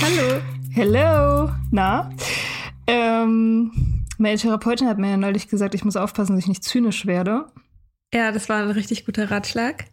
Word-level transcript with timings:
Hallo. 0.00 0.40
Hello. 0.70 1.50
Na? 1.70 2.10
Ähm, 2.86 3.70
meine 4.18 4.38
Therapeutin 4.38 4.88
hat 4.88 4.98
mir 4.98 5.10
ja 5.10 5.16
neulich 5.16 5.48
gesagt, 5.48 5.74
ich 5.74 5.84
muss 5.84 5.96
aufpassen, 5.96 6.34
dass 6.34 6.44
ich 6.44 6.48
nicht 6.48 6.64
zynisch 6.64 7.06
werde. 7.06 7.46
Ja, 8.12 8.32
das 8.32 8.48
war 8.48 8.62
ein 8.62 8.70
richtig 8.70 9.04
guter 9.04 9.30
Ratschlag. 9.30 9.84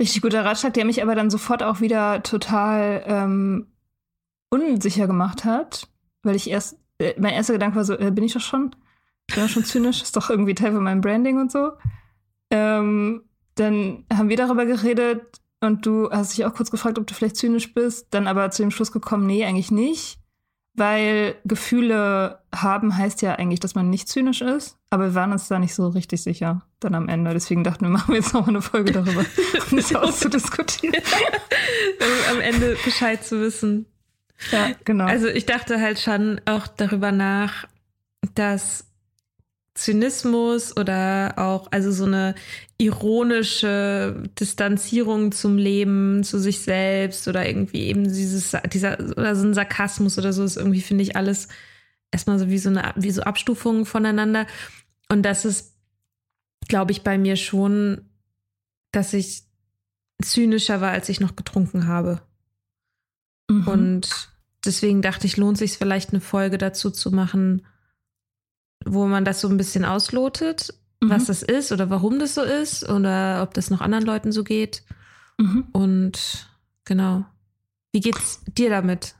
Richtig 0.00 0.22
guter 0.22 0.44
Ratschlag, 0.44 0.74
der 0.74 0.84
mich 0.84 1.02
aber 1.02 1.14
dann 1.14 1.30
sofort 1.30 1.62
auch 1.62 1.80
wieder 1.80 2.22
total 2.22 3.02
ähm, 3.06 3.68
unsicher 4.50 5.06
gemacht 5.06 5.44
hat, 5.44 5.88
weil 6.22 6.36
ich 6.36 6.50
erst, 6.50 6.78
mein 7.18 7.34
erster 7.34 7.54
Gedanke 7.54 7.76
war 7.76 7.84
so, 7.84 7.98
äh, 7.98 8.10
bin 8.10 8.24
ich 8.24 8.32
doch 8.32 8.40
schon? 8.40 8.74
Ich 9.28 9.34
bin 9.34 9.44
doch 9.44 9.50
schon 9.50 9.64
zynisch, 9.64 10.02
ist 10.02 10.16
doch 10.16 10.30
irgendwie 10.30 10.54
Teil 10.54 10.72
von 10.72 10.82
meinem 10.82 11.00
Branding 11.00 11.40
und 11.40 11.52
so. 11.52 11.72
Ähm, 12.50 13.22
dann 13.54 14.04
haben 14.12 14.28
wir 14.28 14.36
darüber 14.36 14.66
geredet 14.66 15.40
und 15.60 15.84
du 15.84 16.10
hast 16.10 16.36
dich 16.36 16.44
auch 16.44 16.54
kurz 16.54 16.70
gefragt, 16.70 16.98
ob 16.98 17.06
du 17.06 17.14
vielleicht 17.14 17.36
zynisch 17.36 17.74
bist, 17.74 18.06
dann 18.10 18.26
aber 18.26 18.50
zu 18.50 18.62
dem 18.62 18.70
Schluss 18.70 18.92
gekommen, 18.92 19.26
nee, 19.26 19.44
eigentlich 19.44 19.70
nicht. 19.70 20.18
Weil 20.74 21.34
Gefühle 21.44 22.38
haben 22.54 22.96
heißt 22.96 23.20
ja 23.22 23.34
eigentlich, 23.34 23.58
dass 23.58 23.74
man 23.74 23.90
nicht 23.90 24.08
zynisch 24.08 24.42
ist, 24.42 24.78
aber 24.90 25.06
wir 25.06 25.14
waren 25.16 25.32
uns 25.32 25.48
da 25.48 25.58
nicht 25.58 25.74
so 25.74 25.88
richtig 25.88 26.22
sicher 26.22 26.62
dann 26.78 26.94
am 26.94 27.08
Ende. 27.08 27.32
Deswegen 27.32 27.64
dachten 27.64 27.84
wir, 27.84 27.88
machen 27.90 28.14
wir 28.14 28.20
jetzt 28.20 28.32
noch 28.32 28.42
mal 28.42 28.50
eine 28.50 28.62
Folge 28.62 28.92
darüber, 28.92 29.24
um 29.70 29.76
das 29.76 29.94
auszudiskutieren. 29.94 31.02
Um 32.00 32.36
am 32.36 32.40
Ende 32.40 32.76
Bescheid 32.84 33.24
zu 33.24 33.40
wissen. 33.40 33.86
Ja, 34.52 34.70
genau. 34.84 35.06
Also 35.06 35.28
ich 35.28 35.46
dachte 35.46 35.80
halt 35.80 35.98
schon 35.98 36.40
auch 36.44 36.66
darüber 36.66 37.12
nach, 37.12 37.66
dass 38.34 38.86
Zynismus 39.74 40.76
oder 40.76 41.34
auch 41.36 41.68
also 41.70 41.92
so 41.92 42.04
eine 42.04 42.34
ironische 42.78 44.24
Distanzierung 44.38 45.30
zum 45.32 45.56
Leben, 45.56 46.24
zu 46.24 46.38
sich 46.38 46.60
selbst 46.60 47.28
oder 47.28 47.46
irgendwie 47.46 47.84
eben 47.84 48.04
dieses 48.04 48.56
dieser 48.72 48.98
oder 49.16 49.36
so 49.36 49.46
ein 49.46 49.54
Sarkasmus 49.54 50.18
oder 50.18 50.32
so 50.32 50.42
ist 50.42 50.56
irgendwie 50.56 50.80
finde 50.80 51.02
ich 51.02 51.14
alles 51.14 51.48
erstmal 52.10 52.40
so 52.40 52.48
wie 52.48 52.58
so 52.58 52.70
eine 52.70 52.92
wie 52.96 53.12
so 53.12 53.22
Abstufungen 53.22 53.86
voneinander 53.86 54.46
und 55.08 55.22
das 55.22 55.44
ist 55.44 55.74
glaube 56.66 56.92
ich 56.92 57.02
bei 57.02 57.16
mir 57.16 57.36
schon, 57.36 58.02
dass 58.90 59.12
ich 59.12 59.44
zynischer 60.22 60.80
war, 60.80 60.90
als 60.90 61.08
ich 61.08 61.20
noch 61.20 61.36
getrunken 61.36 61.86
habe. 61.86 62.20
Mhm. 63.48 63.66
Und 63.68 64.28
deswegen 64.64 65.02
dachte 65.02 65.26
ich, 65.26 65.36
lohnt 65.36 65.58
sich 65.58 65.78
vielleicht 65.78 66.10
eine 66.10 66.20
Folge 66.20 66.58
dazu 66.58 66.90
zu 66.90 67.10
machen, 67.10 67.66
wo 68.84 69.06
man 69.06 69.24
das 69.24 69.40
so 69.40 69.48
ein 69.48 69.56
bisschen 69.56 69.84
auslotet, 69.84 70.74
Mhm. 71.00 71.10
was 71.10 71.26
das 71.26 71.42
ist 71.44 71.70
oder 71.70 71.90
warum 71.90 72.18
das 72.18 72.34
so 72.34 72.42
ist 72.42 72.88
oder 72.88 73.42
ob 73.42 73.54
das 73.54 73.70
noch 73.70 73.80
anderen 73.80 74.04
Leuten 74.04 74.32
so 74.32 74.42
geht. 74.42 74.82
Mhm. 75.38 75.66
Und 75.72 76.48
genau. 76.84 77.24
Wie 77.92 78.00
geht's 78.00 78.42
dir 78.46 78.68
damit? 78.70 79.14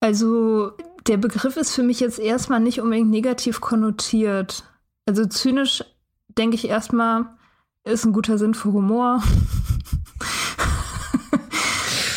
Also 0.00 0.72
der 1.06 1.16
Begriff 1.16 1.56
ist 1.56 1.72
für 1.74 1.82
mich 1.82 2.00
jetzt 2.00 2.18
erstmal 2.18 2.60
nicht 2.60 2.80
unbedingt 2.80 3.08
negativ 3.10 3.60
konnotiert. 3.62 4.64
Also 5.06 5.24
zynisch 5.26 5.82
denke 6.36 6.56
ich 6.56 6.68
erstmal, 6.68 7.26
ist 7.84 8.04
ein 8.04 8.12
guter 8.12 8.36
Sinn 8.38 8.52
für 8.54 8.72
Humor. 8.72 9.22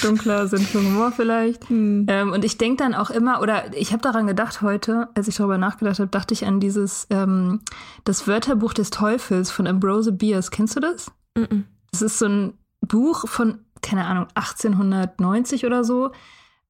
Dunkler 0.02 0.48
Sinn 0.48 0.62
für 0.62 0.80
Humor 0.80 1.12
vielleicht. 1.12 1.70
Ähm, 2.08 2.32
und 2.32 2.44
ich 2.46 2.58
denke 2.58 2.84
dann 2.84 2.94
auch 2.94 3.10
immer, 3.10 3.42
oder 3.42 3.76
ich 3.76 3.92
habe 3.92 4.02
daran 4.02 4.28
gedacht 4.28 4.62
heute, 4.62 5.10
als 5.16 5.28
ich 5.28 5.36
darüber 5.36 5.58
nachgedacht 5.58 6.00
habe, 6.00 6.10
dachte 6.10 6.34
ich 6.34 6.46
an 6.46 6.60
dieses, 6.60 7.08
ähm, 7.10 7.62
das 8.04 8.28
Wörterbuch 8.28 8.74
des 8.74 8.90
Teufels 8.90 9.52
von 9.52 9.68
Ambrose 9.68 10.12
Bierce. 10.12 10.52
Kennst 10.52 10.76
du 10.76 10.80
das? 10.80 11.12
Mhm. 11.36 11.66
Das 11.92 12.02
ist 12.02 12.20
so 12.20 12.28
ein 12.28 12.54
Buch 12.82 13.28
von, 13.28 13.60
keine 13.82 14.06
Ahnung, 14.06 14.28
1890 14.36 15.66
oder 15.66 15.84
so, 15.84 16.12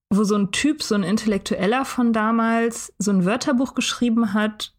wo 0.09 0.23
so 0.23 0.35
ein 0.35 0.51
Typ, 0.51 0.83
so 0.83 0.95
ein 0.95 1.03
Intellektueller 1.03 1.85
von 1.85 2.13
damals, 2.13 2.93
so 2.97 3.11
ein 3.11 3.25
Wörterbuch 3.25 3.75
geschrieben 3.75 4.33
hat. 4.33 4.73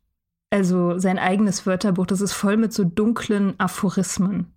Also 0.50 0.98
sein 0.98 1.18
eigenes 1.18 1.66
Wörterbuch, 1.66 2.06
das 2.06 2.22
ist 2.22 2.32
voll 2.32 2.56
mit 2.56 2.72
so 2.72 2.84
dunklen 2.84 3.54
Aphorismen. 3.58 4.54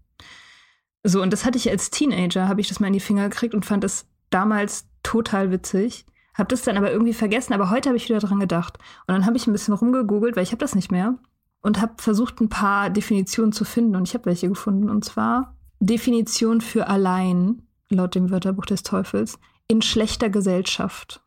So, 1.03 1.21
und 1.21 1.33
das 1.33 1.45
hatte 1.45 1.57
ich 1.57 1.69
als 1.69 1.89
Teenager, 1.89 2.47
habe 2.47 2.61
ich 2.61 2.67
das 2.67 2.79
mal 2.79 2.87
in 2.87 2.93
die 2.93 2.99
Finger 2.99 3.29
gekriegt 3.29 3.53
und 3.55 3.65
fand 3.65 3.83
das 3.83 4.05
damals 4.29 4.87
total 5.03 5.51
witzig. 5.51 6.05
Hab 6.33 6.49
das 6.49 6.61
dann 6.61 6.77
aber 6.77 6.91
irgendwie 6.91 7.13
vergessen, 7.13 7.53
aber 7.53 7.69
heute 7.69 7.89
habe 7.89 7.97
ich 7.97 8.07
wieder 8.07 8.19
dran 8.19 8.39
gedacht. 8.39 8.77
Und 9.07 9.13
dann 9.13 9.25
habe 9.25 9.37
ich 9.37 9.47
ein 9.47 9.53
bisschen 9.53 9.73
rumgegoogelt, 9.73 10.35
weil 10.35 10.43
ich 10.43 10.51
habe 10.51 10.59
das 10.59 10.75
nicht 10.75 10.91
mehr. 10.91 11.15
Und 11.61 11.81
habe 11.81 11.93
versucht, 11.97 12.39
ein 12.39 12.49
paar 12.49 12.89
Definitionen 12.89 13.51
zu 13.51 13.65
finden. 13.65 13.95
Und 13.95 14.07
ich 14.07 14.13
habe 14.13 14.25
welche 14.25 14.47
gefunden. 14.47 14.89
Und 14.89 15.03
zwar 15.03 15.55
Definition 15.79 16.61
für 16.61 16.87
allein, 16.87 17.63
laut 17.89 18.15
dem 18.15 18.29
Wörterbuch 18.31 18.65
des 18.65 18.83
Teufels, 18.83 19.39
in 19.67 19.81
schlechter 19.81 20.29
Gesellschaft. 20.29 21.21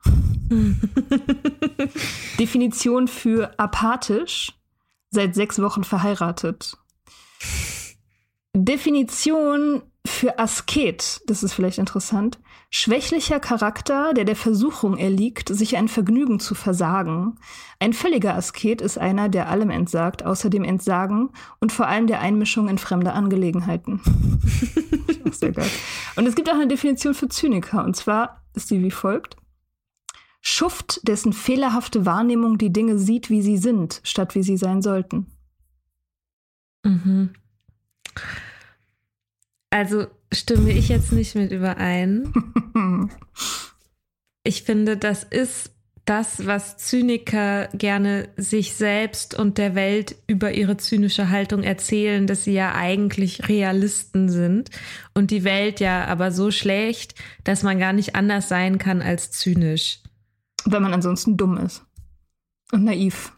Definition 2.38 3.08
für 3.08 3.58
apathisch, 3.58 4.52
seit 5.10 5.34
sechs 5.34 5.60
Wochen 5.60 5.84
verheiratet. 5.84 6.78
Definition 8.56 9.82
für 10.06 10.38
Asket, 10.38 11.22
das 11.26 11.42
ist 11.42 11.54
vielleicht 11.54 11.78
interessant. 11.78 12.38
Schwächlicher 12.70 13.40
Charakter, 13.40 14.12
der 14.14 14.24
der 14.24 14.36
Versuchung 14.36 14.96
erliegt, 14.96 15.48
sich 15.48 15.76
ein 15.76 15.88
Vergnügen 15.88 16.38
zu 16.40 16.54
versagen. 16.54 17.38
Ein 17.80 17.92
völliger 17.92 18.34
Asket 18.34 18.80
ist 18.80 18.98
einer, 18.98 19.28
der 19.28 19.48
allem 19.48 19.70
entsagt, 19.70 20.24
außer 20.24 20.50
dem 20.50 20.62
Entsagen 20.62 21.30
und 21.58 21.72
vor 21.72 21.88
allem 21.88 22.06
der 22.06 22.20
Einmischung 22.20 22.68
in 22.68 22.78
fremde 22.78 23.12
Angelegenheiten. 23.12 24.00
Sehr 25.32 25.52
geil. 25.52 25.70
Und 26.16 26.26
es 26.26 26.34
gibt 26.36 26.48
auch 26.48 26.54
eine 26.54 26.68
Definition 26.68 27.14
für 27.14 27.28
Zyniker, 27.28 27.84
und 27.84 27.96
zwar 27.96 28.44
ist 28.54 28.70
die 28.70 28.82
wie 28.82 28.90
folgt. 28.90 29.36
Schuft, 30.40 31.00
dessen 31.08 31.32
fehlerhafte 31.32 32.06
Wahrnehmung 32.06 32.58
die 32.58 32.72
Dinge 32.72 32.98
sieht, 32.98 33.30
wie 33.30 33.42
sie 33.42 33.56
sind, 33.56 34.00
statt 34.04 34.34
wie 34.34 34.42
sie 34.42 34.58
sein 34.58 34.82
sollten. 34.82 35.26
Mhm. 36.84 37.30
Also 39.74 40.06
stimme 40.32 40.70
ich 40.70 40.88
jetzt 40.88 41.10
nicht 41.10 41.34
mit 41.34 41.50
überein. 41.50 42.32
ich 44.44 44.62
finde, 44.62 44.96
das 44.96 45.24
ist 45.24 45.72
das, 46.04 46.46
was 46.46 46.76
Zyniker 46.76 47.66
gerne 47.72 48.28
sich 48.36 48.74
selbst 48.74 49.36
und 49.36 49.58
der 49.58 49.74
Welt 49.74 50.14
über 50.28 50.52
ihre 50.52 50.76
zynische 50.76 51.28
Haltung 51.28 51.64
erzählen, 51.64 52.28
dass 52.28 52.44
sie 52.44 52.52
ja 52.52 52.76
eigentlich 52.76 53.48
Realisten 53.48 54.28
sind 54.28 54.70
und 55.12 55.32
die 55.32 55.42
Welt 55.42 55.80
ja 55.80 56.04
aber 56.04 56.30
so 56.30 56.52
schlecht, 56.52 57.16
dass 57.42 57.64
man 57.64 57.80
gar 57.80 57.92
nicht 57.92 58.14
anders 58.14 58.48
sein 58.48 58.78
kann 58.78 59.02
als 59.02 59.32
zynisch. 59.32 60.02
Wenn 60.66 60.84
man 60.84 60.94
ansonsten 60.94 61.36
dumm 61.36 61.56
ist 61.58 61.84
und 62.70 62.84
naiv. 62.84 63.32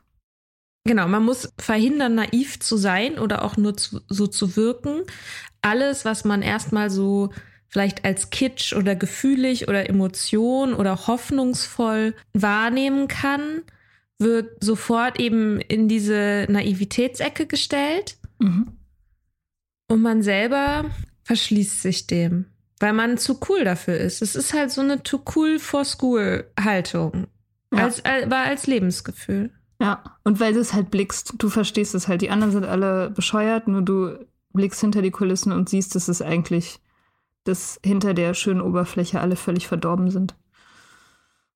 Genau, 0.86 1.08
man 1.08 1.24
muss 1.24 1.52
verhindern, 1.58 2.14
naiv 2.14 2.60
zu 2.60 2.76
sein 2.76 3.18
oder 3.18 3.42
auch 3.42 3.56
nur 3.56 3.76
zu, 3.76 4.02
so 4.08 4.28
zu 4.28 4.54
wirken. 4.54 5.02
Alles, 5.66 6.04
was 6.04 6.24
man 6.24 6.42
erstmal 6.42 6.90
so 6.90 7.30
vielleicht 7.66 8.04
als 8.04 8.30
Kitsch 8.30 8.72
oder 8.72 8.94
gefühlig 8.94 9.66
oder 9.66 9.88
Emotion 9.88 10.74
oder 10.74 11.08
hoffnungsvoll 11.08 12.14
wahrnehmen 12.32 13.08
kann, 13.08 13.62
wird 14.20 14.62
sofort 14.62 15.18
eben 15.18 15.60
in 15.60 15.88
diese 15.88 16.46
Naivitätsecke 16.48 17.46
gestellt. 17.46 18.16
Mhm. 18.38 18.78
Und 19.88 20.02
man 20.02 20.22
selber 20.22 20.84
verschließt 21.24 21.82
sich 21.82 22.06
dem, 22.06 22.46
weil 22.78 22.92
man 22.92 23.18
zu 23.18 23.40
cool 23.48 23.64
dafür 23.64 23.96
ist. 23.96 24.22
Es 24.22 24.36
ist 24.36 24.54
halt 24.54 24.70
so 24.70 24.82
eine 24.82 25.02
too 25.02 25.20
cool 25.34 25.58
for 25.58 25.84
school 25.84 26.48
Haltung. 26.60 27.26
Ja. 27.72 27.86
Als, 27.86 28.04
war 28.04 28.44
als 28.44 28.68
Lebensgefühl. 28.68 29.50
Ja, 29.80 30.16
und 30.22 30.38
weil 30.38 30.54
du 30.54 30.60
es 30.60 30.74
halt 30.74 30.92
blickst, 30.92 31.34
du 31.38 31.48
verstehst 31.50 31.96
es 31.96 32.06
halt. 32.06 32.22
Die 32.22 32.30
anderen 32.30 32.52
sind 32.52 32.64
alle 32.64 33.10
bescheuert, 33.10 33.66
nur 33.66 33.82
du 33.82 34.16
blickst 34.56 34.80
hinter 34.80 35.02
die 35.02 35.10
Kulissen 35.10 35.52
und 35.52 35.68
siehst, 35.68 35.94
dass 35.94 36.08
es 36.08 36.22
eigentlich, 36.22 36.80
dass 37.44 37.78
hinter 37.84 38.14
der 38.14 38.34
schönen 38.34 38.60
Oberfläche 38.60 39.20
alle 39.20 39.36
völlig 39.36 39.68
verdorben 39.68 40.10
sind. 40.10 40.34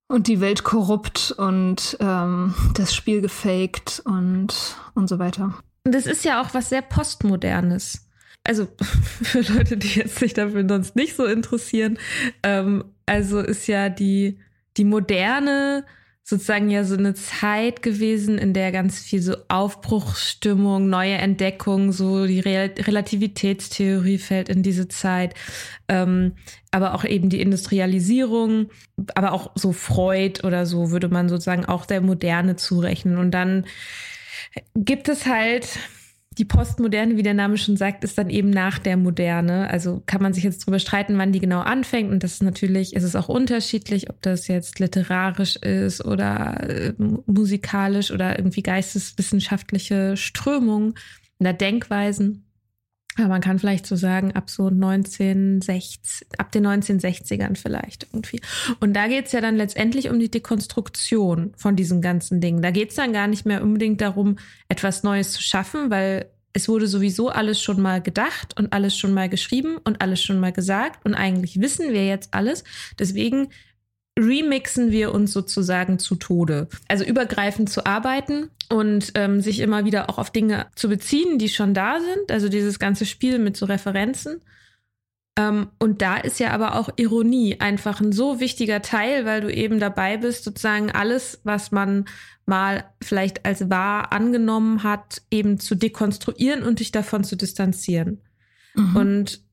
Und 0.06 0.26
die 0.26 0.40
Welt 0.40 0.64
korrupt 0.64 1.32
und 1.36 1.96
ähm, 2.00 2.54
das 2.74 2.94
Spiel 2.94 3.20
gefaked 3.20 4.02
und, 4.04 4.76
und 4.94 5.08
so 5.08 5.18
weiter. 5.18 5.54
Das 5.84 6.06
ist 6.06 6.24
ja 6.24 6.42
auch 6.42 6.52
was 6.52 6.68
sehr 6.68 6.82
Postmodernes. 6.82 8.08
Also 8.44 8.68
für 9.22 9.40
Leute, 9.40 9.76
die 9.76 9.98
jetzt 10.00 10.18
sich 10.18 10.34
dafür 10.34 10.66
sonst 10.68 10.96
nicht 10.96 11.16
so 11.16 11.24
interessieren, 11.24 11.98
ähm, 12.42 12.84
also 13.06 13.40
ist 13.40 13.66
ja 13.66 13.88
die, 13.88 14.38
die 14.76 14.84
moderne 14.84 15.84
sozusagen 16.30 16.70
ja 16.70 16.84
so 16.84 16.96
eine 16.96 17.14
Zeit 17.14 17.82
gewesen, 17.82 18.38
in 18.38 18.52
der 18.52 18.70
ganz 18.70 19.00
viel 19.00 19.20
so 19.20 19.34
Aufbruchsstimmung, 19.48 20.88
neue 20.88 21.14
Entdeckungen, 21.14 21.90
so 21.90 22.24
die 22.24 22.38
Re 22.38 22.70
Relativitätstheorie 22.78 24.18
fällt 24.18 24.48
in 24.48 24.62
diese 24.62 24.86
Zeit, 24.86 25.34
ähm, 25.88 26.36
aber 26.70 26.94
auch 26.94 27.04
eben 27.04 27.30
die 27.30 27.40
Industrialisierung, 27.40 28.70
aber 29.16 29.32
auch 29.32 29.50
so 29.56 29.72
Freud 29.72 30.46
oder 30.46 30.66
so 30.66 30.92
würde 30.92 31.08
man 31.08 31.28
sozusagen 31.28 31.64
auch 31.64 31.84
der 31.84 32.00
Moderne 32.00 32.54
zurechnen. 32.54 33.18
Und 33.18 33.32
dann 33.32 33.66
gibt 34.76 35.08
es 35.08 35.26
halt 35.26 35.80
die 36.40 36.46
Postmoderne, 36.46 37.18
wie 37.18 37.22
der 37.22 37.34
Name 37.34 37.58
schon 37.58 37.76
sagt, 37.76 38.02
ist 38.02 38.16
dann 38.16 38.30
eben 38.30 38.48
nach 38.48 38.78
der 38.78 38.96
Moderne. 38.96 39.68
Also 39.68 40.02
kann 40.06 40.22
man 40.22 40.32
sich 40.32 40.42
jetzt 40.42 40.62
darüber 40.62 40.78
streiten, 40.78 41.18
wann 41.18 41.32
die 41.32 41.38
genau 41.38 41.60
anfängt. 41.60 42.10
Und 42.10 42.24
das 42.24 42.32
ist 42.32 42.42
natürlich, 42.42 42.96
ist 42.96 43.04
es 43.04 43.14
auch 43.14 43.28
unterschiedlich, 43.28 44.08
ob 44.08 44.22
das 44.22 44.48
jetzt 44.48 44.78
literarisch 44.78 45.56
ist 45.56 46.02
oder 46.02 46.68
äh, 46.68 46.94
musikalisch 47.26 48.10
oder 48.10 48.38
irgendwie 48.38 48.62
geisteswissenschaftliche 48.62 50.16
Strömungen 50.16 50.94
oder 51.40 51.52
Denkweisen. 51.52 52.49
Aber 53.20 53.28
man 53.28 53.40
kann 53.40 53.58
vielleicht 53.58 53.86
so 53.86 53.96
sagen, 53.96 54.32
ab 54.32 54.50
so 54.50 54.66
1960, 54.66 56.28
ab 56.38 56.52
den 56.52 56.66
1960ern 56.66 57.56
vielleicht 57.56 58.06
irgendwie. 58.12 58.40
Und 58.80 58.94
da 58.94 59.08
geht 59.08 59.26
es 59.26 59.32
ja 59.32 59.40
dann 59.40 59.56
letztendlich 59.56 60.10
um 60.10 60.18
die 60.18 60.30
Dekonstruktion 60.30 61.52
von 61.56 61.76
diesen 61.76 62.00
ganzen 62.00 62.40
Dingen. 62.40 62.62
Da 62.62 62.70
geht 62.70 62.90
es 62.90 62.96
dann 62.96 63.12
gar 63.12 63.26
nicht 63.26 63.46
mehr 63.46 63.62
unbedingt 63.62 64.00
darum, 64.00 64.38
etwas 64.68 65.02
Neues 65.02 65.32
zu 65.32 65.42
schaffen, 65.42 65.90
weil 65.90 66.26
es 66.52 66.68
wurde 66.68 66.86
sowieso 66.86 67.28
alles 67.28 67.62
schon 67.62 67.80
mal 67.80 68.00
gedacht 68.00 68.58
und 68.58 68.72
alles 68.72 68.96
schon 68.96 69.14
mal 69.14 69.28
geschrieben 69.28 69.76
und 69.84 70.00
alles 70.00 70.22
schon 70.22 70.40
mal 70.40 70.52
gesagt. 70.52 71.04
Und 71.04 71.14
eigentlich 71.14 71.60
wissen 71.60 71.92
wir 71.92 72.06
jetzt 72.06 72.34
alles. 72.34 72.64
Deswegen 72.98 73.48
remixen 74.18 74.90
wir 74.90 75.12
uns 75.12 75.32
sozusagen 75.32 75.98
zu 75.98 76.16
Tode. 76.16 76.68
Also 76.88 77.04
übergreifend 77.04 77.70
zu 77.70 77.86
arbeiten 77.86 78.50
und 78.68 79.12
ähm, 79.14 79.40
sich 79.40 79.60
immer 79.60 79.84
wieder 79.84 80.10
auch 80.10 80.18
auf 80.18 80.30
Dinge 80.30 80.66
zu 80.74 80.88
beziehen, 80.88 81.38
die 81.38 81.48
schon 81.48 81.74
da 81.74 81.98
sind. 82.00 82.30
Also 82.30 82.48
dieses 82.48 82.78
ganze 82.78 83.06
Spiel 83.06 83.38
mit 83.38 83.56
so 83.56 83.66
Referenzen. 83.66 84.42
Ähm, 85.38 85.68
und 85.78 86.02
da 86.02 86.16
ist 86.16 86.40
ja 86.40 86.50
aber 86.50 86.74
auch 86.76 86.90
Ironie 86.96 87.60
einfach 87.60 88.00
ein 88.00 88.12
so 88.12 88.40
wichtiger 88.40 88.82
Teil, 88.82 89.24
weil 89.24 89.40
du 89.40 89.52
eben 89.52 89.78
dabei 89.78 90.16
bist, 90.16 90.44
sozusagen 90.44 90.90
alles, 90.90 91.40
was 91.44 91.70
man 91.70 92.06
mal 92.46 92.84
vielleicht 93.02 93.46
als 93.46 93.70
wahr 93.70 94.12
angenommen 94.12 94.82
hat, 94.82 95.22
eben 95.30 95.60
zu 95.60 95.76
dekonstruieren 95.76 96.62
und 96.62 96.80
dich 96.80 96.90
davon 96.90 97.24
zu 97.24 97.36
distanzieren. 97.36 98.22
Mhm. 98.74 98.96
Und 98.96 99.44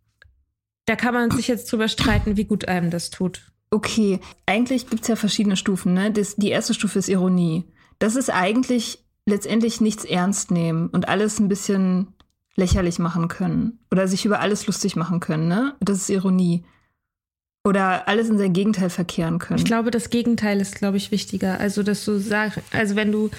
da 0.86 0.96
kann 0.96 1.14
man 1.14 1.32
sich 1.32 1.48
jetzt 1.48 1.72
drüber 1.72 1.88
streiten, 1.88 2.38
wie 2.38 2.46
gut 2.46 2.68
einem 2.68 2.90
das 2.90 3.10
tut. 3.10 3.52
Okay, 3.70 4.20
eigentlich 4.46 4.90
gibt 4.90 5.04
es 5.04 5.08
ja 5.08 5.16
verschiedene 5.16 5.58
Stufen. 5.58 5.94
Ne? 5.94 6.12
Das, 6.12 6.36
die 6.36 6.50
erste 6.50 6.74
Stufe 6.74 7.00
ist 7.00 7.10
Ironie. 7.10 7.66
Das 8.00 8.16
ist 8.16 8.30
eigentlich 8.30 9.00
letztendlich 9.26 9.82
nichts 9.82 10.06
ernst 10.06 10.52
nehmen 10.52 10.88
und 10.88 11.10
alles 11.10 11.40
ein 11.40 11.50
bisschen 11.50 12.14
lächerlich 12.56 12.98
machen 12.98 13.28
können 13.28 13.80
oder 13.92 14.08
sich 14.08 14.26
über 14.26 14.40
alles 14.40 14.68
lustig 14.68 14.96
machen 14.96 15.20
können. 15.20 15.48
Ne? 15.48 15.76
Das 15.80 15.98
ist 15.98 16.10
Ironie. 16.10 16.64
Oder 17.64 18.08
alles 18.08 18.30
in 18.30 18.38
sein 18.38 18.54
Gegenteil 18.54 18.90
verkehren 18.90 19.40
können. 19.40 19.60
Ich 19.60 19.66
glaube, 19.66 19.92
das 19.92 20.10
Gegenteil 20.10 20.62
ist, 20.62 20.76
glaube 20.76 20.96
ich, 20.96 21.12
wichtiger. 21.12 21.60
Also, 21.60 21.84
dass 21.84 22.06
du 22.06 22.18
sagst, 22.18 22.62
also 22.72 22.96
wenn 22.96 23.12
du, 23.12 23.30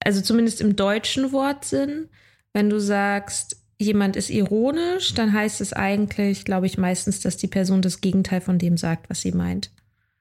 also 0.00 0.20
zumindest 0.20 0.60
im 0.60 0.74
deutschen 0.74 1.30
Wortsinn, 1.30 2.08
wenn 2.52 2.68
du 2.68 2.80
sagst, 2.80 3.59
jemand 3.80 4.16
ist 4.16 4.30
ironisch, 4.30 5.14
dann 5.14 5.32
heißt 5.32 5.60
es 5.60 5.72
eigentlich, 5.72 6.44
glaube 6.44 6.66
ich, 6.66 6.78
meistens, 6.78 7.20
dass 7.20 7.36
die 7.36 7.48
Person 7.48 7.82
das 7.82 8.00
Gegenteil 8.00 8.40
von 8.40 8.58
dem 8.58 8.76
sagt, 8.76 9.08
was 9.08 9.22
sie 9.22 9.32
meint. 9.32 9.70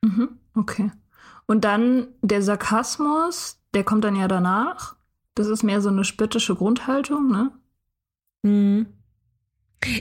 Mhm, 0.02 0.30
okay. 0.56 0.92
Und 1.46 1.66
dann 1.66 2.08
der 2.22 2.42
Sarkasmus, 2.42 3.60
der 3.74 3.84
kommt 3.84 4.04
dann 4.04 4.16
ja 4.16 4.28
danach. 4.28 4.96
Das 5.36 5.48
ist 5.48 5.64
mehr 5.64 5.82
so 5.82 5.90
eine 5.90 6.06
spöttische 6.06 6.56
Grundhaltung, 6.56 7.30
ne? 7.30 7.52
Mhm. 8.44 8.88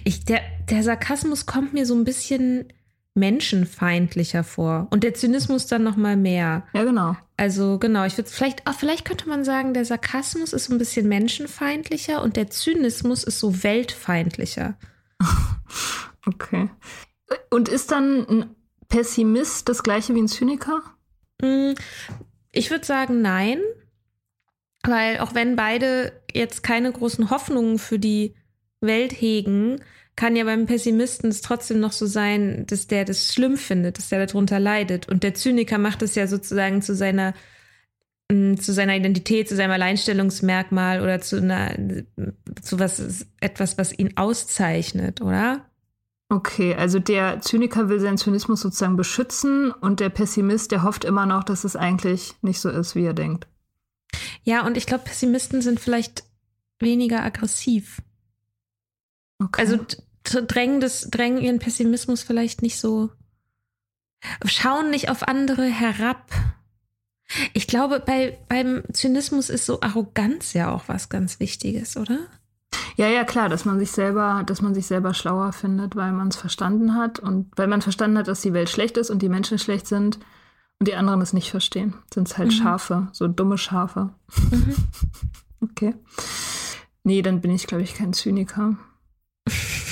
Ich, 0.05 0.25
der, 0.25 0.41
der 0.71 0.83
Sarkasmus 0.83 1.47
kommt 1.47 1.73
mir 1.73 1.87
so 1.87 1.95
ein 1.95 2.05
bisschen 2.05 2.73
menschenfeindlicher 3.19 4.45
vor 4.45 4.87
und 4.91 5.05
der 5.05 5.15
Zynismus 5.15 5.67
dann 5.67 5.83
noch 5.83 5.97
mal 5.97 6.17
mehr. 6.17 6.67
Ja, 6.73 6.85
genau. 6.85 7.17
Also 7.37 7.79
genau, 7.79 8.05
ich 8.05 8.17
würde 8.17 8.31
vielleicht 8.31 8.67
auch 8.67 8.75
vielleicht 8.75 9.05
könnte 9.05 9.29
man 9.29 9.45
sagen, 9.45 9.75
der 9.75 9.85
Sarkasmus 9.85 10.53
ist 10.53 10.65
so 10.65 10.75
ein 10.75 10.79
bisschen 10.79 11.09
menschenfeindlicher 11.09 12.23
und 12.23 12.37
der 12.37 12.51
Zynismus 12.51 13.25
ist 13.25 13.39
so 13.39 13.63
weltfeindlicher. 13.63 14.77
okay. 16.27 16.71
Und 17.51 17.69
ist 17.69 17.91
dann 17.91 18.27
ein 18.29 18.57
Pessimist 18.89 19.69
das 19.69 19.83
gleiche 19.83 20.15
wie 20.15 20.23
ein 20.23 20.29
Zyniker? 20.29 20.83
Mm, 21.43 21.75
ich 22.53 22.71
würde 22.71 22.85
sagen, 22.85 23.23
nein. 23.23 23.61
Weil 24.83 25.19
auch 25.19 25.35
wenn 25.35 25.57
beide 25.57 26.13
jetzt 26.33 26.63
keine 26.63 26.91
großen 26.91 27.31
Hoffnungen 27.31 27.79
für 27.79 27.99
die 27.99 28.35
Welt 28.81 29.13
hegen, 29.13 29.81
kann 30.19 30.35
ja 30.35 30.43
beim 30.43 30.67
Pessimisten 30.67 31.31
es 31.31 31.43
trotzdem 31.43 31.79
noch 31.79 31.93
so 31.93 32.05
sein, 32.05 32.67
dass 32.67 32.89
der 32.89 33.05
das 33.05 33.33
schlimm 33.33 33.57
findet, 33.57 33.99
dass 33.99 34.09
der 34.09 34.27
darunter 34.27 34.59
leidet. 34.59 35.09
Und 35.09 35.23
der 35.23 35.35
Zyniker 35.35 35.79
macht 35.79 36.03
es 36.03 36.17
ja 36.17 36.27
sozusagen 36.27 36.83
zu 36.83 36.97
seiner 36.97 37.35
mm, 38.29 38.57
zu 38.57 38.73
seiner 38.73 38.97
Identität, 38.97 39.49
zu 39.49 39.55
seinem 39.55 39.71
Alleinstellungsmerkmal 39.71 41.03
oder 41.03 41.21
zu 41.21 41.37
einer 41.37 41.73
zu 42.61 42.81
was 42.81 43.27
etwas, 43.41 43.79
was 43.79 43.97
ihn 43.97 44.17
auszeichnet, 44.17 45.21
oder? 45.21 45.65
Okay, 46.31 46.75
also 46.75 46.99
der 46.99 47.41
Zyniker 47.41 47.89
will 47.89 48.01
seinen 48.01 48.19
Zynismus 48.19 48.61
sozusagen 48.61 48.97
beschützen 48.97 49.71
und 49.71 50.01
der 50.01 50.09
Pessimist, 50.09 50.73
der 50.73 50.83
hofft 50.83 51.05
immer 51.05 51.27
noch, 51.27 51.45
dass 51.45 51.63
es 51.63 51.77
eigentlich 51.77 52.35
nicht 52.43 52.59
so 52.59 52.71
ist, 52.71 52.97
wie 52.97 53.05
er 53.05 53.15
denkt. 53.15 53.47
Ja, 54.43 54.67
und 54.67 54.77
ich 54.77 54.87
glaube, 54.87 55.05
Pessimisten 55.05 55.63
sind 55.63 55.79
vielleicht 55.79 56.25
weniger 56.81 57.23
aggressiv. 57.23 58.03
Okay. 59.41 59.61
Also 59.61 59.79
drängen, 60.31 60.81
das, 60.81 61.09
drängen 61.11 61.41
ihren 61.41 61.59
Pessimismus 61.59 62.23
vielleicht 62.23 62.63
nicht 62.63 62.79
so, 62.79 63.11
schauen 64.45 64.91
nicht 64.91 65.11
auf 65.11 65.27
andere 65.27 65.65
herab. 65.65 66.31
Ich 67.53 67.67
glaube, 67.67 68.01
bei, 68.01 68.39
beim 68.49 68.83
Zynismus 68.93 69.51
ist 69.51 69.67
so 69.67 69.81
Arroganz 69.81 70.55
ja 70.55 70.71
auch 70.71 70.85
was 70.87 71.09
ganz 71.09 71.41
Wichtiges, 71.41 71.97
oder? 71.97 72.19
Ja, 72.97 73.09
ja, 73.09 73.25
klar, 73.25 73.49
dass 73.49 73.65
man 73.65 73.79
sich 73.79 73.93
selber, 73.93 74.43
dass 74.45 74.61
man 74.61 74.75
sich 74.75 74.87
selber 74.87 75.15
schlauer 75.15 75.53
findet, 75.53 75.95
weil 75.95 76.13
man 76.13 76.29
es 76.29 76.37
verstanden 76.37 76.95
hat 76.95 77.19
und 77.19 77.51
weil 77.57 77.67
man 77.67 77.83
verstanden 77.83 78.19
hat, 78.19 78.29
dass 78.29 78.41
die 78.41 78.53
Welt 78.53 78.69
schlecht 78.71 78.97
ist 78.97 79.11
und 79.11 79.23
die 79.23 79.29
Menschen 79.29 79.59
schlecht 79.59 79.87
sind 79.87 80.19
und 80.79 80.89
die 80.89 80.95
anderen 80.95 81.21
es 81.21 81.33
nicht 81.33 81.51
verstehen. 81.51 81.95
Sind 82.13 82.29
es 82.29 82.39
halt 82.39 82.49
mhm. 82.49 82.53
Schafe, 82.53 83.09
so 83.13 83.29
dumme 83.29 83.59
Schafe. 83.59 84.11
Mhm. 84.51 84.75
okay. 85.61 85.95
Nee, 87.05 87.23
dann 87.23 87.41
bin 87.41 87.51
ich, 87.53 87.67
glaube 87.67 87.85
ich, 87.85 87.95
kein 87.95 88.13
Zyniker. 88.13 88.77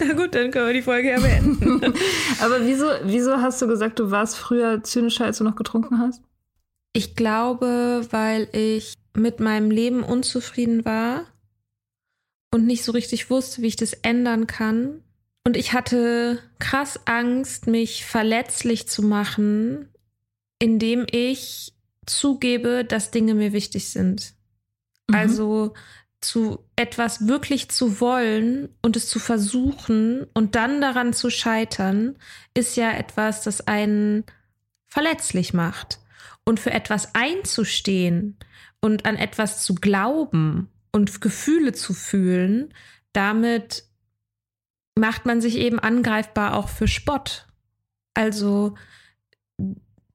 Na 0.00 0.12
gut, 0.12 0.34
dann 0.34 0.50
können 0.50 0.66
wir 0.66 0.74
die 0.74 0.82
Folge 0.82 1.10
ja 1.10 1.20
beenden. 1.20 1.80
Aber 2.40 2.66
wieso, 2.66 2.86
wieso 3.04 3.40
hast 3.40 3.60
du 3.62 3.66
gesagt, 3.66 3.98
du 3.98 4.10
warst 4.10 4.36
früher 4.36 4.82
zynischer, 4.82 5.24
als 5.24 5.38
du 5.38 5.44
noch 5.44 5.56
getrunken 5.56 5.98
hast? 5.98 6.22
Ich 6.92 7.14
glaube, 7.14 8.06
weil 8.10 8.48
ich 8.52 8.94
mit 9.14 9.40
meinem 9.40 9.70
Leben 9.70 10.02
unzufrieden 10.02 10.84
war 10.84 11.24
und 12.52 12.66
nicht 12.66 12.84
so 12.84 12.92
richtig 12.92 13.30
wusste, 13.30 13.62
wie 13.62 13.66
ich 13.66 13.76
das 13.76 13.92
ändern 13.92 14.46
kann. 14.46 15.02
Und 15.44 15.56
ich 15.56 15.72
hatte 15.72 16.40
krass 16.58 17.00
Angst, 17.06 17.66
mich 17.66 18.04
verletzlich 18.04 18.88
zu 18.88 19.02
machen, 19.02 19.88
indem 20.58 21.06
ich 21.10 21.72
zugebe, 22.06 22.84
dass 22.84 23.10
Dinge 23.10 23.34
mir 23.34 23.52
wichtig 23.52 23.88
sind. 23.88 24.34
Mhm. 25.08 25.14
Also 25.14 25.74
zu 26.26 26.64
etwas 26.76 27.28
wirklich 27.28 27.70
zu 27.70 28.00
wollen 28.00 28.68
und 28.82 28.96
es 28.96 29.08
zu 29.08 29.18
versuchen 29.18 30.26
und 30.34 30.54
dann 30.54 30.80
daran 30.80 31.12
zu 31.12 31.30
scheitern, 31.30 32.16
ist 32.54 32.76
ja 32.76 32.92
etwas, 32.92 33.42
das 33.42 33.66
einen 33.66 34.24
verletzlich 34.86 35.54
macht. 35.54 36.00
Und 36.48 36.60
für 36.60 36.70
etwas 36.70 37.14
einzustehen 37.16 38.38
und 38.80 39.04
an 39.04 39.16
etwas 39.16 39.64
zu 39.64 39.74
glauben 39.74 40.70
und 40.92 41.20
Gefühle 41.20 41.72
zu 41.72 41.92
fühlen, 41.92 42.72
damit 43.12 43.84
macht 44.94 45.26
man 45.26 45.40
sich 45.40 45.56
eben 45.56 45.80
angreifbar 45.80 46.54
auch 46.54 46.68
für 46.68 46.86
Spott. 46.86 47.46
Also 48.14 48.76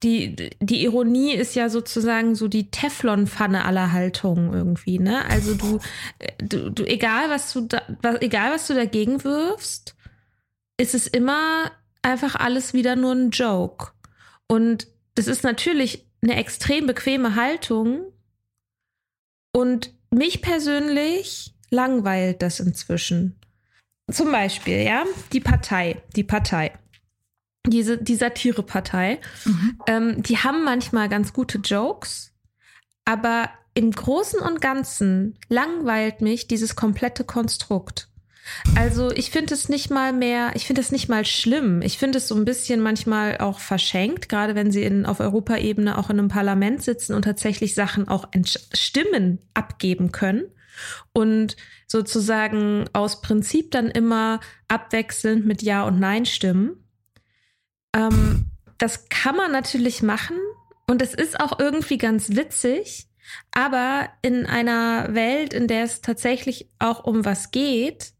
die, 0.02 0.50
die 0.60 0.82
Ironie 0.82 1.32
ist 1.34 1.54
ja 1.54 1.68
sozusagen 1.68 2.34
so 2.34 2.48
die 2.48 2.70
Teflonpfanne 2.70 3.64
aller 3.64 3.92
Haltungen 3.92 4.52
irgendwie, 4.52 4.98
ne? 4.98 5.24
Also 5.26 5.54
du, 5.54 5.78
du, 6.38 6.70
du 6.70 6.84
egal 6.84 7.30
was 7.30 7.52
du 7.52 7.62
da, 7.62 7.82
egal 8.20 8.52
was 8.52 8.66
du 8.66 8.74
dagegen 8.74 9.22
wirfst, 9.22 9.94
ist 10.76 10.94
es 10.94 11.06
immer 11.06 11.70
einfach 12.02 12.34
alles 12.34 12.74
wieder 12.74 12.96
nur 12.96 13.12
ein 13.12 13.30
Joke. 13.30 13.92
Und 14.48 14.88
das 15.14 15.28
ist 15.28 15.44
natürlich 15.44 16.06
eine 16.22 16.36
extrem 16.36 16.86
bequeme 16.86 17.36
Haltung. 17.36 18.12
Und 19.52 19.94
mich 20.10 20.42
persönlich 20.42 21.54
langweilt 21.70 22.42
das 22.42 22.58
inzwischen. 22.60 23.38
Zum 24.10 24.32
Beispiel, 24.32 24.82
ja, 24.82 25.04
die 25.32 25.40
Partei, 25.40 26.02
die 26.16 26.24
Partei 26.24 26.72
diese, 27.66 27.98
die 27.98 28.16
Satirepartei, 28.16 29.20
mhm. 29.44 29.78
ähm, 29.86 30.22
die 30.22 30.38
haben 30.38 30.64
manchmal 30.64 31.08
ganz 31.08 31.32
gute 31.32 31.58
Jokes, 31.58 32.32
aber 33.04 33.50
im 33.74 33.90
Großen 33.90 34.40
und 34.40 34.60
Ganzen 34.60 35.38
langweilt 35.48 36.20
mich 36.20 36.48
dieses 36.48 36.76
komplette 36.76 37.24
Konstrukt. 37.24 38.08
Also 38.74 39.10
ich 39.12 39.30
finde 39.30 39.54
es 39.54 39.68
nicht 39.68 39.90
mal 39.90 40.12
mehr, 40.12 40.52
ich 40.54 40.66
finde 40.66 40.80
es 40.80 40.90
nicht 40.90 41.08
mal 41.08 41.24
schlimm. 41.24 41.80
Ich 41.80 41.98
finde 41.98 42.18
es 42.18 42.28
so 42.28 42.34
ein 42.34 42.44
bisschen 42.44 42.80
manchmal 42.80 43.38
auch 43.38 43.60
verschenkt, 43.60 44.28
gerade 44.28 44.54
wenn 44.54 44.72
sie 44.72 44.82
in, 44.82 45.06
auf 45.06 45.20
Europaebene 45.20 45.96
auch 45.96 46.10
in 46.10 46.18
einem 46.18 46.28
Parlament 46.28 46.82
sitzen 46.82 47.14
und 47.14 47.22
tatsächlich 47.22 47.74
Sachen 47.74 48.08
auch 48.08 48.28
Stimmen 48.74 49.38
abgeben 49.54 50.10
können 50.10 50.44
und 51.12 51.56
sozusagen 51.86 52.86
aus 52.92 53.20
Prinzip 53.20 53.70
dann 53.70 53.88
immer 53.88 54.40
abwechselnd 54.68 55.46
mit 55.46 55.62
Ja 55.62 55.84
und 55.84 56.00
Nein 56.00 56.26
stimmen. 56.26 56.81
Ähm, 57.94 58.46
das 58.78 59.08
kann 59.08 59.36
man 59.36 59.52
natürlich 59.52 60.02
machen 60.02 60.36
und 60.88 61.02
es 61.02 61.14
ist 61.14 61.38
auch 61.38 61.58
irgendwie 61.58 61.98
ganz 61.98 62.30
witzig, 62.30 63.08
aber 63.52 64.08
in 64.22 64.46
einer 64.46 65.14
Welt, 65.14 65.54
in 65.54 65.68
der 65.68 65.84
es 65.84 66.00
tatsächlich 66.00 66.68
auch 66.78 67.04
um 67.04 67.24
was 67.24 67.50
geht, 67.50 68.12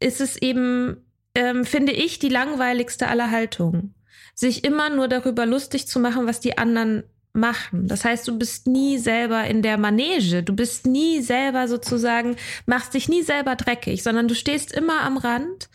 ist 0.00 0.20
es 0.20 0.36
eben, 0.36 1.06
ähm, 1.34 1.64
finde 1.64 1.92
ich, 1.92 2.18
die 2.18 2.28
langweiligste 2.28 3.08
aller 3.08 3.30
Haltungen. 3.30 3.94
Sich 4.34 4.64
immer 4.64 4.90
nur 4.90 5.08
darüber 5.08 5.46
lustig 5.46 5.88
zu 5.88 5.98
machen, 5.98 6.26
was 6.26 6.40
die 6.40 6.58
anderen 6.58 7.04
machen. 7.32 7.88
Das 7.88 8.04
heißt, 8.04 8.28
du 8.28 8.38
bist 8.38 8.66
nie 8.66 8.98
selber 8.98 9.44
in 9.44 9.62
der 9.62 9.78
Manege. 9.78 10.42
Du 10.42 10.54
bist 10.54 10.86
nie 10.86 11.20
selber 11.22 11.68
sozusagen, 11.68 12.36
machst 12.66 12.94
dich 12.94 13.08
nie 13.08 13.22
selber 13.22 13.56
dreckig, 13.56 14.02
sondern 14.02 14.28
du 14.28 14.34
stehst 14.34 14.72
immer 14.72 15.00
am 15.00 15.16
Rand 15.16 15.68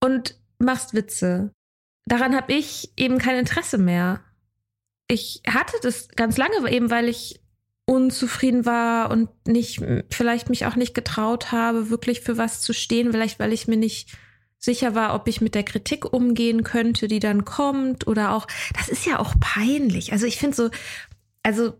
und 0.00 0.38
machst 0.58 0.94
Witze 0.94 1.52
daran 2.06 2.36
habe 2.36 2.52
ich 2.52 2.92
eben 2.96 3.18
kein 3.18 3.38
Interesse 3.38 3.78
mehr. 3.78 4.20
Ich 5.08 5.42
hatte 5.46 5.76
das 5.82 6.08
ganz 6.08 6.36
lange 6.36 6.70
eben, 6.70 6.90
weil 6.90 7.08
ich 7.08 7.40
unzufrieden 7.86 8.64
war 8.64 9.10
und 9.10 9.28
nicht, 9.46 9.82
vielleicht 10.10 10.48
mich 10.48 10.64
auch 10.66 10.76
nicht 10.76 10.94
getraut 10.94 11.52
habe, 11.52 11.90
wirklich 11.90 12.22
für 12.22 12.38
was 12.38 12.62
zu 12.62 12.72
stehen, 12.72 13.12
vielleicht 13.12 13.38
weil 13.38 13.52
ich 13.52 13.68
mir 13.68 13.76
nicht 13.76 14.16
sicher 14.58 14.94
war, 14.94 15.14
ob 15.14 15.28
ich 15.28 15.42
mit 15.42 15.54
der 15.54 15.64
Kritik 15.64 16.10
umgehen 16.10 16.64
könnte, 16.64 17.06
die 17.06 17.18
dann 17.18 17.44
kommt 17.44 18.06
oder 18.06 18.32
auch, 18.32 18.46
das 18.74 18.88
ist 18.88 19.04
ja 19.04 19.18
auch 19.18 19.34
peinlich. 19.38 20.12
Also 20.12 20.24
ich 20.24 20.38
finde 20.38 20.56
so, 20.56 20.70
also, 21.42 21.74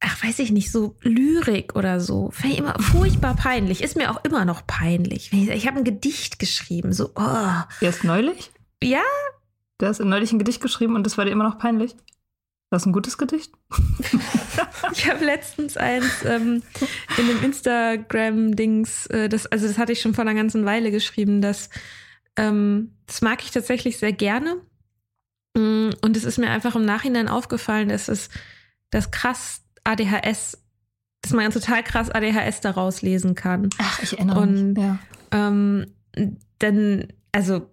ach, 0.00 0.24
weiß 0.24 0.40
ich 0.40 0.50
nicht, 0.50 0.72
so 0.72 0.96
Lyrik 1.02 1.76
oder 1.76 2.00
so, 2.00 2.30
finde 2.32 2.54
ich 2.54 2.58
immer 2.58 2.74
furchtbar 2.80 3.36
peinlich, 3.36 3.82
ist 3.82 3.96
mir 3.96 4.10
auch 4.10 4.24
immer 4.24 4.44
noch 4.44 4.66
peinlich. 4.66 5.32
Ich 5.32 5.68
habe 5.68 5.78
ein 5.78 5.84
Gedicht 5.84 6.40
geschrieben, 6.40 6.92
so, 6.92 7.12
oh. 7.14 7.62
Erst 7.80 8.02
neulich? 8.02 8.50
Ja, 8.82 9.04
Du 9.78 9.86
hast 9.86 10.00
neulich 10.00 10.32
ein 10.32 10.38
Gedicht 10.38 10.60
geschrieben 10.60 10.94
und 10.94 11.04
das 11.04 11.18
war 11.18 11.24
dir 11.24 11.32
immer 11.32 11.44
noch 11.44 11.58
peinlich? 11.58 11.94
Das 12.70 12.82
ist 12.82 12.86
ein 12.86 12.92
gutes 12.92 13.16
Gedicht? 13.16 13.52
ich 14.92 15.08
habe 15.08 15.24
letztens 15.24 15.76
eins 15.76 16.24
ähm, 16.24 16.62
in 17.16 17.26
dem 17.28 17.42
Instagram-Dings, 17.44 19.06
äh, 19.06 19.28
das, 19.28 19.46
also 19.46 19.68
das 19.68 19.78
hatte 19.78 19.92
ich 19.92 20.00
schon 20.00 20.14
vor 20.14 20.22
einer 20.22 20.34
ganzen 20.34 20.64
Weile 20.64 20.90
geschrieben, 20.90 21.40
das, 21.40 21.70
ähm, 22.36 22.96
das 23.06 23.22
mag 23.22 23.42
ich 23.42 23.52
tatsächlich 23.52 23.98
sehr 23.98 24.12
gerne. 24.12 24.56
Mm, 25.56 25.90
und 26.02 26.16
es 26.16 26.24
ist 26.24 26.38
mir 26.38 26.50
einfach 26.50 26.74
im 26.74 26.84
Nachhinein 26.84 27.28
aufgefallen, 27.28 27.88
dass 27.88 28.08
es 28.08 28.30
das 28.90 29.12
krass 29.12 29.62
ADHS, 29.84 30.58
dass 31.22 31.32
man 31.32 31.50
total 31.52 31.84
krass 31.84 32.10
ADHS 32.10 32.60
daraus 32.62 33.00
lesen 33.02 33.36
kann. 33.36 33.70
Ach, 33.78 34.02
ich 34.02 34.14
erinnere 34.14 34.40
und, 34.40 34.72
mich. 34.72 34.84
Ja. 34.84 34.98
Ähm, 35.30 35.86
dann, 36.58 37.08
also 37.30 37.70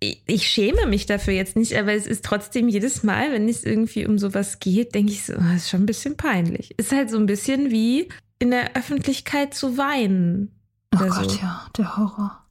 ich 0.00 0.46
schäme 0.46 0.86
mich 0.86 1.06
dafür 1.06 1.34
jetzt 1.34 1.56
nicht, 1.56 1.76
aber 1.76 1.92
es 1.92 2.06
ist 2.06 2.24
trotzdem 2.24 2.68
jedes 2.68 3.02
Mal, 3.02 3.32
wenn 3.32 3.48
es 3.48 3.64
irgendwie 3.64 4.06
um 4.06 4.18
sowas 4.18 4.60
geht, 4.60 4.94
denke 4.94 5.12
ich 5.12 5.24
so, 5.24 5.34
das 5.34 5.56
ist 5.56 5.70
schon 5.70 5.82
ein 5.82 5.86
bisschen 5.86 6.16
peinlich. 6.16 6.78
Ist 6.78 6.92
halt 6.92 7.10
so 7.10 7.16
ein 7.16 7.26
bisschen 7.26 7.70
wie 7.70 8.08
in 8.38 8.50
der 8.50 8.76
Öffentlichkeit 8.76 9.52
zu 9.54 9.76
weinen. 9.76 10.52
Oh 10.94 10.98
Gott, 10.98 11.30
so. 11.30 11.38
ja, 11.38 11.68
der 11.76 11.96
Horror. 11.96 12.46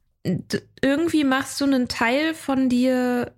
Irgendwie 0.82 1.24
machst 1.24 1.60
du 1.60 1.64
einen 1.64 1.88
Teil 1.88 2.34
von 2.34 2.68
dir 2.68 3.32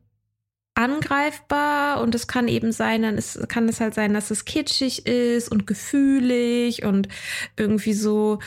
angreifbar 0.75 2.01
und 2.03 2.15
es 2.15 2.27
kann 2.27 2.49
eben 2.49 2.73
sein, 2.73 3.03
dann 3.03 3.17
ist, 3.17 3.49
kann 3.49 3.69
es 3.69 3.81
halt 3.81 3.95
sein, 3.95 4.13
dass 4.15 4.31
es 4.31 4.45
kitschig 4.45 5.07
ist 5.07 5.51
und 5.51 5.67
gefühlig 5.67 6.85
und 6.85 7.09
irgendwie 7.57 7.95
so 7.95 8.41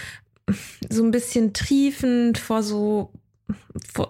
so 0.89 1.03
ein 1.03 1.12
bisschen 1.12 1.53
triefend 1.53 2.38
vor 2.39 2.63
so 2.63 3.13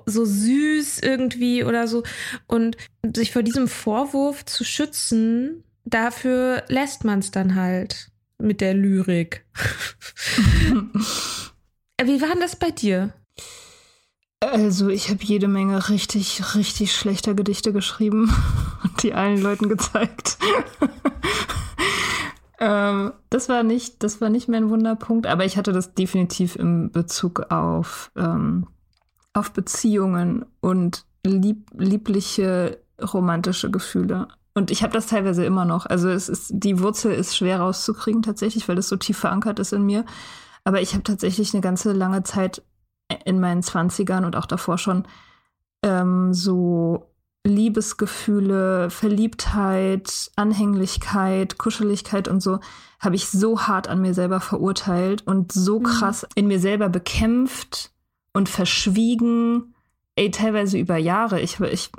so 0.05 0.25
süß 0.25 1.00
irgendwie 1.00 1.63
oder 1.63 1.88
so. 1.88 2.03
Und 2.48 2.77
sich 3.15 3.31
vor 3.31 3.43
diesem 3.43 3.67
Vorwurf 3.67 4.46
zu 4.46 4.63
schützen, 4.63 5.63
dafür 5.86 6.63
lässt 6.67 7.03
man 7.03 7.19
es 7.19 7.31
dann 7.31 7.55
halt 7.55 8.12
mit 8.38 8.62
der 8.62 8.74
Lyrik. 8.74 9.46
Wie 12.01 12.22
war 12.22 12.29
denn 12.29 12.39
das 12.39 12.55
bei 12.55 12.72
dir? 12.72 13.13
Also, 14.41 14.88
ich 14.88 15.10
habe 15.10 15.22
jede 15.22 15.50
Menge 15.50 15.89
richtig, 15.89 16.55
richtig 16.55 16.96
schlechter 16.96 17.34
Gedichte 17.34 17.74
geschrieben 17.74 18.34
und 18.84 19.03
die 19.03 19.13
allen 19.13 19.41
Leuten 19.41 19.67
gezeigt. 19.67 20.38
ähm, 22.60 23.12
das 23.29 23.50
war 23.50 23.63
nicht, 23.63 24.01
das 24.01 24.22
war 24.22 24.29
nicht 24.29 24.48
mein 24.48 24.69
Wunderpunkt, 24.69 25.27
aber 25.27 25.43
ich 25.43 25.58
hatte 25.58 25.74
das 25.74 25.93
definitiv 25.93 26.55
im 26.55 26.89
Bezug 26.91 27.51
auf 27.51 28.12
ähm, 28.15 28.67
auf 29.39 29.51
Beziehungen 29.51 30.46
und 30.62 31.05
lieb 31.25 31.69
liebliche 31.77 32.79
romantische 33.01 33.72
Gefühle. 33.72 34.27
Und 34.53 34.72
ich 34.72 34.84
habe 34.84 34.93
das 34.93 35.08
teilweise 35.08 35.46
immer 35.46 35.65
noch. 35.65 35.86
Also 35.86 36.10
es 36.10 36.27
ist, 36.27 36.51
die 36.53 36.79
Wurzel 36.79 37.13
ist 37.13 37.38
schwer 37.38 37.60
rauszukriegen 37.62 38.22
tatsächlich, 38.22 38.67
weil 38.67 38.75
das 38.75 38.89
so 38.89 38.98
tief 38.98 39.17
verankert 39.17 39.60
ist 39.60 39.74
in 39.74 39.86
mir. 39.86 40.05
Aber 40.63 40.81
ich 40.81 40.93
habe 40.93 41.03
tatsächlich 41.03 41.53
eine 41.53 41.62
ganze 41.62 41.93
lange 41.93 42.24
Zeit 42.24 42.62
in 43.25 43.39
meinen 43.39 43.63
Zwanzigern 43.63 44.25
und 44.25 44.36
auch 44.36 44.46
davor 44.46 44.77
schon 44.77 45.05
ähm, 45.84 46.34
so 46.34 47.10
Liebesgefühle, 47.46 48.89
Verliebtheit, 48.89 50.31
Anhänglichkeit, 50.36 51.58
Kuscheligkeit 51.58 52.27
und 52.27 52.41
so, 52.41 52.60
habe 53.00 53.15
ich 53.15 53.29
so 53.29 53.62
hart 53.62 53.88
an 53.88 54.01
mir 54.01 54.13
selber 54.13 54.41
verurteilt 54.41 55.25
und 55.25 55.51
so 55.53 55.79
mhm. 55.79 55.84
krass 55.84 56.27
in 56.36 56.48
mir 56.48 56.60
selber 56.60 56.89
bekämpft 56.89 57.91
und 58.33 58.50
verschwiegen. 58.50 59.74
Ey, 60.15 60.31
teilweise 60.31 60.77
über 60.77 60.98
Jahre. 60.98 61.39
Ich, 61.41 61.59
ich, 61.59 61.91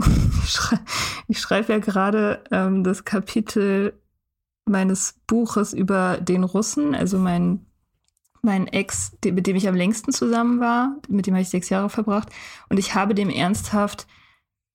ich 1.29 1.41
schreibe 1.41 1.73
ja 1.73 1.79
gerade 1.79 2.45
ähm, 2.51 2.85
das 2.85 3.05
Kapitel 3.05 3.95
meines 4.67 5.21
Buches 5.27 5.73
über 5.73 6.19
den 6.19 6.45
Russen, 6.45 6.95
also 6.95 7.19
mein, 7.19 7.67
mein 8.43 8.67
Ex, 8.69 9.13
mit 9.25 9.47
dem 9.47 9.57
ich 9.57 9.69
am 9.69 9.75
längsten 9.75 10.13
zusammen 10.13 10.61
war, 10.61 10.97
mit 11.09 11.27
dem 11.27 11.35
habe 11.35 11.43
ich 11.43 11.49
sechs 11.49 11.69
Jahre 11.69 11.91
verbracht. 11.91 12.29
Und 12.69 12.79
ich 12.79 12.95
habe 12.95 13.15
dem 13.15 13.31
ernsthaft 13.31 14.07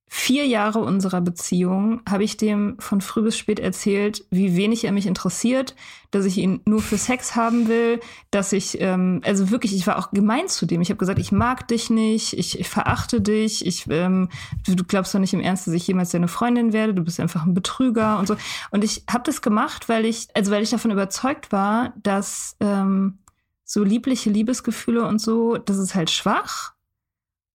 vier 0.08 0.46
Jahre 0.46 0.80
unserer 0.80 1.20
Beziehung 1.20 2.02
habe 2.08 2.24
ich 2.24 2.38
dem 2.38 2.78
von 2.80 3.02
früh 3.02 3.24
bis 3.24 3.38
spät 3.38 3.60
erzählt, 3.60 4.24
wie 4.30 4.56
wenig 4.56 4.86
er 4.86 4.92
mich 4.92 5.08
interessiert, 5.08 5.76
dass 6.12 6.26
ich 6.26 6.38
ihn 6.38 6.62
nur 6.66 6.82
für 6.82 6.98
Sex 6.98 7.36
haben 7.36 7.68
will, 7.68 8.00
dass 8.30 8.54
ich, 8.54 8.80
ähm, 8.80 9.22
also 9.26 9.50
wirklich, 9.50 9.76
ich 9.76 9.88
war 9.88 9.98
auch 9.98 10.12
gemein 10.12 10.48
zu 10.48 10.66
dem. 10.66 10.82
Ich 10.82 10.90
habe 10.90 11.00
gesagt, 11.00 11.20
ich 11.20 11.32
mag 11.32 11.68
dich 11.68 11.90
nicht, 11.90 12.34
ich, 12.34 12.60
ich 12.60 12.70
verachte 12.70 13.20
dich, 13.20 13.66
ich, 13.66 13.88
ähm, 13.90 14.30
du, 14.66 14.76
du, 14.76 14.84
glaubst 14.84 15.14
doch 15.14 15.20
nicht 15.20 15.34
im 15.34 15.42
Ernst, 15.42 15.68
dass 15.68 15.74
ich 15.74 15.88
jemals 15.88 16.12
deine 16.12 16.28
Freundin 16.28 16.72
werde, 16.72 16.94
du 16.94 17.04
bist 17.04 17.20
einfach 17.20 17.46
ein 17.46 17.56
Betrüger 17.56 18.20
und 18.20 18.28
so. 18.28 18.38
Und 18.72 18.84
ich 18.84 19.04
habe 19.10 19.24
das 19.24 19.42
gemacht, 19.42 19.90
weil 19.90 20.06
ich, 20.06 20.28
also 20.36 20.52
weil 20.52 20.64
ich 20.64 20.70
davon 20.70 20.92
überzeugt 20.92 21.52
war, 21.52 21.94
dass 22.04 22.56
ähm, 22.60 23.18
so 23.64 23.84
liebliche 23.84 24.30
Liebesgefühle 24.30 25.06
und 25.06 25.20
so, 25.20 25.58
das 25.58 25.78
ist 25.78 25.96
halt 25.96 26.12
schwach. 26.12 26.74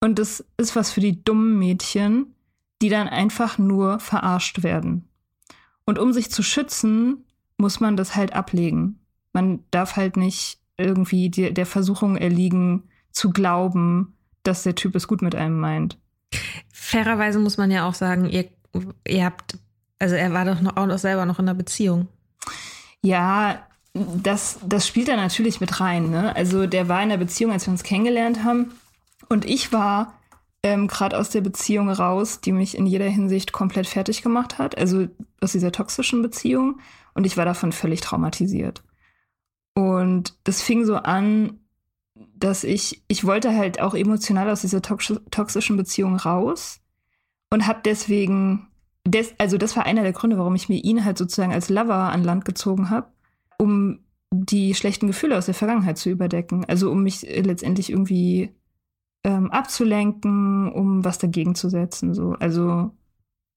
Und 0.02 0.18
das 0.18 0.44
ist 0.56 0.74
was 0.76 0.90
für 0.90 1.00
die 1.00 1.22
dummen 1.22 1.58
Mädchen 1.58 2.34
die 2.80 2.88
dann 2.88 3.08
einfach 3.08 3.58
nur 3.58 4.00
verarscht 4.00 4.62
werden. 4.62 5.08
Und 5.84 5.98
um 5.98 6.12
sich 6.12 6.30
zu 6.30 6.42
schützen, 6.42 7.24
muss 7.56 7.80
man 7.80 7.96
das 7.96 8.16
halt 8.16 8.32
ablegen. 8.32 9.00
Man 9.32 9.64
darf 9.70 9.96
halt 9.96 10.16
nicht 10.16 10.58
irgendwie 10.76 11.30
die, 11.30 11.52
der 11.52 11.66
Versuchung 11.66 12.16
erliegen, 12.16 12.84
zu 13.12 13.30
glauben, 13.30 14.14
dass 14.42 14.62
der 14.62 14.74
Typ 14.74 14.94
es 14.94 15.08
gut 15.08 15.22
mit 15.22 15.34
einem 15.34 15.58
meint. 15.58 15.98
Fairerweise 16.72 17.38
muss 17.38 17.56
man 17.56 17.70
ja 17.70 17.86
auch 17.86 17.94
sagen, 17.94 18.26
ihr, 18.26 18.48
ihr 19.06 19.24
habt, 19.24 19.58
also 19.98 20.14
er 20.14 20.32
war 20.32 20.44
doch 20.44 20.60
noch, 20.60 20.76
auch 20.76 20.86
noch 20.86 20.98
selber 20.98 21.26
noch 21.26 21.38
in 21.38 21.48
einer 21.48 21.54
Beziehung. 21.54 22.08
Ja, 23.02 23.66
das, 23.92 24.58
das 24.64 24.86
spielt 24.86 25.08
da 25.08 25.16
natürlich 25.16 25.60
mit 25.60 25.80
rein. 25.80 26.10
Ne? 26.10 26.34
Also 26.36 26.66
der 26.66 26.88
war 26.88 27.02
in 27.02 27.08
der 27.08 27.16
Beziehung, 27.16 27.52
als 27.52 27.66
wir 27.66 27.72
uns 27.72 27.82
kennengelernt 27.82 28.44
haben. 28.44 28.72
Und 29.28 29.44
ich 29.44 29.72
war 29.72 30.14
ähm, 30.62 30.88
gerade 30.88 31.18
aus 31.18 31.30
der 31.30 31.40
Beziehung 31.40 31.88
raus, 31.90 32.40
die 32.40 32.52
mich 32.52 32.76
in 32.76 32.86
jeder 32.86 33.08
Hinsicht 33.08 33.52
komplett 33.52 33.86
fertig 33.86 34.22
gemacht 34.22 34.58
hat. 34.58 34.76
Also 34.76 35.08
aus 35.40 35.52
dieser 35.52 35.72
toxischen 35.72 36.22
Beziehung. 36.22 36.80
Und 37.14 37.26
ich 37.26 37.36
war 37.36 37.44
davon 37.44 37.72
völlig 37.72 38.00
traumatisiert. 38.00 38.82
Und 39.74 40.36
das 40.44 40.62
fing 40.62 40.84
so 40.84 40.96
an, 40.96 41.60
dass 42.34 42.64
ich, 42.64 43.02
ich 43.08 43.24
wollte 43.24 43.54
halt 43.56 43.80
auch 43.80 43.94
emotional 43.94 44.50
aus 44.50 44.60
dieser 44.60 44.82
toxischen 44.82 45.76
Beziehung 45.76 46.16
raus 46.16 46.80
und 47.50 47.66
habe 47.66 47.80
deswegen, 47.84 48.68
des, 49.06 49.34
also 49.38 49.58
das 49.58 49.76
war 49.76 49.86
einer 49.86 50.02
der 50.02 50.12
Gründe, 50.12 50.38
warum 50.38 50.54
ich 50.54 50.68
mir 50.68 50.82
ihn 50.82 51.04
halt 51.04 51.18
sozusagen 51.18 51.52
als 51.52 51.68
Lover 51.68 51.94
an 51.94 52.24
Land 52.24 52.44
gezogen 52.44 52.90
habe, 52.90 53.08
um 53.58 54.00
die 54.30 54.74
schlechten 54.74 55.06
Gefühle 55.06 55.36
aus 55.36 55.46
der 55.46 55.54
Vergangenheit 55.54 55.98
zu 55.98 56.10
überdecken. 56.10 56.64
Also 56.66 56.90
um 56.90 57.02
mich 57.02 57.22
letztendlich 57.22 57.90
irgendwie 57.90 58.54
ähm, 59.24 59.50
abzulenken, 59.50 60.70
um 60.72 61.04
was 61.04 61.18
dagegen 61.18 61.54
zu 61.54 61.68
setzen. 61.68 62.14
So. 62.14 62.36
Also 62.40 62.90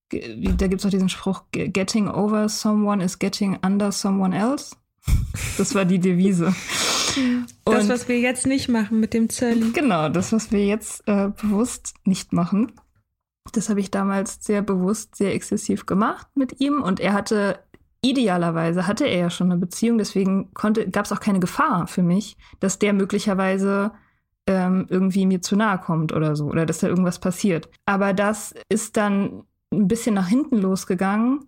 da 0.09 0.67
gibt 0.67 0.81
es 0.81 0.85
auch 0.85 0.91
diesen 0.91 1.09
Spruch, 1.09 1.43
getting 1.51 2.07
over 2.07 2.49
someone 2.49 3.03
is 3.03 3.17
getting 3.17 3.57
under 3.65 3.91
someone 3.91 4.35
else. 4.35 4.75
Das 5.57 5.75
war 5.75 5.85
die 5.85 5.99
Devise. 5.99 6.55
das, 7.65 7.89
was 7.89 8.07
wir 8.07 8.19
jetzt 8.19 8.47
nicht 8.47 8.69
machen 8.69 8.99
mit 8.99 9.13
dem 9.13 9.29
Zölli. 9.29 9.71
Genau, 9.71 10.09
das, 10.09 10.31
was 10.31 10.51
wir 10.51 10.65
jetzt 10.65 11.07
äh, 11.07 11.29
bewusst 11.29 11.93
nicht 12.05 12.33
machen. 12.33 12.71
Das 13.51 13.69
habe 13.69 13.79
ich 13.79 13.91
damals 13.91 14.37
sehr 14.43 14.61
bewusst, 14.61 15.15
sehr 15.15 15.33
exzessiv 15.33 15.85
gemacht 15.85 16.27
mit 16.35 16.61
ihm. 16.61 16.81
Und 16.81 16.99
er 16.99 17.13
hatte, 17.13 17.59
idealerweise 18.01 18.87
hatte 18.87 19.05
er 19.05 19.17
ja 19.17 19.29
schon 19.29 19.51
eine 19.51 19.59
Beziehung, 19.59 19.97
deswegen 19.97 20.51
gab 20.53 21.05
es 21.05 21.11
auch 21.11 21.19
keine 21.19 21.39
Gefahr 21.39 21.87
für 21.87 22.03
mich, 22.03 22.37
dass 22.59 22.79
der 22.79 22.93
möglicherweise 22.93 23.91
ähm, 24.47 24.87
irgendwie 24.89 25.25
mir 25.25 25.41
zu 25.41 25.55
nahe 25.55 25.79
kommt 25.79 26.11
oder 26.11 26.35
so, 26.35 26.45
oder 26.45 26.65
dass 26.65 26.79
da 26.79 26.87
irgendwas 26.87 27.19
passiert. 27.19 27.69
Aber 27.85 28.13
das 28.13 28.53
ist 28.69 28.97
dann 28.97 29.43
ein 29.71 29.87
bisschen 29.87 30.15
nach 30.15 30.27
hinten 30.27 30.57
losgegangen, 30.57 31.45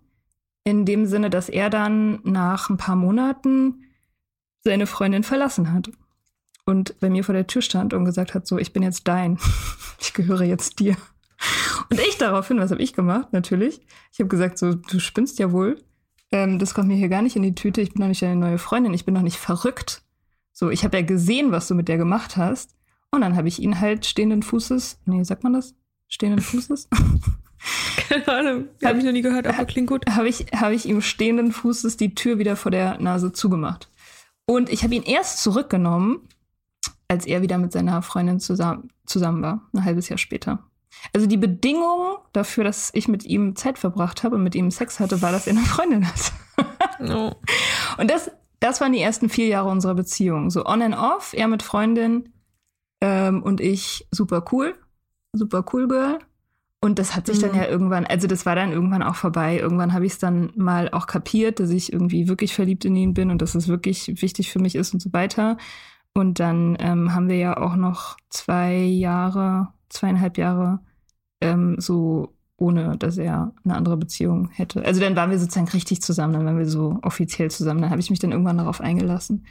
in 0.64 0.84
dem 0.84 1.06
Sinne, 1.06 1.30
dass 1.30 1.48
er 1.48 1.70
dann 1.70 2.20
nach 2.24 2.70
ein 2.70 2.76
paar 2.76 2.96
Monaten 2.96 3.84
seine 4.64 4.86
Freundin 4.86 5.22
verlassen 5.22 5.72
hat 5.72 5.90
und 6.64 6.98
bei 6.98 7.08
mir 7.08 7.22
vor 7.22 7.34
der 7.34 7.46
Tür 7.46 7.62
stand 7.62 7.94
und 7.94 8.04
gesagt 8.04 8.34
hat, 8.34 8.46
so, 8.46 8.58
ich 8.58 8.72
bin 8.72 8.82
jetzt 8.82 9.06
dein, 9.06 9.38
ich 10.00 10.12
gehöre 10.12 10.42
jetzt 10.42 10.80
dir. 10.80 10.96
Und 11.90 12.00
ich 12.00 12.18
daraufhin, 12.18 12.58
was 12.58 12.72
habe 12.72 12.82
ich 12.82 12.92
gemacht? 12.94 13.32
Natürlich. 13.32 13.80
Ich 14.12 14.18
habe 14.18 14.28
gesagt, 14.28 14.58
so, 14.58 14.74
du 14.74 14.98
spinnst 14.98 15.38
ja 15.38 15.52
wohl. 15.52 15.80
Ähm, 16.32 16.58
das 16.58 16.74
kommt 16.74 16.88
mir 16.88 16.96
hier 16.96 17.08
gar 17.08 17.22
nicht 17.22 17.36
in 17.36 17.42
die 17.42 17.54
Tüte. 17.54 17.80
Ich 17.80 17.92
bin 17.92 18.00
noch 18.00 18.08
nicht 18.08 18.22
deine 18.22 18.36
neue 18.36 18.58
Freundin. 18.58 18.94
Ich 18.94 19.04
bin 19.04 19.14
noch 19.14 19.22
nicht 19.22 19.36
verrückt. 19.36 20.02
So, 20.52 20.70
ich 20.70 20.84
habe 20.84 20.96
ja 20.96 21.04
gesehen, 21.04 21.52
was 21.52 21.68
du 21.68 21.74
mit 21.74 21.86
der 21.86 21.98
gemacht 21.98 22.36
hast. 22.36 22.74
Und 23.10 23.20
dann 23.20 23.36
habe 23.36 23.48
ich 23.48 23.60
ihn 23.60 23.80
halt 23.80 24.04
stehenden 24.06 24.42
Fußes, 24.42 25.00
nee, 25.06 25.22
sagt 25.24 25.44
man 25.44 25.52
das? 25.52 25.74
Stehenden 26.08 26.40
Fußes? 26.40 26.88
Keine 28.08 28.28
Ahnung, 28.28 28.68
habe 28.84 28.98
ich 28.98 29.04
noch 29.04 29.12
nie 29.12 29.22
gehört, 29.22 29.46
aber 29.46 29.64
klingt 29.64 29.88
gut. 29.88 30.04
Habe 30.08 30.28
ich, 30.28 30.46
hab 30.54 30.72
ich 30.72 30.86
ihm 30.86 31.00
stehenden 31.00 31.52
Fußes 31.52 31.96
die 31.96 32.14
Tür 32.14 32.38
wieder 32.38 32.56
vor 32.56 32.70
der 32.70 33.00
Nase 33.00 33.32
zugemacht. 33.32 33.90
Und 34.46 34.68
ich 34.70 34.84
habe 34.84 34.94
ihn 34.94 35.02
erst 35.02 35.42
zurückgenommen, 35.42 36.28
als 37.08 37.26
er 37.26 37.42
wieder 37.42 37.58
mit 37.58 37.72
seiner 37.72 38.02
Freundin 38.02 38.38
zusammen, 38.40 38.90
zusammen 39.06 39.42
war, 39.42 39.62
ein 39.72 39.84
halbes 39.84 40.08
Jahr 40.08 40.18
später. 40.18 40.62
Also 41.12 41.26
die 41.26 41.36
Bedingung 41.36 42.18
dafür, 42.32 42.64
dass 42.64 42.90
ich 42.94 43.08
mit 43.08 43.24
ihm 43.24 43.56
Zeit 43.56 43.78
verbracht 43.78 44.22
habe 44.22 44.36
und 44.36 44.42
mit 44.42 44.54
ihm 44.54 44.70
Sex 44.70 45.00
hatte, 45.00 45.22
war, 45.22 45.32
dass 45.32 45.46
er 45.46 45.52
eine 45.52 45.64
Freundin 45.64 46.06
hat. 46.06 46.32
no. 47.00 47.36
Und 47.98 48.10
das, 48.10 48.30
das 48.60 48.80
waren 48.80 48.92
die 48.92 49.00
ersten 49.00 49.28
vier 49.28 49.46
Jahre 49.46 49.68
unserer 49.68 49.94
Beziehung. 49.94 50.50
So 50.50 50.64
on 50.64 50.82
and 50.82 50.96
off, 50.96 51.32
er 51.32 51.48
mit 51.48 51.62
Freundin, 51.62 52.32
ähm, 53.00 53.42
und 53.42 53.60
ich 53.60 54.06
super 54.10 54.44
cool, 54.52 54.74
super 55.32 55.64
cool 55.72 55.88
Girl. 55.88 56.18
Und 56.80 56.98
das 56.98 57.16
hat 57.16 57.26
sich 57.26 57.38
mhm. 57.38 57.42
dann 57.42 57.54
ja 57.56 57.66
irgendwann, 57.66 58.06
also 58.06 58.26
das 58.26 58.46
war 58.46 58.54
dann 58.54 58.72
irgendwann 58.72 59.02
auch 59.02 59.16
vorbei. 59.16 59.58
Irgendwann 59.58 59.92
habe 59.92 60.06
ich 60.06 60.12
es 60.12 60.18
dann 60.18 60.52
mal 60.56 60.90
auch 60.90 61.06
kapiert, 61.06 61.58
dass 61.58 61.70
ich 61.70 61.92
irgendwie 61.92 62.28
wirklich 62.28 62.54
verliebt 62.54 62.84
in 62.84 62.94
ihn 62.96 63.14
bin 63.14 63.30
und 63.30 63.42
dass 63.42 63.54
es 63.54 63.66
wirklich 63.66 64.20
wichtig 64.22 64.52
für 64.52 64.60
mich 64.60 64.74
ist 64.76 64.92
und 64.94 65.00
so 65.00 65.12
weiter. 65.12 65.56
Und 66.14 66.38
dann 66.38 66.76
ähm, 66.80 67.14
haben 67.14 67.28
wir 67.28 67.36
ja 67.36 67.56
auch 67.56 67.76
noch 67.76 68.16
zwei 68.28 68.76
Jahre, 68.76 69.68
zweieinhalb 69.88 70.38
Jahre 70.38 70.80
ähm, 71.40 71.76
so 71.78 72.36
ohne 72.58 72.96
dass 72.96 73.18
er 73.18 73.52
eine 73.64 73.74
andere 73.74 73.96
Beziehung 73.96 74.48
hätte. 74.50 74.84
Also 74.84 75.00
dann 75.00 75.16
waren 75.16 75.30
wir 75.30 75.38
sozusagen 75.38 75.68
richtig 75.68 76.00
zusammen, 76.00 76.32
dann 76.32 76.46
waren 76.46 76.58
wir 76.58 76.66
so 76.66 76.98
offiziell 77.02 77.50
zusammen. 77.50 77.82
Dann 77.82 77.90
habe 77.90 78.00
ich 78.00 78.10
mich 78.10 78.18
dann 78.18 78.32
irgendwann 78.32 78.58
darauf 78.58 78.80
eingelassen. 78.80 79.44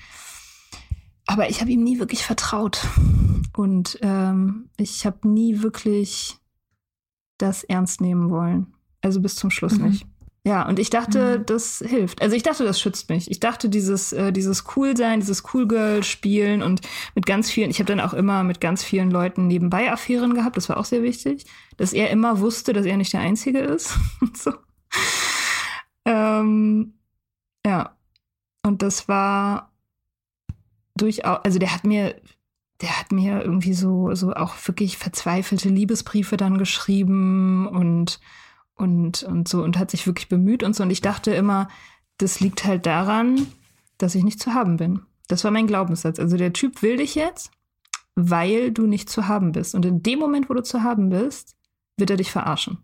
Aber 1.27 1.49
ich 1.49 1.61
habe 1.61 1.71
ihm 1.71 1.83
nie 1.83 1.99
wirklich 1.99 2.23
vertraut. 2.23 2.85
Und 3.55 3.97
ähm, 4.01 4.69
ich 4.77 5.05
habe 5.05 5.27
nie 5.27 5.61
wirklich 5.61 6.37
das 7.37 7.63
ernst 7.63 8.01
nehmen 8.01 8.29
wollen. 8.29 8.73
Also 9.01 9.21
bis 9.21 9.35
zum 9.35 9.49
Schluss 9.49 9.77
mhm. 9.77 9.89
nicht. 9.89 10.07
Ja, 10.45 10.67
und 10.67 10.77
ich 10.77 10.91
dachte, 10.91 11.39
mhm. 11.39 11.45
das 11.47 11.83
hilft. 11.85 12.21
Also 12.21 12.35
ich 12.35 12.43
dachte, 12.43 12.63
das 12.63 12.79
schützt 12.79 13.09
mich. 13.09 13.31
Ich 13.31 13.39
dachte, 13.39 13.67
dieses, 13.67 14.13
äh, 14.13 14.31
dieses 14.31 14.65
Cool-Sein, 14.75 15.19
dieses 15.19 15.43
Cool-Girl-Spielen 15.51 16.61
und 16.61 16.81
mit 17.15 17.25
ganz 17.25 17.49
vielen, 17.49 17.71
ich 17.71 17.79
habe 17.79 17.87
dann 17.87 17.99
auch 17.99 18.13
immer 18.13 18.43
mit 18.43 18.61
ganz 18.61 18.83
vielen 18.83 19.09
Leuten 19.09 19.47
nebenbei 19.47 19.91
Affären 19.91 20.35
gehabt, 20.35 20.55
das 20.55 20.69
war 20.69 20.77
auch 20.77 20.85
sehr 20.85 21.01
wichtig, 21.01 21.47
dass 21.77 21.93
er 21.93 22.11
immer 22.11 22.41
wusste, 22.41 22.73
dass 22.73 22.85
er 22.85 22.95
nicht 22.95 23.13
der 23.13 23.21
Einzige 23.21 23.59
ist. 23.59 23.97
so. 24.35 24.53
Ähm, 26.05 26.93
ja. 27.65 27.97
Und 28.61 28.83
das 28.83 29.07
war 29.07 29.74
durchaus, 30.95 31.41
also 31.43 31.59
der 31.59 31.73
hat 31.73 31.83
mir, 31.83 32.15
der 32.81 32.99
hat 32.99 33.11
mir 33.11 33.41
irgendwie 33.41 33.73
so, 33.73 34.13
so 34.15 34.33
auch 34.33 34.55
wirklich 34.65 34.97
verzweifelte 34.97 35.69
Liebesbriefe 35.69 36.37
dann 36.37 36.57
geschrieben 36.57 37.67
und, 37.67 38.19
und, 38.75 39.23
und 39.23 39.47
so 39.47 39.63
und 39.63 39.77
hat 39.77 39.91
sich 39.91 40.07
wirklich 40.07 40.29
bemüht 40.29 40.63
und 40.63 40.75
so. 40.75 40.83
Und 40.83 40.91
ich 40.91 41.01
dachte 41.01 41.33
immer, 41.33 41.67
das 42.17 42.39
liegt 42.39 42.65
halt 42.65 42.85
daran, 42.85 43.47
dass 43.97 44.15
ich 44.15 44.23
nicht 44.23 44.41
zu 44.41 44.53
haben 44.53 44.77
bin. 44.77 45.01
Das 45.27 45.43
war 45.43 45.51
mein 45.51 45.67
Glaubenssatz. 45.67 46.19
Also 46.19 46.37
der 46.37 46.53
Typ 46.53 46.81
will 46.81 46.97
dich 46.97 47.15
jetzt 47.15 47.51
weil 48.15 48.71
du 48.71 48.87
nicht 48.87 49.09
zu 49.09 49.27
haben 49.27 49.51
bist. 49.51 49.75
Und 49.75 49.85
in 49.85 50.01
dem 50.01 50.19
Moment, 50.19 50.49
wo 50.49 50.53
du 50.53 50.63
zu 50.63 50.83
haben 50.83 51.09
bist, 51.09 51.55
wird 51.97 52.09
er 52.09 52.17
dich 52.17 52.31
verarschen. 52.31 52.79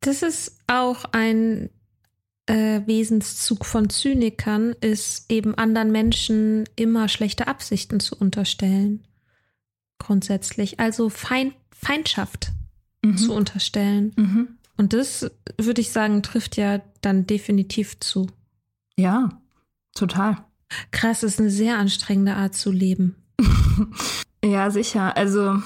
Das 0.00 0.22
ist 0.22 0.58
auch 0.66 1.04
ein 1.12 1.70
äh, 2.50 2.86
Wesenszug 2.86 3.64
von 3.64 3.90
Zynikern, 3.90 4.74
ist 4.80 5.30
eben 5.30 5.54
anderen 5.54 5.92
Menschen 5.92 6.68
immer 6.76 7.08
schlechte 7.08 7.46
Absichten 7.48 8.00
zu 8.00 8.16
unterstellen. 8.16 9.06
Grundsätzlich. 9.98 10.80
Also 10.80 11.08
Feind, 11.08 11.54
Feindschaft 11.72 12.52
mhm. 13.02 13.16
zu 13.16 13.34
unterstellen. 13.34 14.12
Mhm. 14.16 14.48
Und 14.76 14.92
das, 14.92 15.30
würde 15.58 15.80
ich 15.80 15.90
sagen, 15.90 16.22
trifft 16.22 16.56
ja 16.56 16.80
dann 17.02 17.26
definitiv 17.26 18.00
zu. 18.00 18.28
Ja, 18.96 19.28
total. 19.94 20.38
Krass, 20.90 21.22
ist 21.22 21.40
eine 21.40 21.50
sehr 21.50 21.78
anstrengende 21.78 22.34
Art 22.34 22.54
zu 22.54 22.70
leben. 22.70 23.16
ja, 24.44 24.70
sicher. 24.70 25.16
Also 25.16 25.60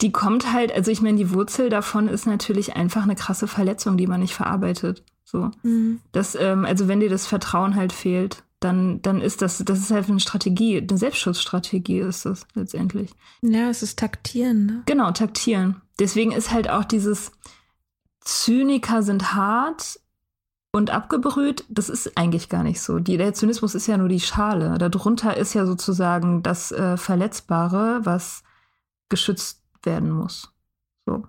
die 0.00 0.12
kommt 0.12 0.52
halt, 0.52 0.72
also 0.72 0.90
ich 0.90 1.00
meine, 1.00 1.18
die 1.18 1.30
Wurzel 1.30 1.68
davon 1.68 2.08
ist 2.08 2.26
natürlich 2.26 2.76
einfach 2.76 3.02
eine 3.02 3.14
krasse 3.14 3.48
Verletzung, 3.48 3.96
die 3.96 4.06
man 4.06 4.20
nicht 4.20 4.34
verarbeitet. 4.34 5.02
So. 5.26 5.50
Mhm. 5.64 6.00
Das, 6.12 6.36
ähm, 6.36 6.64
also 6.64 6.86
wenn 6.86 7.00
dir 7.00 7.10
das 7.10 7.26
Vertrauen 7.26 7.74
halt 7.74 7.92
fehlt, 7.92 8.44
dann, 8.60 9.02
dann 9.02 9.20
ist 9.20 9.42
das, 9.42 9.58
das 9.58 9.80
ist 9.80 9.90
halt 9.90 10.08
eine 10.08 10.20
Strategie, 10.20 10.78
eine 10.78 10.96
Selbstschutzstrategie 10.96 11.98
ist 11.98 12.24
das 12.24 12.46
letztendlich. 12.54 13.10
Ja, 13.42 13.68
es 13.68 13.82
ist 13.82 13.98
taktieren, 13.98 14.66
ne? 14.66 14.82
Genau, 14.86 15.10
taktieren. 15.10 15.82
Deswegen 15.98 16.32
ist 16.32 16.52
halt 16.52 16.70
auch 16.70 16.84
dieses 16.84 17.32
Zyniker 18.20 19.02
sind 19.02 19.34
hart 19.34 20.00
und 20.72 20.90
abgebrüht, 20.90 21.64
das 21.68 21.88
ist 21.88 22.16
eigentlich 22.16 22.48
gar 22.48 22.62
nicht 22.62 22.80
so. 22.80 22.98
Die, 22.98 23.16
der 23.16 23.34
Zynismus 23.34 23.74
ist 23.74 23.86
ja 23.88 23.96
nur 23.96 24.08
die 24.08 24.20
Schale. 24.20 24.78
Darunter 24.78 25.36
ist 25.36 25.54
ja 25.54 25.66
sozusagen 25.66 26.42
das 26.42 26.70
äh, 26.70 26.96
Verletzbare, 26.96 28.00
was 28.04 28.42
geschützt 29.08 29.62
werden 29.82 30.10
muss. 30.10 30.52
So. 31.04 31.24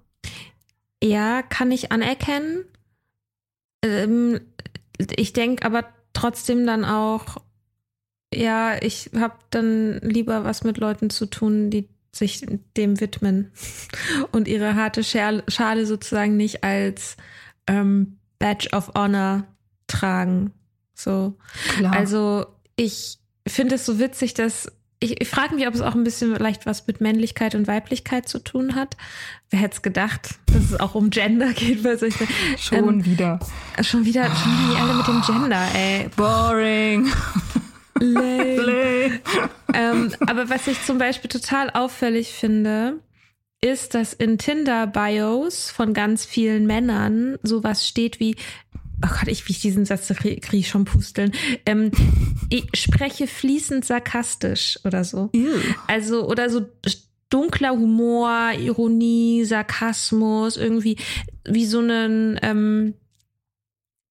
Ja, 1.03 1.41
kann 1.41 1.71
ich 1.71 1.91
anerkennen. 1.91 2.65
Ähm, 3.88 4.41
ich 5.15 5.34
denke 5.34 5.65
aber 5.65 5.86
trotzdem 6.13 6.65
dann 6.65 6.86
auch, 6.86 7.38
ja, 8.34 8.82
ich 8.82 9.12
habe 9.17 9.36
dann 9.50 10.00
lieber 10.02 10.43
was 10.43 10.63
mit 10.63 10.78
Leuten 10.78 11.10
zu 11.10 11.28
tun, 11.28 11.69
die 11.69 11.88
sich 12.12 12.45
dem 12.76 13.00
widmen 13.00 13.52
und 14.32 14.47
ihre 14.47 14.76
harte 14.76 15.04
Schale 15.04 15.86
sozusagen 15.86 16.36
nicht 16.38 16.63
als 16.63 17.17
ähm, 17.67 18.17
Badge 18.39 18.69
of 18.71 18.91
Honor 18.95 19.45
tragen. 19.88 20.52
So. 20.93 21.38
Klar. 21.78 21.93
Also 21.95 22.45
ich 22.76 23.19
finde 23.47 23.76
es 23.76 23.86
so 23.86 24.00
witzig, 24.00 24.34
dass 24.34 24.71
ich, 24.99 25.21
ich 25.21 25.27
frage 25.27 25.55
mich, 25.55 25.67
ob 25.67 25.75
es 25.75 25.81
auch 25.81 25.95
ein 25.95 26.03
bisschen 26.03 26.36
vielleicht 26.36 26.65
was 26.65 26.88
mit 26.88 27.01
Männlichkeit 27.01 27.53
und 27.55 27.67
Weiblichkeit 27.67 28.27
zu 28.27 28.39
tun 28.39 28.75
hat. 28.75 28.97
Wer 29.49 29.60
hätte 29.60 29.75
es 29.75 29.81
gedacht, 29.81 30.36
dass 30.47 30.71
es 30.71 30.79
auch 30.79 30.95
um 30.95 31.10
Gender 31.10 31.53
geht? 31.53 31.83
Weil 31.83 32.03
ich, 32.03 32.15
schon 32.60 32.89
ähm, 32.89 33.05
wieder. 33.05 33.39
Schon 33.81 34.05
wieder, 34.05 34.25
schon 34.25 34.51
wieder 34.57 34.75
die 34.75 34.81
alle 34.81 34.93
mit 34.95 35.07
dem 35.07 35.21
Gender, 35.21 35.67
ey. 35.75 36.10
Boring. 36.15 37.12
Lame. 37.99 38.55
Lame. 38.55 39.19
ähm, 39.73 40.13
aber 40.25 40.49
was 40.49 40.67
ich 40.67 40.83
zum 40.83 40.97
Beispiel 40.97 41.29
total 41.29 41.69
auffällig 41.69 42.33
finde, 42.33 42.99
ist, 43.62 43.93
dass 43.93 44.13
in 44.13 44.38
Tinder-Bios 44.38 45.71
von 45.71 45.93
ganz 45.93 46.25
vielen 46.25 46.67
Männern 46.67 47.38
sowas 47.43 47.88
steht 47.88 48.19
wie 48.19 48.36
oh 49.05 49.10
Gott, 49.10 49.27
ich, 49.27 49.47
wie 49.47 49.51
ich 49.51 49.62
diesen 49.62 49.86
Satz 49.86 50.07
kriege 50.07 50.57
ich 50.57 50.69
schon 50.69 50.86
pusteln. 50.86 51.31
Ähm, 51.65 51.91
ich 52.49 52.67
spreche 52.75 53.27
fließend 53.27 53.86
sarkastisch 53.86 54.79
oder 54.83 55.03
so. 55.03 55.29
Ew. 55.33 55.60
Also, 55.88 56.27
oder 56.27 56.49
so 56.49 56.65
dunkler 57.29 57.71
Humor, 57.71 58.51
Ironie, 58.57 59.43
Sarkasmus, 59.43 60.57
irgendwie 60.57 60.97
wie 61.45 61.65
so 61.65 61.79
einen, 61.79 62.39
ähm, 62.41 62.93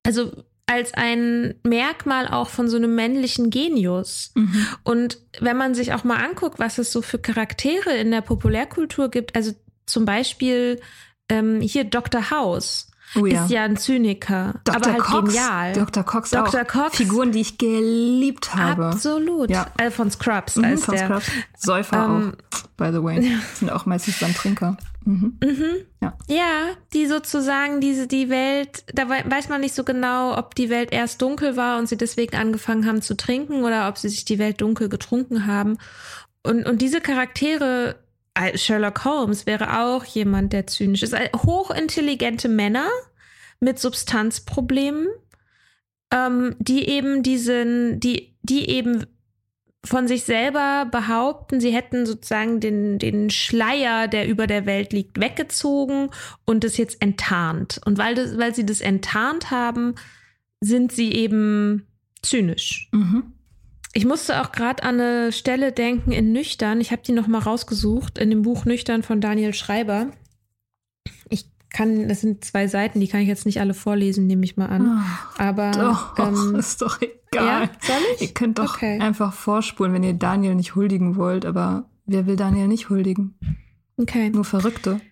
also 0.02 0.44
als 0.66 0.92
ein 0.94 1.54
Merkmal 1.62 2.26
auch 2.26 2.48
von 2.48 2.68
so 2.68 2.76
einem 2.76 2.94
männlichen 2.94 3.50
Genius. 3.50 4.32
Mhm. 4.34 4.66
Und 4.82 5.18
wenn 5.40 5.56
man 5.56 5.74
sich 5.74 5.94
auch 5.94 6.04
mal 6.04 6.22
anguckt, 6.22 6.58
was 6.58 6.78
es 6.78 6.90
so 6.92 7.02
für 7.02 7.18
Charaktere 7.18 7.96
in 7.96 8.10
der 8.10 8.20
Populärkultur 8.20 9.08
gibt, 9.10 9.36
also 9.36 9.52
zum 9.86 10.04
Beispiel 10.04 10.80
ähm, 11.28 11.60
hier 11.60 11.84
Dr. 11.84 12.30
House 12.30 12.88
Oh 13.14 13.24
ja. 13.24 13.44
Ist 13.44 13.50
ja 13.50 13.62
ein 13.62 13.76
Zyniker, 13.76 14.54
Dr. 14.64 14.76
aber 14.76 14.92
halt 14.92 15.02
Cox, 15.02 15.32
genial. 15.32 15.72
Dr. 15.72 16.02
Cox 16.02 16.30
Dr. 16.30 16.62
auch. 16.62 16.66
Cox. 16.66 16.96
Figuren, 16.96 17.32
die 17.32 17.40
ich 17.40 17.58
geliebt 17.58 18.54
habe. 18.54 18.86
Absolut. 18.86 19.50
Ja. 19.50 19.66
Äh, 19.78 19.90
von 19.90 20.10
Scrubs 20.10 20.56
mhm, 20.56 20.64
als 20.64 20.84
von 20.84 20.94
der. 20.94 21.06
Scrubs. 21.06 21.30
Säufer 21.56 22.04
ähm, 22.04 22.32
auch, 22.52 22.66
by 22.76 22.90
the 22.92 23.02
way. 23.02 23.38
Sind 23.54 23.70
auch 23.70 23.86
meistens 23.86 24.18
dann 24.18 24.34
Trinker. 24.34 24.76
Mhm. 25.04 25.38
Mhm. 25.40 25.76
Ja. 26.02 26.14
ja, 26.26 26.68
die 26.92 27.06
sozusagen 27.06 27.80
diese, 27.80 28.08
die 28.08 28.28
Welt, 28.28 28.84
da 28.92 29.08
weiß 29.08 29.48
man 29.48 29.60
nicht 29.60 29.74
so 29.74 29.84
genau, 29.84 30.36
ob 30.36 30.56
die 30.56 30.68
Welt 30.68 30.92
erst 30.92 31.22
dunkel 31.22 31.56
war 31.56 31.78
und 31.78 31.88
sie 31.88 31.96
deswegen 31.96 32.36
angefangen 32.36 32.86
haben 32.86 33.02
zu 33.02 33.16
trinken 33.16 33.62
oder 33.62 33.88
ob 33.88 33.98
sie 33.98 34.08
sich 34.08 34.24
die 34.24 34.40
Welt 34.40 34.60
dunkel 34.60 34.88
getrunken 34.88 35.46
haben. 35.46 35.78
Und, 36.42 36.66
und 36.66 36.82
diese 36.82 37.00
Charaktere 37.00 37.96
Sherlock 38.54 39.04
Holmes 39.04 39.46
wäre 39.46 39.80
auch 39.82 40.04
jemand, 40.04 40.52
der 40.52 40.66
zynisch 40.66 41.02
ist. 41.02 41.14
Hochintelligente 41.34 42.48
Männer 42.48 42.88
mit 43.60 43.78
Substanzproblemen, 43.78 45.08
ähm, 46.12 46.54
die 46.58 46.88
eben 46.88 47.22
diesen, 47.22 48.00
die, 48.00 48.36
die 48.42 48.68
eben 48.68 49.06
von 49.84 50.08
sich 50.08 50.24
selber 50.24 50.86
behaupten, 50.90 51.60
sie 51.60 51.70
hätten 51.70 52.06
sozusagen 52.06 52.60
den, 52.60 52.98
den 52.98 53.30
Schleier, 53.30 54.08
der 54.08 54.28
über 54.28 54.46
der 54.46 54.66
Welt 54.66 54.92
liegt, 54.92 55.20
weggezogen 55.20 56.10
und 56.44 56.64
es 56.64 56.76
jetzt 56.76 57.00
enttarnt. 57.00 57.80
Und 57.84 57.96
weil, 57.96 58.14
das, 58.14 58.36
weil 58.36 58.54
sie 58.54 58.66
das 58.66 58.80
enttarnt 58.80 59.50
haben, 59.50 59.94
sind 60.60 60.92
sie 60.92 61.12
eben 61.12 61.86
zynisch. 62.22 62.88
Mhm. 62.92 63.32
Ich 63.96 64.04
musste 64.04 64.42
auch 64.42 64.52
gerade 64.52 64.82
an 64.82 65.00
eine 65.00 65.32
Stelle 65.32 65.72
denken 65.72 66.12
in 66.12 66.30
Nüchtern. 66.30 66.82
Ich 66.82 66.92
habe 66.92 67.00
die 67.00 67.12
noch 67.12 67.28
mal 67.28 67.38
rausgesucht 67.38 68.18
in 68.18 68.28
dem 68.28 68.42
Buch 68.42 68.66
Nüchtern 68.66 69.02
von 69.02 69.22
Daniel 69.22 69.54
Schreiber. 69.54 70.08
Ich 71.30 71.46
kann, 71.70 72.06
das 72.06 72.20
sind 72.20 72.44
zwei 72.44 72.66
Seiten, 72.68 73.00
die 73.00 73.08
kann 73.08 73.20
ich 73.20 73.26
jetzt 73.26 73.46
nicht 73.46 73.58
alle 73.58 73.72
vorlesen, 73.72 74.26
nehme 74.26 74.44
ich 74.44 74.58
mal 74.58 74.66
an. 74.66 75.00
Oh, 75.00 75.42
Aber 75.42 75.70
doch, 75.70 76.18
ähm, 76.18 76.56
ist 76.58 76.82
doch 76.82 77.00
egal. 77.00 77.62
Ja, 77.62 77.70
soll 77.80 77.96
ich? 78.16 78.20
Ihr 78.20 78.34
könnt 78.34 78.58
doch 78.58 78.74
okay. 78.74 79.00
einfach 79.00 79.32
vorspulen, 79.32 79.94
wenn 79.94 80.02
ihr 80.02 80.12
Daniel 80.12 80.56
nicht 80.56 80.74
huldigen 80.74 81.16
wollt. 81.16 81.46
Aber 81.46 81.88
wer 82.04 82.26
will 82.26 82.36
Daniel 82.36 82.68
nicht 82.68 82.90
huldigen? 82.90 83.38
Okay. 83.96 84.28
Nur 84.28 84.44
Verrückte. 84.44 85.00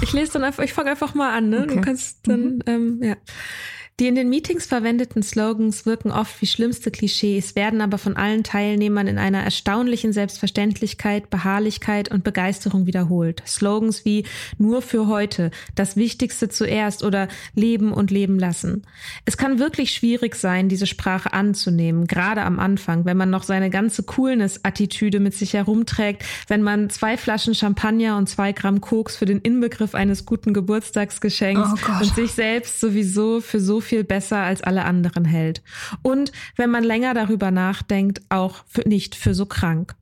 Ich 0.00 0.12
lese 0.12 0.34
dann 0.34 0.44
einfach, 0.44 0.62
ich 0.62 0.72
fange 0.72 0.90
einfach 0.90 1.14
mal 1.14 1.36
an, 1.36 1.48
ne? 1.48 1.64
Okay. 1.64 1.74
Du 1.74 1.80
kannst 1.80 2.28
dann, 2.28 2.56
mhm. 2.56 2.62
ähm, 2.66 3.00
ja. 3.02 3.16
Die 4.00 4.06
in 4.06 4.14
den 4.14 4.28
Meetings 4.28 4.64
verwendeten 4.64 5.24
Slogans 5.24 5.84
wirken 5.84 6.12
oft 6.12 6.40
wie 6.40 6.46
schlimmste 6.46 6.92
Klischees, 6.92 7.56
werden 7.56 7.80
aber 7.80 7.98
von 7.98 8.16
allen 8.16 8.44
Teilnehmern 8.44 9.08
in 9.08 9.18
einer 9.18 9.42
erstaunlichen 9.42 10.12
Selbstverständlichkeit, 10.12 11.30
Beharrlichkeit 11.30 12.08
und 12.08 12.22
Begeisterung 12.22 12.86
wiederholt. 12.86 13.42
Slogans 13.44 14.04
wie 14.04 14.24
nur 14.56 14.82
für 14.82 15.08
heute, 15.08 15.50
das 15.74 15.96
Wichtigste 15.96 16.48
zuerst 16.48 17.02
oder 17.02 17.26
Leben 17.56 17.92
und 17.92 18.12
Leben 18.12 18.38
lassen. 18.38 18.84
Es 19.24 19.36
kann 19.36 19.58
wirklich 19.58 19.90
schwierig 19.90 20.36
sein, 20.36 20.68
diese 20.68 20.86
Sprache 20.86 21.32
anzunehmen, 21.32 22.06
gerade 22.06 22.42
am 22.42 22.60
Anfang, 22.60 23.04
wenn 23.04 23.16
man 23.16 23.30
noch 23.30 23.42
seine 23.42 23.68
ganze 23.68 24.04
Coolness-Attitüde 24.04 25.18
mit 25.18 25.34
sich 25.34 25.54
herumträgt, 25.54 26.22
wenn 26.46 26.62
man 26.62 26.88
zwei 26.88 27.16
Flaschen 27.16 27.56
Champagner 27.56 28.16
und 28.16 28.28
zwei 28.28 28.52
Gramm 28.52 28.80
Koks 28.80 29.16
für 29.16 29.26
den 29.26 29.40
Inbegriff 29.40 29.96
eines 29.96 30.24
guten 30.24 30.54
Geburtstagsgeschenks 30.54 31.68
oh 31.72 32.00
und 32.00 32.14
sich 32.14 32.30
selbst 32.30 32.78
sowieso 32.78 33.40
für 33.40 33.58
so 33.58 33.80
viel 33.88 34.04
besser 34.04 34.38
als 34.38 34.62
alle 34.62 34.84
anderen 34.84 35.24
hält. 35.24 35.62
Und 36.02 36.32
wenn 36.56 36.70
man 36.70 36.84
länger 36.84 37.14
darüber 37.14 37.50
nachdenkt, 37.50 38.22
auch 38.28 38.64
für, 38.68 38.88
nicht 38.88 39.14
für 39.14 39.34
so 39.34 39.46
krank. 39.46 39.94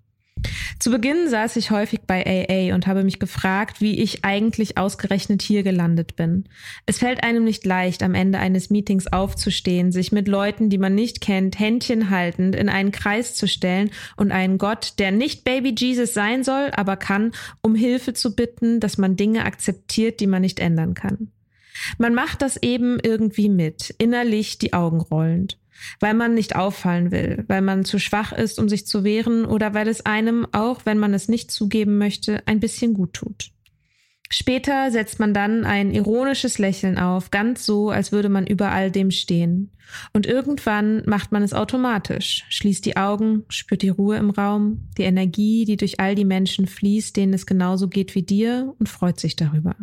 Zu 0.79 0.91
Beginn 0.91 1.29
saß 1.29 1.57
ich 1.57 1.71
häufig 1.71 2.01
bei 2.07 2.25
AA 2.27 2.75
und 2.75 2.87
habe 2.87 3.03
mich 3.03 3.19
gefragt, 3.19 3.81
wie 3.81 4.01
ich 4.01 4.25
eigentlich 4.25 4.77
ausgerechnet 4.77 5.41
hier 5.41 5.63
gelandet 5.63 6.17
bin. 6.17 6.45
Es 6.85 6.99
fällt 6.99 7.25
einem 7.25 7.45
nicht 7.45 7.65
leicht, 7.65 8.03
am 8.03 8.15
Ende 8.15 8.39
eines 8.39 8.69
Meetings 8.69 9.07
aufzustehen, 9.07 9.93
sich 9.93 10.13
mit 10.13 10.29
Leuten, 10.29 10.69
die 10.69 10.79
man 10.79 10.95
nicht 10.95 11.23
kennt, 11.23 11.59
Händchen 11.59 12.11
haltend 12.11 12.55
in 12.55 12.69
einen 12.69 12.93
Kreis 12.93 13.35
zu 13.35 13.49
stellen 13.49 13.91
und 14.17 14.31
einen 14.31 14.59
Gott, 14.59 14.95
der 14.99 15.11
nicht 15.11 15.45
Baby 15.45 15.75
Jesus 15.77 16.13
sein 16.13 16.45
soll, 16.45 16.71
aber 16.73 16.97
kann, 16.97 17.33
um 17.63 17.75
Hilfe 17.75 18.13
zu 18.13 18.37
bitten, 18.37 18.79
dass 18.79 18.99
man 18.99 19.17
Dinge 19.17 19.47
akzeptiert, 19.47 20.21
die 20.21 20.27
man 20.27 20.43
nicht 20.43 20.61
ändern 20.61 20.93
kann. 20.93 21.33
Man 21.99 22.15
macht 22.15 22.43
das 22.43 22.57
eben 22.63 22.99
irgendwie 23.03 23.49
mit, 23.49 23.95
innerlich 23.99 24.59
die 24.59 24.73
Augen 24.73 25.01
rollend, 25.01 25.59
weil 26.01 26.15
man 26.15 26.35
nicht 26.35 26.57
auffallen 26.57 27.11
will, 27.11 27.45
weil 27.49 27.63
man 27.63 27.85
zu 27.85 27.99
schwach 27.99 28.33
ist, 28.33 28.59
um 28.59 28.69
sich 28.69 28.87
zu 28.87 29.05
wehren 29.05 29.45
oder 29.45 29.75
weil 29.75 29.89
es 29.89 30.05
einem, 30.07 30.47
auch 30.53 30.87
wenn 30.87 30.99
man 30.99 31.15
es 31.15 31.29
nicht 31.29 31.51
zugeben 31.51 31.99
möchte, 31.99 32.47
ein 32.47 32.61
bisschen 32.61 32.95
gut 32.95 33.15
tut. 33.15 33.51
Später 34.29 34.91
setzt 34.91 35.21
man 35.21 35.33
dann 35.33 35.65
ein 35.65 35.93
ironisches 35.93 36.59
Lächeln 36.59 36.99
auf, 36.99 37.31
ganz 37.31 37.65
so, 37.65 37.91
als 37.91 38.11
würde 38.11 38.29
man 38.29 38.47
über 38.47 38.73
all 38.73 38.91
dem 38.91 39.13
stehen. 39.13 39.71
Und 40.13 40.27
irgendwann 40.27 41.05
macht 41.07 41.31
man 41.31 41.45
es 41.45 41.55
automatisch, 41.55 42.45
schließt 42.49 42.85
die 42.85 42.97
Augen, 42.97 43.45
spürt 43.49 43.83
die 43.83 43.89
Ruhe 43.89 44.17
im 44.17 44.31
Raum, 44.31 44.89
die 44.99 45.05
Energie, 45.05 45.65
die 45.65 45.77
durch 45.77 46.01
all 46.01 46.17
die 46.17 46.25
Menschen 46.25 46.67
fließt, 46.67 47.17
denen 47.17 47.35
es 47.35 47.47
genauso 47.47 47.87
geht 47.87 48.17
wie 48.17 48.25
dir 48.25 48.75
und 48.81 48.89
freut 48.89 49.21
sich 49.21 49.37
darüber. 49.37 49.77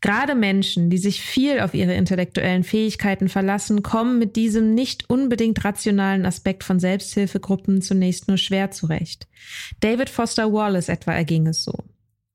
Gerade 0.00 0.34
Menschen, 0.34 0.90
die 0.90 0.98
sich 0.98 1.20
viel 1.20 1.60
auf 1.60 1.74
ihre 1.74 1.94
intellektuellen 1.94 2.64
Fähigkeiten 2.64 3.28
verlassen, 3.28 3.82
kommen 3.82 4.18
mit 4.18 4.36
diesem 4.36 4.74
nicht 4.74 5.08
unbedingt 5.08 5.64
rationalen 5.64 6.26
Aspekt 6.26 6.64
von 6.64 6.80
Selbsthilfegruppen 6.80 7.82
zunächst 7.82 8.28
nur 8.28 8.38
schwer 8.38 8.70
zurecht. 8.70 9.26
David 9.80 10.10
Foster 10.10 10.52
Wallace 10.52 10.88
etwa 10.88 11.12
erging 11.12 11.46
es 11.46 11.64
so. 11.64 11.74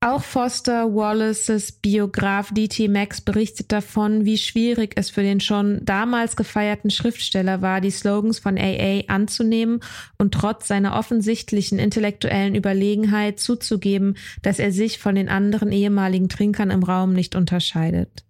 Auch 0.01 0.23
Foster 0.23 0.95
Wallaces 0.95 1.73
Biograf 1.73 2.53
D.T. 2.53 2.87
Max 2.87 3.19
berichtet 3.19 3.73
davon, 3.73 4.23
wie 4.23 4.37
schwierig 4.37 4.93
es 4.95 5.09
für 5.09 5.23
den 5.23 5.41
schon 5.41 5.83
damals 5.83 6.37
gefeierten 6.37 6.89
Schriftsteller 6.89 7.61
war, 7.61 7.81
die 7.81 7.91
Slogans 7.91 8.39
von 8.39 8.57
AA 8.57 9.01
anzunehmen 9.09 9.81
und 10.17 10.33
trotz 10.33 10.69
seiner 10.69 10.97
offensichtlichen 10.97 11.79
intellektuellen 11.79 12.55
Überlegenheit 12.55 13.41
zuzugeben, 13.41 14.15
dass 14.41 14.59
er 14.59 14.71
sich 14.71 14.99
von 14.99 15.15
den 15.15 15.27
anderen 15.27 15.73
ehemaligen 15.73 16.29
Trinkern 16.29 16.71
im 16.71 16.83
Raum 16.83 17.11
nicht 17.11 17.35
unterscheidet. 17.35 18.23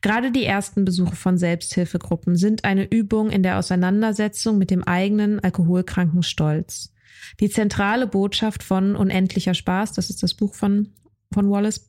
Gerade 0.00 0.30
die 0.32 0.44
ersten 0.44 0.86
Besuche 0.86 1.16
von 1.16 1.36
Selbsthilfegruppen 1.36 2.36
sind 2.36 2.64
eine 2.64 2.90
Übung 2.90 3.28
in 3.28 3.42
der 3.42 3.58
Auseinandersetzung 3.58 4.56
mit 4.56 4.70
dem 4.70 4.84
eigenen 4.84 5.38
alkoholkranken 5.40 6.22
Stolz. 6.22 6.94
Die 7.40 7.50
zentrale 7.50 8.06
Botschaft 8.06 8.62
von 8.62 8.96
Unendlicher 8.96 9.52
Spaß, 9.52 9.92
das 9.92 10.08
ist 10.08 10.22
das 10.22 10.32
Buch 10.32 10.54
von 10.54 10.88
von 11.32 11.50
Wallace 11.50 11.88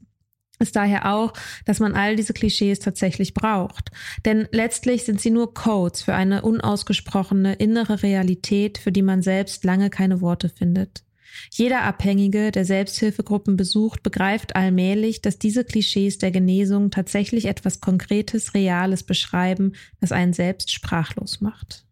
ist 0.61 0.75
daher 0.75 1.13
auch, 1.13 1.33
dass 1.65 1.79
man 1.79 1.93
all 1.93 2.15
diese 2.15 2.33
Klischees 2.33 2.79
tatsächlich 2.79 3.33
braucht. 3.33 3.89
Denn 4.25 4.47
letztlich 4.51 5.03
sind 5.03 5.19
sie 5.19 5.31
nur 5.31 5.53
Codes 5.53 6.03
für 6.03 6.13
eine 6.13 6.43
unausgesprochene 6.43 7.55
innere 7.55 8.03
Realität, 8.03 8.77
für 8.77 8.91
die 8.91 9.01
man 9.01 9.21
selbst 9.21 9.63
lange 9.63 9.89
keine 9.89 10.21
Worte 10.21 10.49
findet. 10.49 11.03
Jeder 11.51 11.83
Abhängige, 11.83 12.51
der 12.51 12.65
Selbsthilfegruppen 12.65 13.55
besucht, 13.55 14.03
begreift 14.03 14.55
allmählich, 14.55 15.21
dass 15.21 15.39
diese 15.39 15.63
Klischees 15.63 16.17
der 16.17 16.31
Genesung 16.31 16.91
tatsächlich 16.91 17.45
etwas 17.45 17.79
Konkretes, 17.79 18.53
Reales 18.53 19.03
beschreiben, 19.03 19.73
das 19.99 20.11
einen 20.11 20.33
selbst 20.33 20.71
sprachlos 20.71 21.41
macht. 21.41 21.85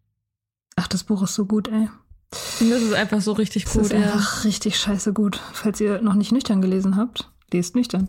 Ach, 0.76 0.88
das 0.88 1.04
Buch 1.04 1.22
ist 1.22 1.34
so 1.34 1.46
gut, 1.46 1.68
ey. 1.68 1.88
Das 2.30 2.82
ist 2.82 2.92
einfach 2.92 3.20
so 3.20 3.32
richtig 3.32 3.64
das 3.64 3.72
gut. 3.72 3.82
Ist 3.84 3.94
einfach 3.94 4.36
ja. 4.36 4.42
richtig 4.42 4.78
scheiße 4.78 5.12
gut. 5.12 5.40
Falls 5.52 5.80
ihr 5.80 6.00
noch 6.00 6.14
nicht 6.14 6.32
nüchtern 6.32 6.60
gelesen 6.62 6.96
habt, 6.96 7.29
lest 7.52 7.76
nüchtern. 7.76 8.08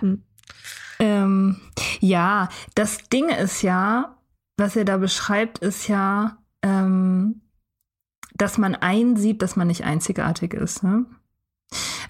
Hm. 0.00 0.22
Ähm, 0.98 1.60
ja, 2.00 2.48
das 2.74 2.98
Ding 3.08 3.28
ist 3.28 3.62
ja, 3.62 4.16
was 4.56 4.76
er 4.76 4.84
da 4.84 4.96
beschreibt, 4.96 5.58
ist 5.58 5.88
ja, 5.88 6.38
ähm, 6.62 7.42
dass 8.34 8.58
man 8.58 8.74
einsieht, 8.74 9.42
dass 9.42 9.56
man 9.56 9.68
nicht 9.68 9.84
einzigartig 9.84 10.54
ist. 10.54 10.82
Ne? 10.82 11.06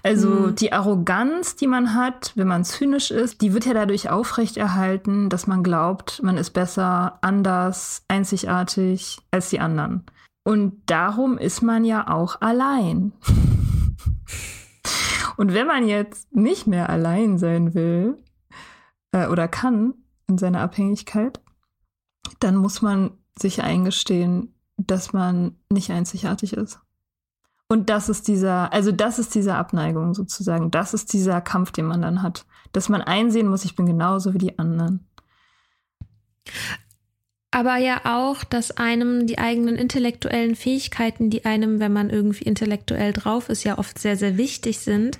Also 0.03 0.29
mhm. 0.29 0.55
die 0.55 0.71
Arroganz, 0.71 1.55
die 1.55 1.67
man 1.67 1.93
hat, 1.93 2.31
wenn 2.35 2.47
man 2.47 2.63
zynisch 2.63 3.11
ist, 3.11 3.41
die 3.41 3.53
wird 3.53 3.65
ja 3.65 3.73
dadurch 3.73 4.09
aufrechterhalten, 4.09 5.29
dass 5.29 5.47
man 5.47 5.63
glaubt, 5.63 6.21
man 6.23 6.37
ist 6.37 6.51
besser, 6.51 7.19
anders, 7.21 8.03
einzigartig 8.07 9.19
als 9.31 9.49
die 9.49 9.59
anderen. 9.59 10.05
Und 10.43 10.81
darum 10.85 11.37
ist 11.37 11.61
man 11.61 11.83
ja 11.83 12.09
auch 12.09 12.41
allein. 12.41 13.11
Und 15.37 15.53
wenn 15.53 15.67
man 15.67 15.87
jetzt 15.87 16.33
nicht 16.35 16.67
mehr 16.67 16.89
allein 16.89 17.37
sein 17.37 17.73
will 17.73 18.17
äh, 19.11 19.27
oder 19.27 19.47
kann 19.47 19.93
in 20.27 20.37
seiner 20.37 20.61
Abhängigkeit, 20.61 21.39
dann 22.39 22.55
muss 22.55 22.81
man 22.81 23.11
sich 23.37 23.63
eingestehen, 23.63 24.53
dass 24.77 25.13
man 25.13 25.55
nicht 25.69 25.91
einzigartig 25.91 26.53
ist. 26.53 26.79
Und 27.67 27.89
das 27.89 28.09
ist 28.09 28.27
dieser, 28.27 28.73
also 28.73 28.91
das 28.91 29.19
ist 29.19 29.35
diese 29.35 29.55
Abneigung 29.55 30.13
sozusagen. 30.13 30.71
Das 30.71 30.93
ist 30.93 31.13
dieser 31.13 31.39
Kampf, 31.39 31.71
den 31.71 31.85
man 31.85 32.01
dann 32.01 32.23
hat. 32.23 32.45
Dass 32.71 32.89
man 32.89 33.01
einsehen 33.01 33.47
muss, 33.47 33.63
ich 33.63 33.75
bin 33.75 33.85
genauso 33.85 34.33
wie 34.33 34.39
die 34.39 34.57
anderen 34.57 35.07
aber 37.51 37.77
ja 37.77 38.01
auch, 38.03 38.43
dass 38.43 38.77
einem 38.77 39.25
die 39.25 39.39
eigenen 39.39 39.75
intellektuellen 39.75 40.55
Fähigkeiten, 40.55 41.29
die 41.29 41.45
einem, 41.45 41.79
wenn 41.79 41.93
man 41.93 42.09
irgendwie 42.09 42.43
intellektuell 42.43 43.11
drauf 43.11 43.49
ist, 43.49 43.63
ja 43.63 43.77
oft 43.77 43.97
sehr, 43.97 44.17
sehr 44.17 44.37
wichtig 44.37 44.79
sind 44.79 45.17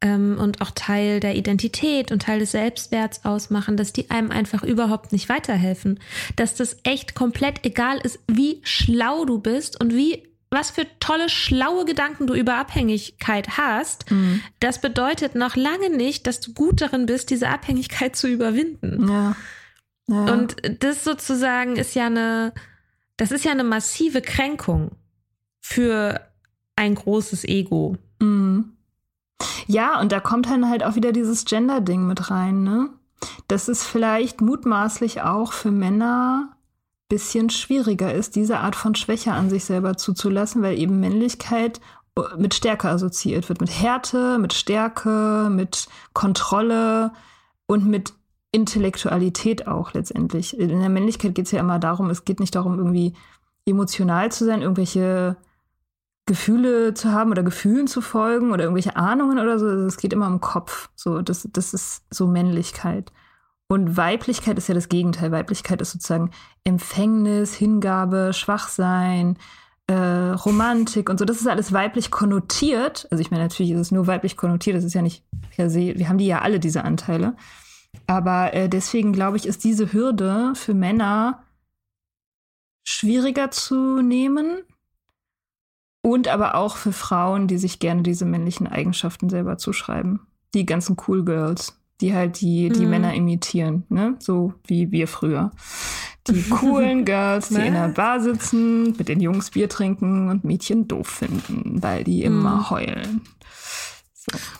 ähm, 0.00 0.36
und 0.38 0.60
auch 0.60 0.72
Teil 0.72 1.20
der 1.20 1.36
Identität 1.36 2.10
und 2.10 2.22
Teil 2.22 2.40
des 2.40 2.52
Selbstwerts 2.52 3.24
ausmachen, 3.24 3.76
dass 3.76 3.92
die 3.92 4.10
einem 4.10 4.32
einfach 4.32 4.64
überhaupt 4.64 5.12
nicht 5.12 5.28
weiterhelfen. 5.28 6.00
Dass 6.34 6.56
das 6.56 6.76
echt 6.82 7.14
komplett 7.14 7.64
egal 7.64 7.98
ist, 8.02 8.18
wie 8.26 8.60
schlau 8.64 9.24
du 9.24 9.38
bist 9.38 9.80
und 9.80 9.94
wie 9.94 10.24
was 10.50 10.70
für 10.70 10.86
tolle, 11.00 11.28
schlaue 11.28 11.84
Gedanken 11.84 12.28
du 12.28 12.34
über 12.34 12.56
Abhängigkeit 12.56 13.58
hast, 13.58 14.10
mhm. 14.10 14.40
das 14.60 14.80
bedeutet 14.80 15.34
noch 15.34 15.56
lange 15.56 15.90
nicht, 15.90 16.28
dass 16.28 16.38
du 16.38 16.52
gut 16.52 16.80
darin 16.80 17.06
bist, 17.06 17.30
diese 17.30 17.48
Abhängigkeit 17.48 18.14
zu 18.14 18.28
überwinden. 18.28 19.08
Ja. 19.08 19.36
Ja. 20.06 20.32
Und 20.32 20.56
das 20.82 21.04
sozusagen 21.04 21.76
ist 21.76 21.94
ja 21.94 22.06
eine, 22.06 22.52
das 23.16 23.32
ist 23.32 23.44
ja 23.44 23.52
eine 23.52 23.64
massive 23.64 24.20
Kränkung 24.20 24.92
für 25.60 26.20
ein 26.76 26.94
großes 26.94 27.44
Ego. 27.44 27.96
Mhm. 28.20 28.72
Ja, 29.66 30.00
und 30.00 30.12
da 30.12 30.20
kommt 30.20 30.46
dann 30.46 30.68
halt 30.68 30.84
auch 30.84 30.94
wieder 30.94 31.12
dieses 31.12 31.44
Gender-Ding 31.44 32.06
mit 32.06 32.30
rein, 32.30 32.62
ne? 32.62 32.90
Dass 33.48 33.68
es 33.68 33.84
vielleicht 33.84 34.40
mutmaßlich 34.40 35.22
auch 35.22 35.52
für 35.52 35.70
Männer 35.70 36.50
ein 36.50 36.56
bisschen 37.08 37.48
schwieriger 37.50 38.12
ist, 38.12 38.36
diese 38.36 38.58
Art 38.58 38.76
von 38.76 38.94
Schwäche 38.94 39.32
an 39.32 39.48
sich 39.48 39.64
selber 39.64 39.96
zuzulassen, 39.96 40.62
weil 40.62 40.78
eben 40.78 41.00
Männlichkeit 41.00 41.80
äh, 42.16 42.36
mit 42.36 42.54
Stärke 42.54 42.88
assoziiert 42.88 43.48
wird, 43.48 43.60
mit 43.60 43.70
Härte, 43.70 44.38
mit 44.38 44.52
Stärke, 44.52 45.48
mit 45.50 45.88
Kontrolle 46.12 47.12
und 47.66 47.86
mit 47.86 48.12
Intellektualität 48.54 49.66
auch 49.66 49.92
letztendlich. 49.94 50.58
In 50.58 50.80
der 50.80 50.88
Männlichkeit 50.88 51.34
geht 51.34 51.46
es 51.46 51.52
ja 51.52 51.58
immer 51.58 51.80
darum, 51.80 52.08
es 52.08 52.24
geht 52.24 52.38
nicht 52.38 52.54
darum, 52.54 52.78
irgendwie 52.78 53.14
emotional 53.66 54.30
zu 54.30 54.44
sein, 54.44 54.62
irgendwelche 54.62 55.36
Gefühle 56.26 56.94
zu 56.94 57.10
haben 57.10 57.32
oder 57.32 57.42
Gefühlen 57.42 57.88
zu 57.88 58.00
folgen 58.00 58.52
oder 58.52 58.62
irgendwelche 58.62 58.94
Ahnungen 58.96 59.40
oder 59.40 59.58
so. 59.58 59.66
Es 59.66 59.96
geht 59.96 60.12
immer 60.12 60.28
um 60.28 60.40
Kopf. 60.40 60.88
So, 60.94 61.20
das, 61.20 61.48
das 61.52 61.74
ist 61.74 62.04
so 62.10 62.28
Männlichkeit. 62.28 63.12
Und 63.66 63.96
Weiblichkeit 63.96 64.56
ist 64.56 64.68
ja 64.68 64.74
das 64.74 64.88
Gegenteil. 64.88 65.32
Weiblichkeit 65.32 65.82
ist 65.82 65.90
sozusagen 65.90 66.30
Empfängnis, 66.62 67.54
Hingabe, 67.54 68.32
Schwachsein, 68.32 69.36
äh, 69.88 69.94
Romantik 69.94 71.10
und 71.10 71.18
so. 71.18 71.24
Das 71.24 71.40
ist 71.40 71.48
alles 71.48 71.72
weiblich 71.72 72.12
konnotiert. 72.12 73.08
Also 73.10 73.20
ich 73.20 73.32
meine, 73.32 73.42
natürlich 73.42 73.72
ist 73.72 73.80
es 73.80 73.90
nur 73.90 74.06
weiblich 74.06 74.36
konnotiert. 74.36 74.76
Das 74.76 74.84
ist 74.84 74.94
ja 74.94 75.02
nicht 75.02 75.24
per 75.56 75.70
se. 75.70 75.94
Wir 75.96 76.08
haben 76.08 76.18
die 76.18 76.26
ja 76.26 76.40
alle 76.42 76.60
diese 76.60 76.84
Anteile. 76.84 77.34
Aber 78.06 78.54
äh, 78.54 78.68
deswegen 78.68 79.12
glaube 79.12 79.36
ich, 79.36 79.46
ist 79.46 79.64
diese 79.64 79.92
Hürde 79.92 80.52
für 80.54 80.74
Männer 80.74 81.42
schwieriger 82.84 83.50
zu 83.50 84.02
nehmen 84.02 84.58
und 86.02 86.28
aber 86.28 86.54
auch 86.54 86.76
für 86.76 86.92
Frauen, 86.92 87.48
die 87.48 87.56
sich 87.56 87.78
gerne 87.78 88.02
diese 88.02 88.26
männlichen 88.26 88.66
Eigenschaften 88.66 89.30
selber 89.30 89.56
zuschreiben. 89.56 90.20
Die 90.52 90.66
ganzen 90.66 90.96
Cool 91.06 91.24
Girls, 91.24 91.80
die 92.02 92.14
halt 92.14 92.42
die, 92.42 92.68
die 92.68 92.84
mhm. 92.84 92.90
Männer 92.90 93.14
imitieren, 93.14 93.84
ne? 93.88 94.16
So 94.18 94.52
wie 94.66 94.92
wir 94.92 95.08
früher. 95.08 95.50
Die 96.28 96.42
coolen 96.50 97.06
Girls, 97.06 97.48
die 97.48 97.66
in 97.66 97.72
der 97.72 97.88
Bar 97.88 98.20
sitzen, 98.20 98.94
mit 98.96 99.08
den 99.08 99.20
Jungs 99.20 99.50
Bier 99.50 99.68
trinken 99.68 100.28
und 100.28 100.44
Mädchen 100.44 100.88
doof 100.88 101.06
finden, 101.06 101.82
weil 101.82 102.04
die 102.04 102.22
immer 102.22 102.56
mhm. 102.56 102.70
heulen. 102.70 103.20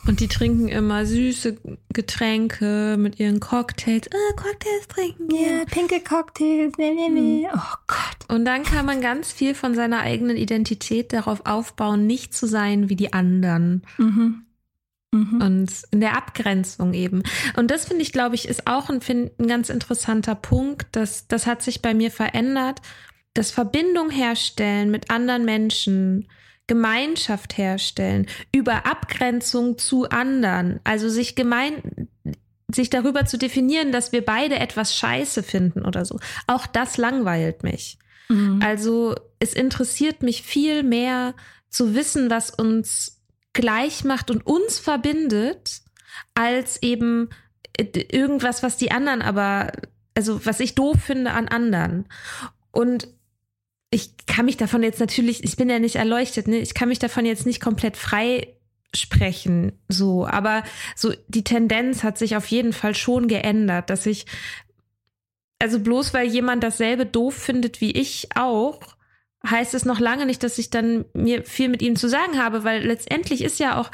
Und 0.06 0.20
die 0.20 0.28
trinken 0.28 0.68
immer 0.68 1.06
süße 1.06 1.56
Getränke 1.92 2.96
mit 2.98 3.18
ihren 3.18 3.40
Cocktails. 3.40 4.08
Ah, 4.12 4.36
Cocktails 4.36 4.88
trinken. 4.88 5.34
Ja, 5.34 5.64
pinke 5.64 6.00
Cocktails. 6.00 6.74
Nee, 6.76 6.92
nee, 6.92 7.08
nee. 7.08 7.48
Oh 7.50 7.76
Gott. 7.86 8.28
Und 8.28 8.44
dann 8.44 8.62
kann 8.62 8.84
man 8.84 9.00
ganz 9.00 9.32
viel 9.32 9.54
von 9.54 9.74
seiner 9.74 10.00
eigenen 10.00 10.36
Identität 10.36 11.12
darauf 11.12 11.46
aufbauen, 11.46 12.06
nicht 12.06 12.34
zu 12.34 12.46
sein 12.46 12.88
wie 12.90 12.96
die 12.96 13.12
anderen. 13.12 13.82
Mhm. 13.96 14.44
Mhm. 15.12 15.40
Und 15.40 15.72
in 15.92 16.00
der 16.00 16.16
Abgrenzung 16.16 16.92
eben. 16.92 17.22
Und 17.56 17.70
das 17.70 17.86
finde 17.86 18.02
ich, 18.02 18.12
glaube 18.12 18.34
ich, 18.34 18.46
ist 18.46 18.66
auch 18.66 18.90
ein, 18.90 19.00
ein 19.08 19.46
ganz 19.46 19.70
interessanter 19.70 20.34
Punkt. 20.34 20.88
Das, 20.92 21.26
das 21.26 21.46
hat 21.46 21.62
sich 21.62 21.80
bei 21.80 21.94
mir 21.94 22.10
verändert. 22.10 22.82
Das 23.32 23.50
Verbindung 23.50 24.10
herstellen 24.10 24.90
mit 24.90 25.10
anderen 25.10 25.44
Menschen 25.44 26.28
Gemeinschaft 26.66 27.58
herstellen, 27.58 28.26
über 28.52 28.86
Abgrenzung 28.86 29.76
zu 29.76 30.08
anderen, 30.08 30.80
also 30.84 31.08
sich 31.08 31.34
gemein, 31.34 32.08
sich 32.72 32.90
darüber 32.90 33.26
zu 33.26 33.36
definieren, 33.36 33.92
dass 33.92 34.12
wir 34.12 34.24
beide 34.24 34.58
etwas 34.58 34.96
scheiße 34.96 35.42
finden 35.42 35.84
oder 35.84 36.04
so. 36.04 36.18
Auch 36.46 36.66
das 36.66 36.96
langweilt 36.96 37.62
mich. 37.62 37.98
Mhm. 38.28 38.60
Also 38.62 39.14
es 39.38 39.52
interessiert 39.52 40.22
mich 40.22 40.42
viel 40.42 40.82
mehr 40.82 41.34
zu 41.68 41.94
wissen, 41.94 42.30
was 42.30 42.50
uns 42.50 43.20
gleich 43.52 44.04
macht 44.04 44.30
und 44.30 44.46
uns 44.46 44.78
verbindet, 44.78 45.82
als 46.34 46.82
eben 46.82 47.28
äh, 47.76 47.84
irgendwas, 48.10 48.62
was 48.62 48.76
die 48.76 48.90
anderen 48.90 49.22
aber, 49.22 49.72
also 50.14 50.44
was 50.46 50.60
ich 50.60 50.74
doof 50.74 50.96
finde 51.04 51.32
an 51.32 51.48
anderen. 51.48 52.06
Und 52.70 53.08
ich 53.94 54.26
kann 54.26 54.46
mich 54.46 54.56
davon 54.56 54.82
jetzt 54.82 54.98
natürlich, 54.98 55.44
ich 55.44 55.56
bin 55.56 55.70
ja 55.70 55.78
nicht 55.78 55.94
erleuchtet, 55.94 56.48
ne? 56.48 56.58
ich 56.58 56.74
kann 56.74 56.88
mich 56.88 56.98
davon 56.98 57.24
jetzt 57.24 57.46
nicht 57.46 57.60
komplett 57.60 57.96
frei 57.96 58.48
sprechen, 58.92 59.72
so, 59.88 60.26
aber 60.26 60.64
so 60.96 61.12
die 61.28 61.44
Tendenz 61.44 62.02
hat 62.02 62.18
sich 62.18 62.36
auf 62.36 62.46
jeden 62.46 62.72
Fall 62.72 62.96
schon 62.96 63.28
geändert, 63.28 63.90
dass 63.90 64.06
ich, 64.06 64.26
also 65.60 65.78
bloß 65.78 66.12
weil 66.12 66.26
jemand 66.26 66.64
dasselbe 66.64 67.06
doof 67.06 67.34
findet 67.34 67.80
wie 67.80 67.92
ich 67.92 68.30
auch, 68.34 68.80
heißt 69.48 69.74
es 69.74 69.84
noch 69.84 70.00
lange 70.00 70.26
nicht, 70.26 70.42
dass 70.42 70.58
ich 70.58 70.70
dann 70.70 71.04
mir 71.14 71.44
viel 71.44 71.68
mit 71.68 71.80
ihm 71.80 71.94
zu 71.94 72.08
sagen 72.08 72.42
habe, 72.42 72.64
weil 72.64 72.84
letztendlich 72.84 73.44
ist 73.44 73.60
ja 73.60 73.78
auch, 73.80 73.92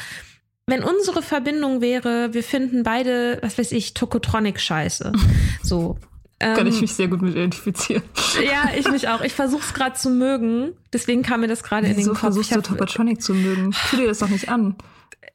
wenn 0.67 0.83
unsere 0.83 1.21
Verbindung 1.21 1.83
wäre, 1.83 2.33
wir 2.33 2.45
finden 2.45 2.85
beide, 2.85 3.39
was 3.43 3.59
weiß 3.59 3.73
ich, 3.73 3.93
Tokotronic 3.93 4.61
scheiße. 4.61 5.13
So. 5.63 5.99
Kann 6.41 6.67
ich 6.67 6.77
ähm, 6.77 6.81
mich 6.81 6.95
sehr 6.95 7.09
gut 7.09 7.21
mit 7.21 7.33
identifizieren. 7.33 8.03
Ja, 8.43 8.71
ich 8.75 8.91
mich 8.91 9.09
auch. 9.09 9.21
Ich 9.21 9.35
versuche 9.35 9.63
es 9.63 9.75
gerade 9.75 9.95
zu 9.95 10.09
mögen. 10.09 10.73
Deswegen 10.91 11.23
kam 11.23 11.43
mir 11.43 11.49
das 11.49 11.63
gerade 11.63 11.87
in 11.87 11.97
den 11.97 12.07
Kopf. 12.09 12.21
versuchst 12.21 12.57
du 12.57 12.63
Tokotronic 12.63 13.21
zu 13.21 13.35
mögen? 13.35 13.75
Tu 13.91 13.97
dir 13.97 14.07
das 14.07 14.21
doch 14.21 14.29
nicht 14.29 14.49
an. 14.49 14.75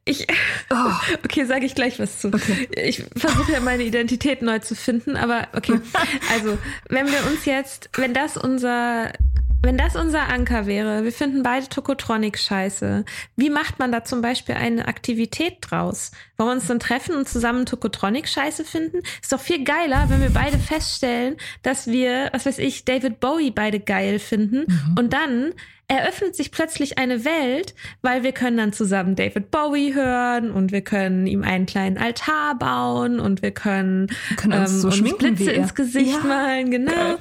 Ich, 0.05 0.25
oh. 0.71 0.75
Okay, 1.23 1.45
sage 1.45 1.65
ich 1.65 1.75
gleich 1.75 1.99
was 1.99 2.21
zu. 2.21 2.29
Okay. 2.29 2.67
Ich 2.71 3.03
versuche 3.15 3.51
ja 3.51 3.59
meine 3.59 3.83
Identität 3.83 4.41
neu 4.41 4.59
zu 4.59 4.75
finden, 4.75 5.15
aber 5.15 5.47
okay. 5.53 5.79
Also, 6.33 6.57
wenn 6.89 7.07
wir 7.07 7.25
uns 7.31 7.45
jetzt, 7.45 7.89
wenn 7.93 8.15
das 8.15 8.35
unser 8.35 9.11
wenn 9.65 9.77
das 9.77 9.95
unser 9.95 10.29
Anker 10.29 10.67
wäre, 10.67 11.03
wir 11.03 11.11
finden 11.11 11.43
beide 11.43 11.67
Tokotronic 11.67 12.37
scheiße. 12.37 13.03
Wie 13.35 13.49
macht 13.49 13.79
man 13.79 13.91
da 13.91 14.03
zum 14.03 14.21
Beispiel 14.21 14.55
eine 14.55 14.87
Aktivität 14.87 15.57
draus? 15.61 16.11
Wollen 16.37 16.49
wir 16.49 16.53
uns 16.53 16.67
dann 16.67 16.79
treffen 16.79 17.15
und 17.15 17.27
zusammen 17.27 17.65
Tokotronic 17.65 18.27
scheiße 18.27 18.63
finden? 18.63 18.99
Ist 19.21 19.33
doch 19.33 19.39
viel 19.39 19.63
geiler, 19.63 20.05
wenn 20.09 20.21
wir 20.21 20.29
beide 20.29 20.57
feststellen, 20.59 21.37
dass 21.63 21.87
wir, 21.87 22.29
was 22.31 22.45
weiß 22.45 22.59
ich, 22.59 22.85
David 22.85 23.19
Bowie 23.19 23.51
beide 23.51 23.79
geil 23.79 24.19
finden 24.19 24.65
mhm. 24.67 24.95
und 24.97 25.13
dann 25.13 25.53
eröffnet 25.87 26.35
sich 26.35 26.51
plötzlich 26.51 26.97
eine 26.97 27.25
Welt, 27.25 27.75
weil 28.01 28.23
wir 28.23 28.31
können 28.31 28.57
dann 28.57 28.73
zusammen 28.73 29.15
David 29.15 29.51
Bowie 29.51 29.93
hören 29.93 30.49
und 30.49 30.71
wir 30.71 30.81
können 30.81 31.27
ihm 31.27 31.43
einen 31.43 31.67
kleinen 31.67 31.97
Altar 31.97 32.57
bauen 32.57 33.19
und 33.19 33.43
wir 33.43 33.51
können, 33.51 34.07
wir 34.29 34.37
können 34.37 34.53
uns, 34.53 34.71
ähm, 34.71 34.79
so 34.79 34.87
uns 34.87 35.17
Blitze 35.17 35.51
ins 35.51 35.75
Gesicht 35.75 36.23
ja. 36.23 36.27
malen, 36.27 36.71
genau. 36.71 36.91
Geil. 36.91 37.17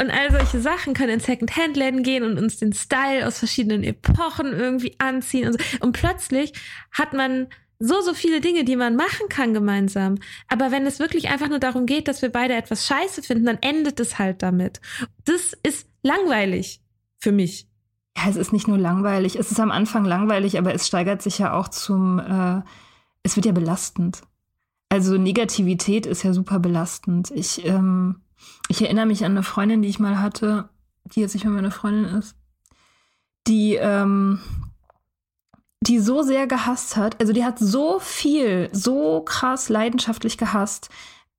Und 0.00 0.10
all 0.10 0.32
solche 0.32 0.60
Sachen 0.60 0.92
können 0.94 1.14
in 1.14 1.20
Second-Hand-Läden 1.20 2.02
gehen 2.02 2.24
und 2.24 2.38
uns 2.38 2.58
den 2.58 2.72
Style 2.72 3.26
aus 3.26 3.38
verschiedenen 3.38 3.84
Epochen 3.84 4.52
irgendwie 4.52 4.96
anziehen. 4.98 5.46
Und, 5.46 5.60
so. 5.60 5.78
und 5.80 5.92
plötzlich 5.92 6.52
hat 6.90 7.12
man 7.12 7.46
so, 7.78 8.00
so 8.00 8.14
viele 8.14 8.40
Dinge, 8.40 8.64
die 8.64 8.76
man 8.76 8.96
machen 8.96 9.28
kann 9.28 9.54
gemeinsam. 9.54 10.16
Aber 10.48 10.72
wenn 10.72 10.86
es 10.86 10.98
wirklich 10.98 11.28
einfach 11.28 11.48
nur 11.48 11.58
darum 11.58 11.86
geht, 11.86 12.08
dass 12.08 12.22
wir 12.22 12.30
beide 12.30 12.54
etwas 12.54 12.86
scheiße 12.86 13.22
finden, 13.22 13.46
dann 13.46 13.58
endet 13.60 14.00
es 14.00 14.18
halt 14.18 14.42
damit. 14.42 14.80
Das 15.24 15.52
ist 15.62 15.88
langweilig 16.02 16.80
für 17.18 17.32
mich. 17.32 17.68
Ja, 18.16 18.28
es 18.28 18.36
ist 18.36 18.52
nicht 18.52 18.68
nur 18.68 18.78
langweilig. 18.78 19.36
Es 19.36 19.50
ist 19.50 19.60
am 19.60 19.70
Anfang 19.70 20.04
langweilig, 20.04 20.58
aber 20.58 20.74
es 20.74 20.86
steigert 20.86 21.22
sich 21.22 21.38
ja 21.38 21.52
auch 21.52 21.68
zum, 21.68 22.18
äh, 22.18 22.62
es 23.22 23.36
wird 23.36 23.46
ja 23.46 23.52
belastend. 23.52 24.22
Also 24.88 25.18
Negativität 25.18 26.06
ist 26.06 26.22
ja 26.22 26.32
super 26.32 26.60
belastend. 26.60 27.32
Ich, 27.32 27.64
ähm, 27.66 28.20
ich 28.68 28.82
erinnere 28.82 29.06
mich 29.06 29.24
an 29.24 29.32
eine 29.32 29.42
Freundin, 29.42 29.82
die 29.82 29.88
ich 29.88 29.98
mal 29.98 30.20
hatte, 30.20 30.68
die 31.04 31.20
jetzt 31.20 31.34
nicht 31.34 31.44
mehr 31.44 31.52
meine 31.52 31.70
Freundin 31.70 32.04
ist, 32.04 32.36
die, 33.46 33.74
ähm, 33.74 34.40
die 35.82 35.98
so 35.98 36.22
sehr 36.22 36.46
gehasst 36.46 36.96
hat. 36.96 37.20
Also 37.20 37.32
die 37.32 37.44
hat 37.44 37.58
so 37.58 37.98
viel, 37.98 38.70
so 38.72 39.20
krass 39.22 39.68
leidenschaftlich 39.68 40.38
gehasst. 40.38 40.88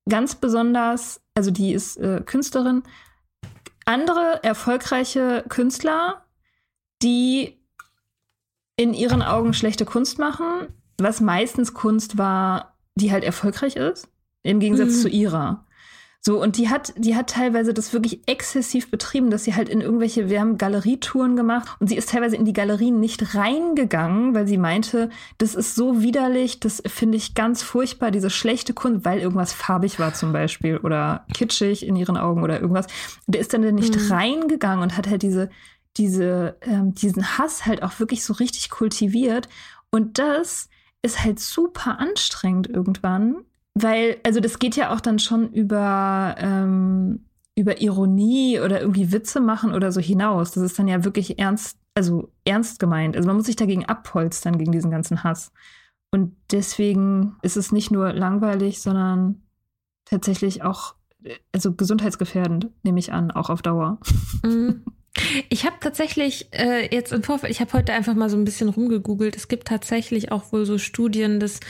Ganz 0.07 0.35
besonders, 0.35 1.21
also 1.33 1.49
die 1.51 1.73
ist 1.73 1.97
äh, 1.97 2.21
Künstlerin. 2.23 2.83
Andere 3.85 4.43
erfolgreiche 4.43 5.43
Künstler, 5.49 6.25
die 7.01 7.59
in 8.77 8.93
ihren 8.93 9.21
Augen 9.21 9.53
schlechte 9.53 9.85
Kunst 9.85 10.19
machen, 10.19 10.67
was 10.97 11.21
meistens 11.21 11.73
Kunst 11.73 12.17
war, 12.17 12.77
die 12.95 13.11
halt 13.11 13.23
erfolgreich 13.23 13.75
ist, 13.75 14.07
im 14.43 14.59
Gegensatz 14.59 14.97
mhm. 14.97 15.01
zu 15.01 15.09
ihrer. 15.09 15.64
So, 16.27 16.41
und 16.41 16.57
die 16.57 16.69
hat, 16.69 16.91
die 16.97 17.15
hat 17.15 17.29
teilweise 17.29 17.71
das 17.71 17.93
wirklich 17.93 18.27
exzessiv 18.27 18.89
betrieben, 18.89 19.29
dass 19.29 19.43
sie 19.43 19.53
halt 19.53 19.69
in 19.69 19.79
irgendwelche, 19.79 20.27
wir 20.27 20.41
haben 20.41 20.57
Galerietouren 20.57 21.35
gemacht 21.35 21.67
und 21.79 21.87
sie 21.87 21.95
ist 21.95 22.09
teilweise 22.09 22.35
in 22.35 22.45
die 22.45 22.53
Galerien 22.53 22.99
nicht 22.99 23.35
reingegangen, 23.35 24.33
weil 24.33 24.47
sie 24.47 24.57
meinte, 24.57 25.11
das 25.37 25.53
ist 25.53 25.75
so 25.75 26.01
widerlich, 26.01 26.59
das 26.59 26.81
finde 26.87 27.17
ich 27.17 27.35
ganz 27.35 27.61
furchtbar, 27.61 28.09
diese 28.09 28.31
schlechte 28.31 28.73
Kunst, 28.73 29.05
weil 29.05 29.19
irgendwas 29.19 29.53
farbig 29.53 29.99
war 29.99 30.15
zum 30.15 30.33
Beispiel 30.33 30.77
oder 30.77 31.27
kitschig 31.31 31.85
in 31.85 31.95
ihren 31.95 32.17
Augen 32.17 32.41
oder 32.41 32.59
irgendwas. 32.59 32.87
Der 33.27 33.39
ist 33.39 33.53
dann 33.53 33.61
nicht 33.75 33.95
mhm. 33.95 34.11
reingegangen 34.11 34.81
und 34.81 34.97
hat 34.97 35.07
halt 35.07 35.21
diese, 35.21 35.51
diese, 35.95 36.57
ähm, 36.61 36.95
diesen 36.95 37.37
Hass 37.37 37.67
halt 37.67 37.83
auch 37.83 37.99
wirklich 37.99 38.23
so 38.23 38.33
richtig 38.33 38.71
kultiviert. 38.71 39.47
Und 39.91 40.17
das 40.17 40.69
ist 41.03 41.23
halt 41.23 41.39
super 41.39 41.99
anstrengend 41.99 42.67
irgendwann, 42.67 43.45
weil, 43.75 44.17
also 44.23 44.39
das 44.39 44.59
geht 44.59 44.75
ja 44.75 44.93
auch 44.93 45.01
dann 45.01 45.19
schon 45.19 45.51
über, 45.51 46.35
ähm, 46.39 47.25
über 47.55 47.81
Ironie 47.81 48.59
oder 48.59 48.81
irgendwie 48.81 49.11
Witze 49.11 49.41
machen 49.41 49.73
oder 49.73 49.91
so 49.91 50.01
hinaus. 50.01 50.51
Das 50.51 50.63
ist 50.63 50.79
dann 50.79 50.87
ja 50.87 51.03
wirklich 51.03 51.39
ernst, 51.39 51.77
also 51.93 52.31
ernst 52.45 52.79
gemeint. 52.79 53.15
Also 53.15 53.27
man 53.27 53.35
muss 53.35 53.45
sich 53.45 53.55
dagegen 53.55 53.85
abholstern, 53.85 54.57
gegen 54.57 54.71
diesen 54.71 54.91
ganzen 54.91 55.23
Hass. 55.23 55.51
Und 56.11 56.35
deswegen 56.51 57.35
ist 57.41 57.57
es 57.57 57.73
nicht 57.73 57.91
nur 57.91 58.13
langweilig, 58.13 58.81
sondern 58.81 59.43
tatsächlich 60.05 60.63
auch, 60.63 60.95
also 61.51 61.73
gesundheitsgefährdend, 61.73 62.69
nehme 62.83 62.99
ich 62.99 63.11
an, 63.11 63.31
auch 63.31 63.49
auf 63.49 63.61
Dauer. 63.61 63.99
Mhm. 64.43 64.85
Ich 65.49 65.65
habe 65.65 65.77
tatsächlich 65.79 66.47
äh, 66.51 66.93
jetzt 66.93 67.13
im 67.13 67.23
Vorfeld, 67.23 67.51
ich 67.51 67.61
habe 67.61 67.71
heute 67.73 67.93
einfach 67.93 68.15
mal 68.15 68.29
so 68.29 68.37
ein 68.37 68.45
bisschen 68.45 68.69
rumgegoogelt. 68.69 69.35
Es 69.35 69.47
gibt 69.47 69.67
tatsächlich 69.67 70.31
auch 70.31 70.51
wohl 70.51 70.65
so 70.65 70.77
Studien, 70.77 71.39
dass 71.39 71.61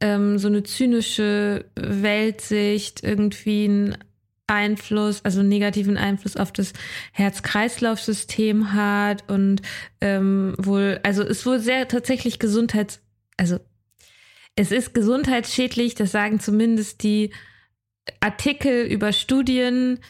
ähm, 0.00 0.38
so 0.38 0.48
eine 0.48 0.62
zynische 0.62 1.64
Weltsicht 1.74 3.02
irgendwie 3.02 3.64
einen 3.64 3.98
Einfluss, 4.46 5.24
also 5.24 5.40
einen 5.40 5.48
negativen 5.48 5.96
Einfluss 5.96 6.36
auf 6.36 6.52
das 6.52 6.72
Herz-Kreislauf-System 7.12 8.72
hat 8.72 9.28
und 9.30 9.62
ähm, 10.00 10.54
wohl, 10.58 11.00
also 11.02 11.22
ist 11.22 11.46
wohl 11.46 11.58
sehr 11.58 11.88
tatsächlich 11.88 12.38
gesundheits, 12.38 13.00
also 13.36 13.58
es 14.54 14.70
ist 14.70 14.94
gesundheitsschädlich, 14.94 15.94
das 15.94 16.12
sagen 16.12 16.38
zumindest 16.38 17.02
die 17.02 17.32
Artikel 18.20 18.84
über 18.84 19.12
Studien, 19.12 20.00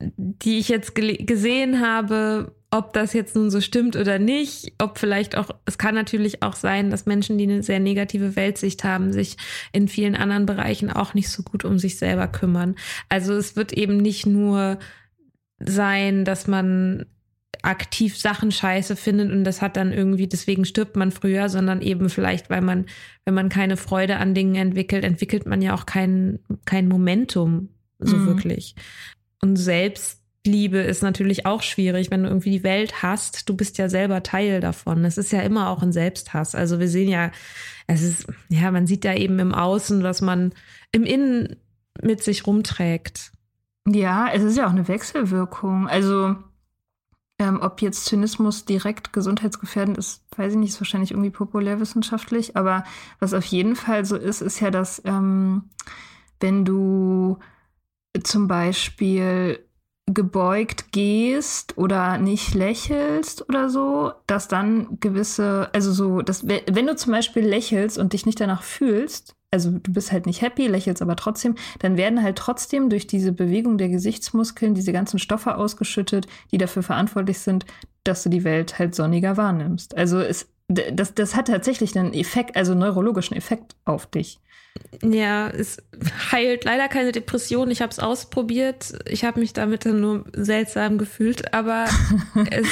die 0.00 0.58
ich 0.58 0.68
jetzt 0.68 0.94
gesehen 0.94 1.80
habe, 1.80 2.54
ob 2.70 2.92
das 2.92 3.14
jetzt 3.14 3.34
nun 3.34 3.50
so 3.50 3.60
stimmt 3.60 3.96
oder 3.96 4.18
nicht, 4.18 4.72
ob 4.78 4.98
vielleicht 4.98 5.36
auch, 5.36 5.50
es 5.64 5.78
kann 5.78 5.94
natürlich 5.94 6.42
auch 6.42 6.54
sein, 6.54 6.90
dass 6.90 7.06
Menschen, 7.06 7.38
die 7.38 7.44
eine 7.44 7.62
sehr 7.62 7.80
negative 7.80 8.36
Weltsicht 8.36 8.84
haben, 8.84 9.12
sich 9.12 9.36
in 9.72 9.88
vielen 9.88 10.14
anderen 10.14 10.46
Bereichen 10.46 10.90
auch 10.90 11.14
nicht 11.14 11.30
so 11.30 11.42
gut 11.42 11.64
um 11.64 11.78
sich 11.78 11.98
selber 11.98 12.28
kümmern. 12.28 12.76
Also 13.08 13.34
es 13.34 13.56
wird 13.56 13.72
eben 13.72 13.96
nicht 13.96 14.26
nur 14.26 14.78
sein, 15.58 16.24
dass 16.24 16.46
man 16.46 17.06
aktiv 17.62 18.16
Sachen 18.16 18.52
scheiße 18.52 18.94
findet 18.94 19.32
und 19.32 19.42
das 19.42 19.62
hat 19.62 19.76
dann 19.76 19.92
irgendwie, 19.92 20.28
deswegen 20.28 20.64
stirbt 20.64 20.94
man 20.94 21.10
früher, 21.10 21.48
sondern 21.48 21.80
eben 21.80 22.08
vielleicht, 22.08 22.50
weil 22.50 22.60
man, 22.60 22.86
wenn 23.24 23.34
man 23.34 23.48
keine 23.48 23.76
Freude 23.76 24.18
an 24.18 24.34
Dingen 24.34 24.54
entwickelt, 24.54 25.02
entwickelt 25.02 25.46
man 25.46 25.62
ja 25.62 25.74
auch 25.74 25.86
kein, 25.86 26.38
kein 26.66 26.86
Momentum 26.86 27.70
so 27.98 28.16
mhm. 28.16 28.26
wirklich. 28.26 28.74
Und 29.40 29.56
Selbstliebe 29.56 30.78
ist 30.78 31.02
natürlich 31.02 31.46
auch 31.46 31.62
schwierig, 31.62 32.10
wenn 32.10 32.22
du 32.22 32.28
irgendwie 32.28 32.50
die 32.50 32.64
Welt 32.64 33.02
hast. 33.02 33.48
Du 33.48 33.56
bist 33.56 33.78
ja 33.78 33.88
selber 33.88 34.22
Teil 34.22 34.60
davon. 34.60 35.04
Es 35.04 35.18
ist 35.18 35.32
ja 35.32 35.40
immer 35.40 35.70
auch 35.70 35.82
ein 35.82 35.92
Selbsthass. 35.92 36.54
Also 36.54 36.80
wir 36.80 36.88
sehen 36.88 37.08
ja, 37.08 37.30
es 37.86 38.02
ist, 38.02 38.26
ja, 38.48 38.70
man 38.70 38.86
sieht 38.86 39.04
ja 39.04 39.14
eben 39.14 39.38
im 39.38 39.54
Außen, 39.54 40.02
was 40.02 40.20
man 40.20 40.52
im 40.92 41.04
Innen 41.04 41.56
mit 42.02 42.22
sich 42.22 42.46
rumträgt. 42.46 43.32
Ja, 43.86 44.28
es 44.32 44.42
ist 44.42 44.56
ja 44.56 44.66
auch 44.66 44.72
eine 44.72 44.88
Wechselwirkung. 44.88 45.88
Also 45.88 46.36
ähm, 47.38 47.60
ob 47.62 47.80
jetzt 47.80 48.06
Zynismus 48.06 48.64
direkt 48.64 49.12
gesundheitsgefährdend 49.12 49.96
ist, 49.96 50.24
weiß 50.36 50.52
ich 50.52 50.58
nicht, 50.58 50.70
ist 50.70 50.80
wahrscheinlich 50.80 51.12
irgendwie 51.12 51.30
populärwissenschaftlich. 51.30 52.56
Aber 52.56 52.84
was 53.20 53.32
auf 53.32 53.44
jeden 53.44 53.76
Fall 53.76 54.04
so 54.04 54.16
ist, 54.16 54.40
ist 54.40 54.60
ja, 54.60 54.70
dass 54.70 55.00
ähm, 55.04 55.70
wenn 56.40 56.64
du 56.64 57.38
zum 58.22 58.48
Beispiel 58.48 59.60
gebeugt 60.06 60.92
gehst 60.92 61.76
oder 61.76 62.18
nicht 62.18 62.54
lächelst 62.54 63.48
oder 63.48 63.68
so, 63.68 64.12
dass 64.26 64.48
dann 64.48 64.98
gewisse, 65.00 65.68
also 65.74 65.92
so, 65.92 66.22
dass 66.22 66.46
wenn 66.48 66.86
du 66.86 66.96
zum 66.96 67.12
Beispiel 67.12 67.46
lächelst 67.46 67.98
und 67.98 68.14
dich 68.14 68.24
nicht 68.24 68.40
danach 68.40 68.62
fühlst, 68.62 69.34
also 69.50 69.70
du 69.70 69.92
bist 69.92 70.12
halt 70.12 70.26
nicht 70.26 70.42
happy, 70.42 70.66
lächelst 70.66 71.02
aber 71.02 71.16
trotzdem, 71.16 71.56
dann 71.78 71.96
werden 71.96 72.22
halt 72.22 72.36
trotzdem 72.36 72.90
durch 72.90 73.06
diese 73.06 73.32
Bewegung 73.32 73.78
der 73.78 73.88
Gesichtsmuskeln 73.88 74.74
diese 74.74 74.92
ganzen 74.92 75.18
Stoffe 75.18 75.56
ausgeschüttet, 75.56 76.26
die 76.52 76.58
dafür 76.58 76.82
verantwortlich 76.82 77.38
sind, 77.38 77.66
dass 78.04 78.22
du 78.22 78.30
die 78.30 78.44
Welt 78.44 78.78
halt 78.78 78.94
sonniger 78.94 79.36
wahrnimmst. 79.36 79.96
Also 79.96 80.20
es, 80.20 80.48
das, 80.68 81.14
das 81.14 81.34
hat 81.34 81.48
tatsächlich 81.48 81.98
einen 81.98 82.12
Effekt, 82.12 82.56
also 82.56 82.74
neurologischen 82.74 83.36
Effekt 83.36 83.76
auf 83.84 84.06
dich. 84.06 84.38
Ja, 85.02 85.48
es 85.48 85.78
heilt 86.32 86.64
leider 86.64 86.88
keine 86.88 87.12
Depression. 87.12 87.70
Ich 87.70 87.82
habe 87.82 87.90
es 87.90 87.98
ausprobiert. 87.98 88.98
Ich 89.06 89.24
habe 89.24 89.40
mich 89.40 89.52
damit 89.52 89.86
dann 89.86 90.00
nur 90.00 90.24
seltsam 90.32 90.98
gefühlt, 90.98 91.54
aber 91.54 91.86
es. 92.50 92.66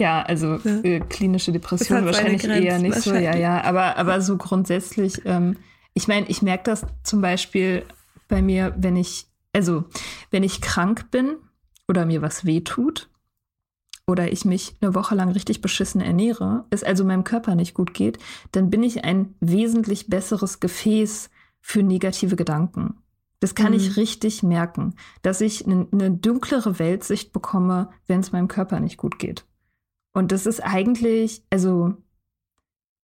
Ja, 0.00 0.22
also. 0.22 0.54
Äh, 0.64 1.00
klinische 1.00 1.52
Depression 1.52 2.04
wahrscheinlich 2.06 2.44
eher 2.44 2.78
nicht 2.78 3.00
so, 3.00 3.14
ja, 3.14 3.36
ja. 3.36 3.62
Aber, 3.62 3.96
aber 3.96 4.20
so 4.20 4.36
grundsätzlich, 4.36 5.22
ähm, 5.24 5.56
ich 5.94 6.06
meine, 6.06 6.26
ich 6.28 6.42
merke 6.42 6.64
das 6.64 6.86
zum 7.02 7.20
Beispiel 7.20 7.84
bei 8.28 8.40
mir, 8.40 8.74
wenn 8.78 8.96
ich, 8.96 9.26
also 9.52 9.84
wenn 10.30 10.44
ich 10.44 10.60
krank 10.60 11.10
bin 11.10 11.36
oder 11.88 12.06
mir 12.06 12.22
was 12.22 12.44
wehtut, 12.44 13.08
oder 14.08 14.32
ich 14.32 14.44
mich 14.44 14.74
eine 14.80 14.94
Woche 14.94 15.14
lang 15.14 15.28
richtig 15.28 15.60
beschissen 15.60 16.00
ernähre, 16.00 16.64
es 16.70 16.82
also 16.82 17.04
meinem 17.04 17.24
Körper 17.24 17.54
nicht 17.54 17.74
gut 17.74 17.92
geht, 17.92 18.18
dann 18.52 18.70
bin 18.70 18.82
ich 18.82 19.04
ein 19.04 19.34
wesentlich 19.40 20.08
besseres 20.08 20.60
Gefäß 20.60 21.28
für 21.60 21.82
negative 21.82 22.34
Gedanken. 22.34 22.94
Das 23.40 23.54
kann 23.54 23.72
mhm. 23.72 23.78
ich 23.78 23.96
richtig 23.96 24.42
merken, 24.42 24.94
dass 25.22 25.42
ich 25.42 25.66
eine, 25.66 25.86
eine 25.92 26.10
dunklere 26.10 26.78
Weltsicht 26.78 27.32
bekomme, 27.32 27.90
wenn 28.06 28.20
es 28.20 28.32
meinem 28.32 28.48
Körper 28.48 28.80
nicht 28.80 28.96
gut 28.96 29.18
geht. 29.18 29.44
Und 30.12 30.32
das 30.32 30.46
ist 30.46 30.60
eigentlich, 30.60 31.44
also, 31.50 31.94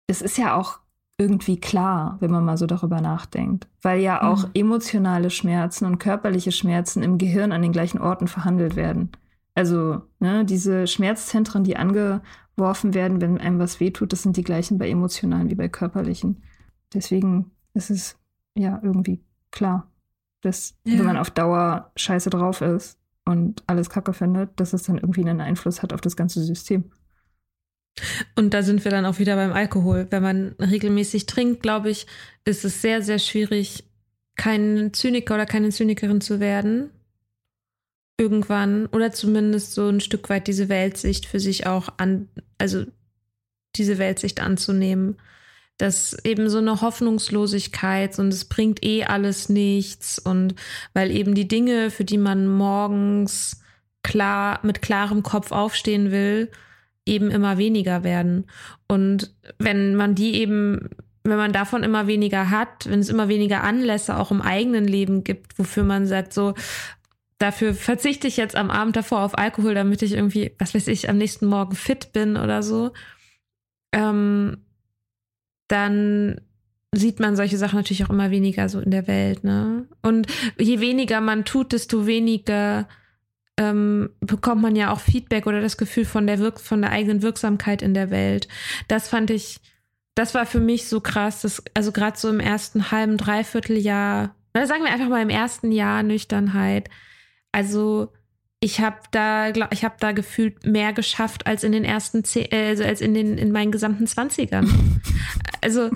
es 0.07 0.21
ist 0.21 0.37
ja 0.37 0.55
auch 0.55 0.79
irgendwie 1.17 1.59
klar, 1.59 2.17
wenn 2.19 2.31
man 2.31 2.43
mal 2.43 2.57
so 2.57 2.65
darüber 2.65 2.99
nachdenkt, 2.99 3.67
weil 3.81 4.01
ja 4.01 4.23
auch 4.23 4.43
mhm. 4.47 4.51
emotionale 4.55 5.29
Schmerzen 5.29 5.85
und 5.85 5.99
körperliche 5.99 6.51
Schmerzen 6.51 7.01
im 7.01 7.17
Gehirn 7.17 7.53
an 7.53 7.61
den 7.61 7.71
gleichen 7.71 7.99
Orten 7.99 8.27
verhandelt 8.27 8.75
werden. 8.75 9.11
Also 9.53 10.01
ne, 10.19 10.45
diese 10.45 10.87
Schmerzzentren, 10.87 11.63
die 11.63 11.77
angeworfen 11.77 12.93
werden, 12.93 13.21
wenn 13.21 13.37
einem 13.37 13.59
was 13.59 13.79
wehtut, 13.79 14.13
das 14.13 14.23
sind 14.23 14.37
die 14.37 14.43
gleichen 14.43 14.77
bei 14.77 14.89
emotionalen 14.89 15.49
wie 15.49 15.55
bei 15.55 15.67
körperlichen. 15.67 16.43
Deswegen 16.93 17.51
ist 17.73 17.89
es 17.89 18.17
ja 18.55 18.79
irgendwie 18.83 19.23
klar, 19.51 19.91
dass 20.41 20.77
ja. 20.85 20.97
wenn 20.97 21.05
man 21.05 21.17
auf 21.17 21.29
Dauer 21.29 21.91
scheiße 21.95 22.29
drauf 22.29 22.61
ist 22.61 22.97
und 23.25 23.63
alles 23.67 23.89
Kacke 23.89 24.13
findet, 24.13 24.59
dass 24.59 24.73
es 24.73 24.83
dann 24.83 24.97
irgendwie 24.97 25.21
einen 25.21 25.41
Einfluss 25.41 25.81
hat 25.81 25.93
auf 25.93 26.01
das 26.01 26.15
ganze 26.15 26.43
System. 26.43 26.91
Und 28.35 28.53
da 28.53 28.63
sind 28.63 28.83
wir 28.83 28.91
dann 28.91 29.05
auch 29.05 29.19
wieder 29.19 29.35
beim 29.35 29.51
Alkohol. 29.51 30.07
Wenn 30.09 30.23
man 30.23 30.55
regelmäßig 30.59 31.25
trinkt, 31.25 31.61
glaube 31.61 31.89
ich, 31.89 32.07
ist 32.45 32.63
es 32.63 32.81
sehr, 32.81 33.01
sehr 33.01 33.19
schwierig, 33.19 33.83
kein 34.35 34.93
Zyniker 34.93 35.35
oder 35.35 35.45
keine 35.45 35.69
Zynikerin 35.69 36.21
zu 36.21 36.39
werden, 36.39 36.89
irgendwann 38.21 38.85
oder 38.85 39.11
zumindest 39.11 39.73
so 39.73 39.89
ein 39.89 39.99
Stück 39.99 40.29
weit 40.29 40.47
diese 40.47 40.69
Weltsicht 40.69 41.25
für 41.25 41.39
sich 41.39 41.65
auch 41.65 41.89
an, 41.97 42.29
also 42.59 42.85
diese 43.75 43.97
Weltsicht 43.97 44.39
anzunehmen. 44.39 45.17
Dass 45.77 46.15
eben 46.23 46.47
so 46.49 46.59
eine 46.59 46.81
Hoffnungslosigkeit 46.81 48.19
und 48.19 48.27
es 48.27 48.45
bringt 48.45 48.85
eh 48.85 49.05
alles 49.05 49.49
nichts 49.49 50.19
und 50.19 50.53
weil 50.93 51.09
eben 51.09 51.33
die 51.33 51.47
Dinge, 51.47 51.89
für 51.89 52.05
die 52.05 52.19
man 52.19 52.47
morgens 52.47 53.63
klar, 54.03 54.59
mit 54.61 54.83
klarem 54.83 55.23
Kopf 55.23 55.51
aufstehen 55.51 56.11
will, 56.11 56.51
eben 57.07 57.31
immer 57.31 57.57
weniger 57.57 58.03
werden. 58.03 58.45
Und 58.87 59.33
wenn 59.57 59.95
man 59.95 60.13
die 60.13 60.35
eben 60.35 60.89
wenn 61.23 61.37
man 61.37 61.51
davon 61.53 61.83
immer 61.83 62.07
weniger 62.07 62.49
hat, 62.49 62.89
wenn 62.89 62.99
es 62.99 63.09
immer 63.09 63.27
weniger 63.27 63.63
Anlässe 63.63 64.17
auch 64.17 64.31
im 64.31 64.41
eigenen 64.41 64.87
Leben 64.87 65.23
gibt, 65.23 65.57
wofür 65.59 65.83
man 65.83 66.07
sagt, 66.07 66.33
so, 66.33 66.55
dafür 67.41 67.73
verzichte 67.73 68.27
ich 68.27 68.37
jetzt 68.37 68.55
am 68.55 68.69
Abend 68.69 68.95
davor 68.95 69.21
auf 69.21 69.37
Alkohol, 69.37 69.73
damit 69.73 70.01
ich 70.01 70.13
irgendwie, 70.13 70.51
was 70.59 70.75
weiß 70.75 70.87
ich, 70.87 71.09
am 71.09 71.17
nächsten 71.17 71.47
Morgen 71.47 71.75
fit 71.75 72.13
bin 72.13 72.37
oder 72.37 72.61
so, 72.61 72.91
ähm, 73.91 74.57
dann 75.67 76.41
sieht 76.93 77.19
man 77.19 77.35
solche 77.35 77.57
Sachen 77.57 77.77
natürlich 77.77 78.03
auch 78.03 78.09
immer 78.09 78.31
weniger 78.31 78.67
so 78.69 78.79
in 78.79 78.91
der 78.91 79.07
Welt, 79.07 79.43
ne? 79.43 79.87
Und 80.01 80.27
je 80.59 80.81
weniger 80.81 81.21
man 81.21 81.45
tut, 81.45 81.71
desto 81.71 82.05
weniger 82.05 82.87
ähm, 83.57 84.09
bekommt 84.19 84.61
man 84.61 84.75
ja 84.75 84.91
auch 84.91 84.99
Feedback 84.99 85.47
oder 85.47 85.61
das 85.61 85.77
Gefühl 85.77 86.05
von 86.05 86.27
der 86.27 86.39
Wirk 86.39 86.59
von 86.59 86.81
der 86.81 86.91
eigenen 86.91 87.21
Wirksamkeit 87.21 87.81
in 87.81 87.93
der 87.93 88.11
Welt. 88.11 88.47
Das 88.87 89.07
fand 89.07 89.29
ich, 89.29 89.59
das 90.15 90.35
war 90.35 90.45
für 90.45 90.59
mich 90.59 90.87
so 90.87 90.99
krass, 90.99 91.41
dass, 91.41 91.63
also 91.73 91.91
gerade 91.91 92.17
so 92.17 92.29
im 92.29 92.39
ersten 92.41 92.91
halben, 92.91 93.17
dreiviertel 93.17 93.77
Jahr, 93.77 94.35
sagen 94.53 94.83
wir 94.83 94.91
einfach 94.91 95.09
mal 95.09 95.21
im 95.21 95.29
ersten 95.29 95.71
Jahr 95.71 96.03
Nüchternheit, 96.03 96.89
also 97.51 98.11
ich 98.59 98.79
habe 98.79 98.99
da, 99.11 99.49
ich 99.71 99.83
habe 99.83 99.95
da 99.99 100.11
gefühlt 100.11 100.65
mehr 100.65 100.93
geschafft 100.93 101.47
als 101.47 101.63
in 101.63 101.71
den 101.71 101.83
ersten 101.83 102.23
zehn, 102.23 102.51
äh, 102.51 102.67
also 102.69 102.83
als 102.83 103.01
in 103.01 103.13
den 103.13 103.37
in 103.37 103.51
meinen 103.51 103.71
gesamten 103.71 104.05
Zwanzigern. 104.07 105.01
also 105.61 105.89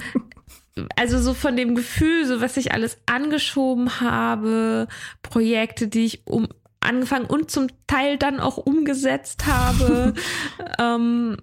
also 0.95 1.20
so 1.20 1.34
von 1.34 1.56
dem 1.56 1.76
Gefühl, 1.76 2.26
so 2.26 2.41
was 2.41 2.58
ich 2.58 2.74
alles 2.74 2.97
angeschoben 3.06 4.01
habe, 4.01 4.88
Projekte, 5.22 5.88
die 5.88 6.06
ich 6.06 6.28
um 6.28 6.49
angefangen 6.82 7.26
und 7.26 7.49
zum 7.49 7.68
Teil 7.88 8.18
dann 8.18 8.39
auch 8.39 8.58
umgesetzt 8.58 9.45
habe. 9.47 10.14
ähm, 10.80 11.38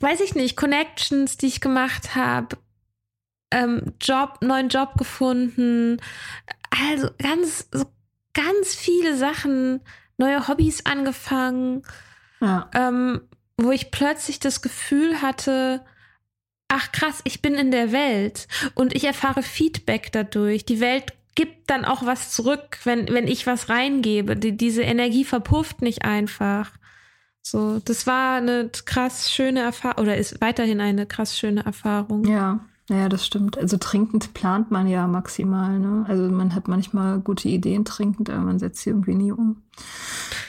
weiß 0.00 0.20
ich 0.20 0.34
nicht, 0.34 0.56
Connections, 0.56 1.36
die 1.36 1.46
ich 1.46 1.60
gemacht 1.60 2.14
habe, 2.14 2.56
ähm, 3.50 3.94
Job, 4.00 4.38
neuen 4.42 4.68
Job 4.68 4.94
gefunden. 4.96 6.00
Also 6.70 7.10
ganz 7.18 7.68
so 7.72 7.84
ganz 8.34 8.74
viele 8.74 9.16
Sachen, 9.16 9.80
neue 10.18 10.48
Hobbys 10.48 10.86
angefangen, 10.86 11.82
ja. 12.40 12.70
ähm, 12.74 13.20
wo 13.56 13.70
ich 13.70 13.90
plötzlich 13.90 14.38
das 14.38 14.62
Gefühl 14.62 15.22
hatte, 15.22 15.84
ach 16.68 16.92
krass, 16.92 17.20
ich 17.24 17.42
bin 17.42 17.54
in 17.54 17.70
der 17.70 17.92
Welt 17.92 18.46
und 18.74 18.94
ich 18.94 19.04
erfahre 19.04 19.42
Feedback 19.42 20.12
dadurch. 20.12 20.64
Die 20.64 20.80
Welt 20.80 21.12
gibt 21.34 21.70
dann 21.70 21.84
auch 21.84 22.04
was 22.04 22.30
zurück, 22.30 22.78
wenn, 22.84 23.08
wenn 23.08 23.26
ich 23.26 23.46
was 23.46 23.68
reingebe. 23.68 24.36
Die, 24.36 24.56
diese 24.56 24.82
Energie 24.82 25.24
verpufft 25.24 25.82
nicht 25.82 26.04
einfach. 26.04 26.72
So, 27.42 27.80
das 27.80 28.06
war 28.06 28.36
eine 28.36 28.70
krass 28.84 29.32
schöne 29.32 29.60
Erfahrung 29.60 30.02
oder 30.02 30.16
ist 30.16 30.40
weiterhin 30.40 30.80
eine 30.80 31.06
krass 31.06 31.38
schöne 31.38 31.64
Erfahrung. 31.64 32.24
Ja. 32.24 32.60
Ja, 32.90 33.08
das 33.08 33.24
stimmt. 33.24 33.56
Also 33.56 33.76
trinkend 33.76 34.34
plant 34.34 34.72
man 34.72 34.88
ja 34.88 35.06
maximal. 35.06 35.78
Ne? 35.78 36.04
Also 36.08 36.28
man 36.28 36.56
hat 36.56 36.66
manchmal 36.66 37.20
gute 37.20 37.48
Ideen 37.48 37.84
trinkend, 37.84 38.28
aber 38.30 38.40
man 38.40 38.58
setzt 38.58 38.82
sie 38.82 38.90
irgendwie 38.90 39.14
nie 39.14 39.30
um, 39.30 39.62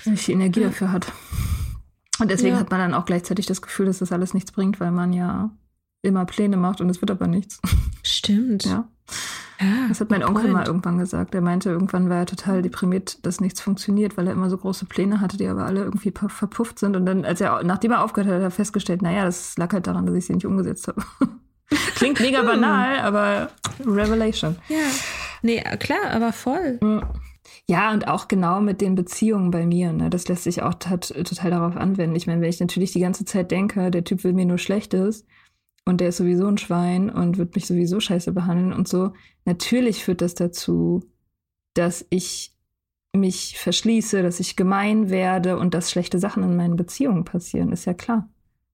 wenn 0.03 0.13
man 0.13 0.23
die 0.25 0.31
Energie 0.31 0.61
dafür 0.61 0.91
hat. 0.91 1.11
Und 2.19 2.31
deswegen 2.31 2.55
ja. 2.55 2.59
hat 2.59 2.71
man 2.71 2.79
dann 2.79 2.93
auch 2.95 3.05
gleichzeitig 3.05 3.45
das 3.45 3.61
Gefühl, 3.61 3.85
dass 3.85 3.99
das 3.99 4.11
alles 4.11 4.33
nichts 4.33 4.51
bringt, 4.51 4.79
weil 4.79 4.91
man 4.91 5.13
ja 5.13 5.51
immer 6.01 6.25
Pläne 6.25 6.57
macht 6.57 6.81
und 6.81 6.89
es 6.89 6.99
wird 6.99 7.11
aber 7.11 7.27
nichts. 7.27 7.59
Stimmt. 8.03 8.65
Ja. 8.65 8.87
ja 9.59 9.87
das 9.87 10.01
hat 10.01 10.09
mein 10.09 10.23
Onkel 10.23 10.45
point. 10.45 10.53
mal 10.53 10.65
irgendwann 10.65 10.97
gesagt. 10.97 11.35
Er 11.35 11.41
meinte, 11.41 11.69
irgendwann 11.69 12.09
war 12.09 12.17
er 12.17 12.25
total 12.25 12.63
deprimiert, 12.63 13.23
dass 13.23 13.39
nichts 13.39 13.61
funktioniert, 13.61 14.17
weil 14.17 14.25
er 14.25 14.33
immer 14.33 14.49
so 14.49 14.57
große 14.57 14.85
Pläne 14.85 15.21
hatte, 15.21 15.37
die 15.37 15.47
aber 15.47 15.65
alle 15.65 15.83
irgendwie 15.83 16.11
verpufft 16.11 16.79
sind. 16.79 16.95
Und 16.95 17.05
dann, 17.05 17.23
als 17.23 17.39
er, 17.39 17.63
nachdem 17.63 17.91
er 17.91 18.03
aufgehört 18.03 18.31
hat, 18.31 18.37
hat 18.37 18.43
er 18.43 18.51
festgestellt, 18.51 19.03
naja, 19.03 19.25
das 19.25 19.57
lag 19.59 19.71
halt 19.73 19.85
daran, 19.85 20.07
dass 20.07 20.15
ich 20.15 20.25
sie 20.25 20.33
nicht 20.33 20.47
umgesetzt 20.47 20.87
habe. 20.87 21.03
Klingt 21.95 22.19
mega 22.19 22.41
banal, 22.41 22.99
aber 22.99 23.51
Revelation. 23.79 24.57
Ja. 24.67 24.77
Nee, 25.41 25.61
klar, 25.79 26.11
aber 26.11 26.33
voll. 26.33 26.79
Ja, 27.67 27.93
und 27.93 28.07
auch 28.07 28.27
genau 28.27 28.61
mit 28.61 28.81
den 28.81 28.95
Beziehungen 28.95 29.51
bei 29.51 29.65
mir. 29.65 29.93
Ne? 29.93 30.09
Das 30.09 30.27
lässt 30.27 30.43
sich 30.43 30.61
auch 30.61 30.73
total 30.73 31.51
darauf 31.51 31.77
anwenden. 31.77 32.15
Ich 32.15 32.27
meine, 32.27 32.41
wenn 32.41 32.49
ich 32.49 32.59
natürlich 32.59 32.91
die 32.91 32.99
ganze 32.99 33.25
Zeit 33.25 33.51
denke, 33.51 33.91
der 33.91 34.03
Typ 34.03 34.23
will 34.23 34.33
mir 34.33 34.45
nur 34.45 34.57
Schlechtes 34.57 35.25
und 35.85 36.01
der 36.01 36.09
ist 36.09 36.17
sowieso 36.17 36.47
ein 36.47 36.57
Schwein 36.57 37.09
und 37.09 37.37
wird 37.37 37.55
mich 37.55 37.65
sowieso 37.67 37.99
scheiße 37.99 38.33
behandeln 38.33 38.73
und 38.73 38.87
so, 38.87 39.13
natürlich 39.45 40.03
führt 40.03 40.21
das 40.21 40.35
dazu, 40.35 41.03
dass 41.73 42.05
ich 42.09 42.55
mich 43.13 43.57
verschließe, 43.57 44.21
dass 44.21 44.39
ich 44.39 44.55
gemein 44.55 45.09
werde 45.09 45.57
und 45.57 45.73
dass 45.73 45.91
schlechte 45.91 46.19
Sachen 46.19 46.43
in 46.43 46.55
meinen 46.55 46.75
Beziehungen 46.75 47.25
passieren, 47.25 47.71
ist 47.71 47.85
ja 47.85 47.93
klar. 47.93 48.29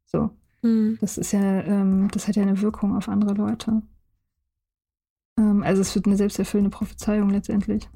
So. 0.06 0.32
Mhm. 0.62 0.98
Das 1.02 1.18
ist 1.18 1.32
ja, 1.32 1.62
ähm, 1.62 2.10
das 2.12 2.28
hat 2.28 2.36
ja 2.36 2.44
eine 2.44 2.62
Wirkung 2.62 2.96
auf 2.96 3.10
andere 3.10 3.34
Leute. 3.34 3.82
Ähm, 5.38 5.64
also 5.64 5.82
es 5.82 5.94
wird 5.96 6.06
eine 6.06 6.18
selbsterfüllende 6.18 6.76
Prophezeiung 6.76 7.30
letztendlich. 7.30 7.88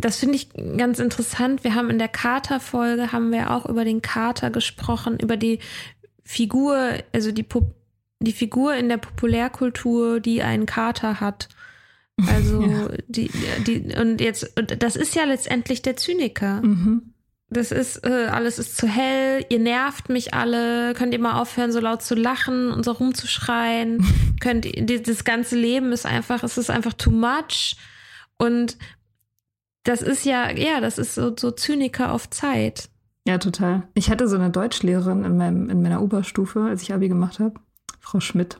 Das 0.00 0.16
finde 0.16 0.36
ich 0.36 0.48
ganz 0.78 0.98
interessant. 0.98 1.62
Wir 1.62 1.74
haben 1.74 1.90
in 1.90 1.98
der 1.98 2.08
Kater-Folge 2.08 3.12
haben 3.12 3.30
wir 3.30 3.50
auch 3.50 3.66
über 3.66 3.84
den 3.84 4.00
Kater 4.00 4.50
gesprochen, 4.50 5.18
über 5.20 5.36
die 5.36 5.58
Figur, 6.24 6.94
also 7.12 7.30
die, 7.30 7.44
die 8.20 8.32
Figur 8.32 8.74
in 8.74 8.88
der 8.88 8.96
Populärkultur, 8.96 10.20
die 10.20 10.42
einen 10.42 10.66
Kater 10.66 11.20
hat. 11.20 11.48
Also 12.34 12.62
ja. 12.62 12.88
die, 13.08 13.30
die, 13.66 13.94
und 13.94 14.22
jetzt, 14.22 14.58
und 14.58 14.82
das 14.82 14.96
ist 14.96 15.14
ja 15.14 15.24
letztendlich 15.24 15.82
der 15.82 15.98
Zyniker. 15.98 16.62
Mhm. 16.62 17.12
Das 17.48 17.70
ist, 17.70 18.04
äh, 18.04 18.26
alles 18.26 18.58
ist 18.58 18.76
zu 18.76 18.88
hell, 18.88 19.44
ihr 19.50 19.60
nervt 19.60 20.08
mich 20.08 20.34
alle, 20.34 20.94
könnt 20.94 21.12
ihr 21.12 21.20
mal 21.20 21.40
aufhören, 21.40 21.70
so 21.70 21.78
laut 21.78 22.02
zu 22.02 22.16
lachen 22.16 22.72
und 22.72 22.84
so 22.84 22.90
rumzuschreien. 22.92 24.04
könnt, 24.40 24.64
die, 24.64 25.02
das 25.02 25.24
ganze 25.24 25.56
Leben 25.56 25.92
ist 25.92 26.06
einfach, 26.06 26.42
es 26.42 26.58
ist 26.58 26.70
einfach 26.70 26.92
too 26.92 27.12
much. 27.12 27.76
Und 28.36 28.76
das 29.84 30.02
ist 30.02 30.24
ja, 30.24 30.50
ja, 30.50 30.80
das 30.80 30.98
ist 30.98 31.14
so, 31.14 31.34
so 31.38 31.52
Zyniker 31.52 32.12
auf 32.12 32.28
Zeit. 32.30 32.88
Ja, 33.26 33.38
total. 33.38 33.84
Ich 33.94 34.10
hatte 34.10 34.28
so 34.28 34.36
eine 34.36 34.50
Deutschlehrerin 34.50 35.24
in, 35.24 35.36
meinem, 35.36 35.70
in 35.70 35.82
meiner 35.82 36.02
Oberstufe, 36.02 36.62
als 36.62 36.82
ich 36.82 36.92
Abi 36.92 37.08
gemacht 37.08 37.38
habe, 37.38 37.54
Frau 38.00 38.18
Schmidt. 38.18 38.58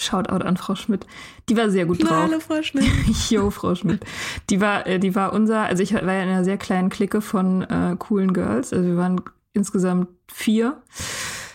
Shoutout 0.00 0.44
an 0.44 0.56
Frau 0.56 0.74
Schmidt. 0.74 1.06
Die 1.48 1.56
war 1.56 1.70
sehr 1.70 1.86
gut 1.86 2.02
drauf. 2.02 2.10
Hallo, 2.12 2.40
Frau 2.40 2.62
Schmidt. 2.62 2.86
Jo, 3.30 3.50
Frau 3.50 3.74
Schmidt. 3.74 4.04
Die 4.48 4.60
war, 4.60 4.86
äh, 4.86 4.98
die 4.98 5.14
war 5.14 5.32
unser, 5.32 5.62
also 5.62 5.82
ich 5.82 5.92
war 5.92 6.02
ja 6.02 6.22
in 6.22 6.28
einer 6.28 6.44
sehr 6.44 6.58
kleinen 6.58 6.88
Clique 6.88 7.20
von 7.20 7.62
äh, 7.62 7.96
coolen 7.98 8.32
Girls. 8.32 8.72
Also 8.72 8.86
wir 8.86 8.96
waren 8.96 9.20
insgesamt 9.52 10.08
vier 10.32 10.80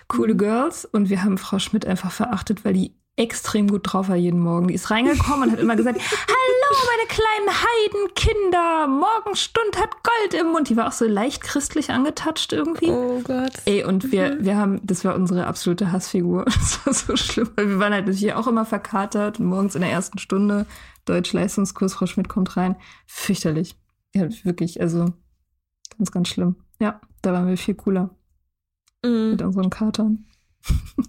coole 0.07 0.35
Girls 0.35 0.85
und 0.85 1.09
wir 1.09 1.23
haben 1.23 1.37
Frau 1.37 1.59
Schmidt 1.59 1.85
einfach 1.85 2.11
verachtet, 2.11 2.63
weil 2.63 2.73
die 2.73 2.93
extrem 3.17 3.67
gut 3.69 3.81
drauf 3.85 4.09
war 4.09 4.15
jeden 4.15 4.39
Morgen. 4.39 4.67
Die 4.67 4.73
ist 4.73 4.91
reingekommen 4.91 5.43
und 5.43 5.51
hat 5.51 5.59
immer 5.59 5.75
gesagt, 5.75 5.99
hallo 6.11 6.87
meine 6.87 7.07
kleinen 7.07 7.49
Heidenkinder, 7.63 8.87
Morgenstund 8.87 9.77
hat 9.77 9.91
Gold 10.03 10.33
im 10.41 10.51
Mund. 10.51 10.69
Die 10.69 10.75
war 10.77 10.87
auch 10.87 10.91
so 10.91 11.05
leicht 11.05 11.41
christlich 11.41 11.91
angetatscht 11.91 12.51
irgendwie. 12.51 12.89
Oh 12.89 13.21
Gott. 13.23 13.53
Ey, 13.65 13.83
und 13.85 14.11
wir, 14.11 14.43
wir 14.43 14.57
haben, 14.57 14.81
das 14.83 15.05
war 15.05 15.15
unsere 15.15 15.47
absolute 15.47 15.91
Hassfigur. 15.91 16.45
Das 16.55 16.85
war 16.85 16.93
so 16.93 17.15
schlimm, 17.15 17.49
weil 17.55 17.69
wir 17.69 17.79
waren 17.79 17.93
halt 17.93 18.05
natürlich 18.07 18.33
auch 18.33 18.47
immer 18.47 18.65
verkatert 18.65 19.39
und 19.39 19.45
morgens 19.45 19.75
in 19.75 19.81
der 19.81 19.91
ersten 19.91 20.17
Stunde 20.19 20.65
Deutsch-Leistungskurs, 21.05 21.93
Frau 21.93 22.05
Schmidt 22.07 22.27
kommt 22.29 22.57
rein. 22.57 22.75
Fürchterlich. 23.05 23.75
Ja, 24.13 24.27
wirklich, 24.43 24.81
also 24.81 25.13
ganz, 25.97 26.11
ganz 26.11 26.27
schlimm. 26.29 26.55
Ja, 26.79 26.99
da 27.21 27.31
waren 27.33 27.47
wir 27.47 27.57
viel 27.57 27.75
cooler 27.75 28.09
Mhm. 29.05 29.31
mit 29.31 29.41
unseren 29.43 29.69
Katern. 29.69 30.25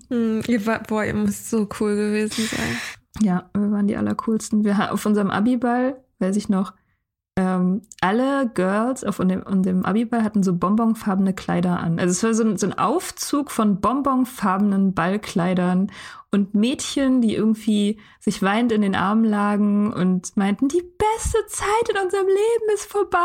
Mhm. 0.09 0.43
Ihr 0.49 0.67
war, 0.67 0.81
boah, 0.83 1.05
ihr 1.05 1.15
müsst 1.15 1.51
so 1.51 1.69
cool 1.81 1.97
gewesen 1.97 2.47
sein. 2.47 2.77
Ja, 3.23 3.49
wir 3.55 3.71
waren 3.73 3.87
die 3.87 3.97
allercoolsten. 3.97 4.65
Wir 4.65 4.77
ha- 4.79 4.91
auf 4.91 5.07
unserem 5.07 5.31
Abiball, 5.31 6.03
weiß 6.19 6.37
ich 6.37 6.49
noch, 6.49 6.75
ähm, 7.39 7.83
alle 8.01 8.51
Girls 8.55 9.05
auf 9.05 9.19
dem, 9.19 9.63
dem 9.63 9.85
Abiball 9.85 10.23
hatten 10.25 10.43
so 10.43 10.55
bonbonfarbene 10.57 11.35
Kleider 11.35 11.79
an. 11.81 11.99
Also 11.99 12.13
es 12.13 12.23
war 12.23 12.33
so 12.35 12.43
ein, 12.45 12.57
so 12.57 12.67
ein 12.67 12.79
Aufzug 12.79 13.51
von 13.51 13.81
bonbonfarbenen 13.81 14.95
Ballkleidern 14.95 15.91
und 16.31 16.55
Mädchen, 16.55 17.21
die 17.21 17.35
irgendwie 17.35 17.99
sich 18.21 18.43
weinend 18.43 18.73
in 18.73 18.81
den 18.83 18.95
Armen 18.95 19.25
lagen 19.25 19.93
und 19.93 20.35
meinten, 20.37 20.69
die 20.69 20.83
beste 20.83 21.39
Zeit 21.49 21.89
in 21.91 22.03
unserem 22.03 22.27
Leben 22.27 22.75
ist 22.75 22.87
vorbei. 22.91 23.19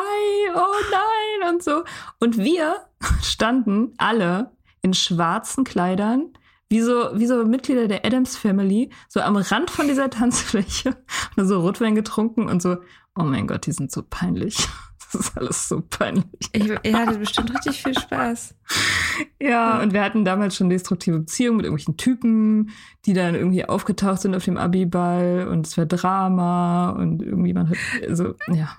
Oh 0.55 0.75
nein 0.91 1.53
und 1.53 1.63
so. 1.63 1.84
Und 2.19 2.38
wir 2.38 2.75
standen 3.21 3.93
alle 3.97 4.51
in 4.82 4.93
schwarzen 4.93 5.63
Kleidern 5.63 6.34
wie 6.71 6.82
so, 6.82 7.09
wie 7.13 7.27
so 7.27 7.45
Mitglieder 7.45 7.88
der 7.88 8.05
Adams 8.05 8.38
Family, 8.38 8.89
so 9.09 9.19
am 9.19 9.36
Rand 9.36 9.69
von 9.69 9.88
dieser 9.88 10.09
Tanzfläche 10.09 10.95
und 11.36 11.45
so 11.45 11.59
Rotwein 11.59 11.95
getrunken 11.95 12.47
und 12.47 12.61
so, 12.61 12.77
oh 13.15 13.23
mein 13.23 13.45
Gott, 13.45 13.65
die 13.67 13.73
sind 13.73 13.91
so 13.91 14.03
peinlich. 14.09 14.57
Das 15.13 15.27
ist 15.27 15.38
alles 15.38 15.67
so 15.67 15.82
peinlich. 15.82 16.23
Ich, 16.53 16.67
ihr 16.84 16.97
hattet 16.97 17.19
bestimmt 17.19 17.53
richtig 17.53 17.84
viel 17.84 17.99
Spaß. 17.99 18.55
Ja, 19.41 19.82
und 19.82 19.91
wir 19.91 20.01
hatten 20.05 20.23
damals 20.23 20.55
schon 20.55 20.69
destruktive 20.69 21.19
Beziehungen 21.19 21.57
mit 21.57 21.65
irgendwelchen 21.65 21.97
Typen, 21.97 22.69
die 23.05 23.11
dann 23.11 23.36
irgendwie 23.36 23.65
aufgetaucht 23.65 24.21
sind 24.21 24.36
auf 24.36 24.45
dem 24.45 24.55
Abiball 24.55 25.49
und 25.51 25.67
es 25.67 25.77
war 25.77 25.86
Drama 25.86 26.91
und 26.91 27.21
irgendwie 27.21 27.51
man 27.51 27.67
hat, 27.67 27.77
also, 28.07 28.36
ja. 28.47 28.69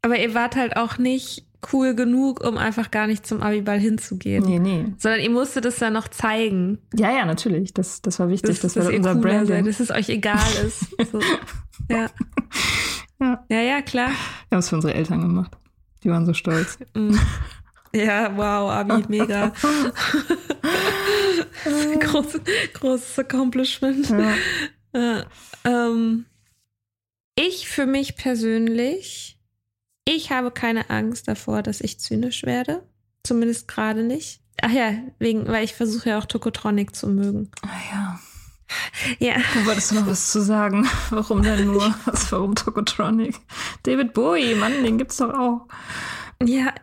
Aber 0.00 0.18
ihr 0.18 0.32
wart 0.32 0.56
halt 0.56 0.78
auch 0.78 0.96
nicht 0.96 1.46
cool 1.72 1.94
genug, 1.94 2.44
um 2.44 2.58
einfach 2.58 2.90
gar 2.90 3.06
nicht 3.06 3.26
zum 3.26 3.42
Abiball 3.42 3.78
hinzugehen. 3.78 4.44
Nee, 4.44 4.58
nee. 4.58 4.86
Sondern 4.98 5.20
ihr 5.20 5.30
musstet 5.30 5.64
es 5.64 5.76
dann 5.76 5.92
noch 5.92 6.08
zeigen. 6.08 6.78
Ja, 6.94 7.10
ja, 7.10 7.24
natürlich. 7.24 7.72
Das, 7.74 8.02
das 8.02 8.18
war 8.18 8.28
wichtig. 8.28 8.60
Das, 8.60 8.74
dass 8.74 8.84
war 8.84 8.92
ihr 8.92 8.98
unser 8.98 9.46
seid, 9.46 9.66
dass 9.66 9.80
es 9.80 9.90
euch 9.90 10.08
egal 10.08 10.40
ist. 10.66 10.88
So. 11.10 11.20
Ja. 11.90 12.08
Ja. 13.20 13.44
ja, 13.48 13.60
ja, 13.60 13.82
klar. 13.82 14.08
Wir 14.08 14.56
haben 14.56 14.58
es 14.58 14.68
für 14.68 14.76
unsere 14.76 14.94
Eltern 14.94 15.20
gemacht. 15.20 15.56
Die 16.02 16.10
waren 16.10 16.26
so 16.26 16.34
stolz. 16.34 16.78
Mm. 16.94 17.16
Ja, 17.94 18.36
wow, 18.36 18.70
Abi, 18.70 19.04
mega. 19.08 19.52
Groß, 22.00 22.40
großes 22.74 23.18
Accomplishment. 23.20 24.10
Ja. 24.10 24.34
Äh, 24.92 25.24
ähm, 25.64 26.26
ich 27.36 27.68
für 27.68 27.86
mich 27.86 28.16
persönlich, 28.16 29.33
ich 30.04 30.30
habe 30.30 30.50
keine 30.50 30.90
Angst 30.90 31.28
davor, 31.28 31.62
dass 31.62 31.80
ich 31.80 31.98
zynisch 31.98 32.44
werde. 32.44 32.86
Zumindest 33.22 33.68
gerade 33.68 34.02
nicht. 34.02 34.40
Ach 34.62 34.70
ja, 34.70 34.92
wegen, 35.18 35.48
weil 35.48 35.64
ich 35.64 35.74
versuche 35.74 36.10
ja 36.10 36.18
auch 36.18 36.26
Tokotronic 36.26 36.94
zu 36.94 37.08
mögen. 37.08 37.50
Ah 37.62 37.68
ja. 37.92 38.20
Ja. 39.18 39.34
Du 39.54 39.66
wolltest 39.66 39.92
noch 39.92 40.06
was 40.06 40.30
zu 40.30 40.40
sagen. 40.40 40.88
Warum 41.10 41.42
denn 41.42 41.66
nur? 41.66 41.94
Was, 42.06 42.32
warum 42.32 42.54
Tokotronic? 42.54 43.38
David 43.82 44.14
Bowie, 44.14 44.54
Mann, 44.54 44.82
den 44.82 44.96
gibt's 44.98 45.18
doch 45.18 45.34
auch. 45.34 45.68
Ja, 46.42 46.74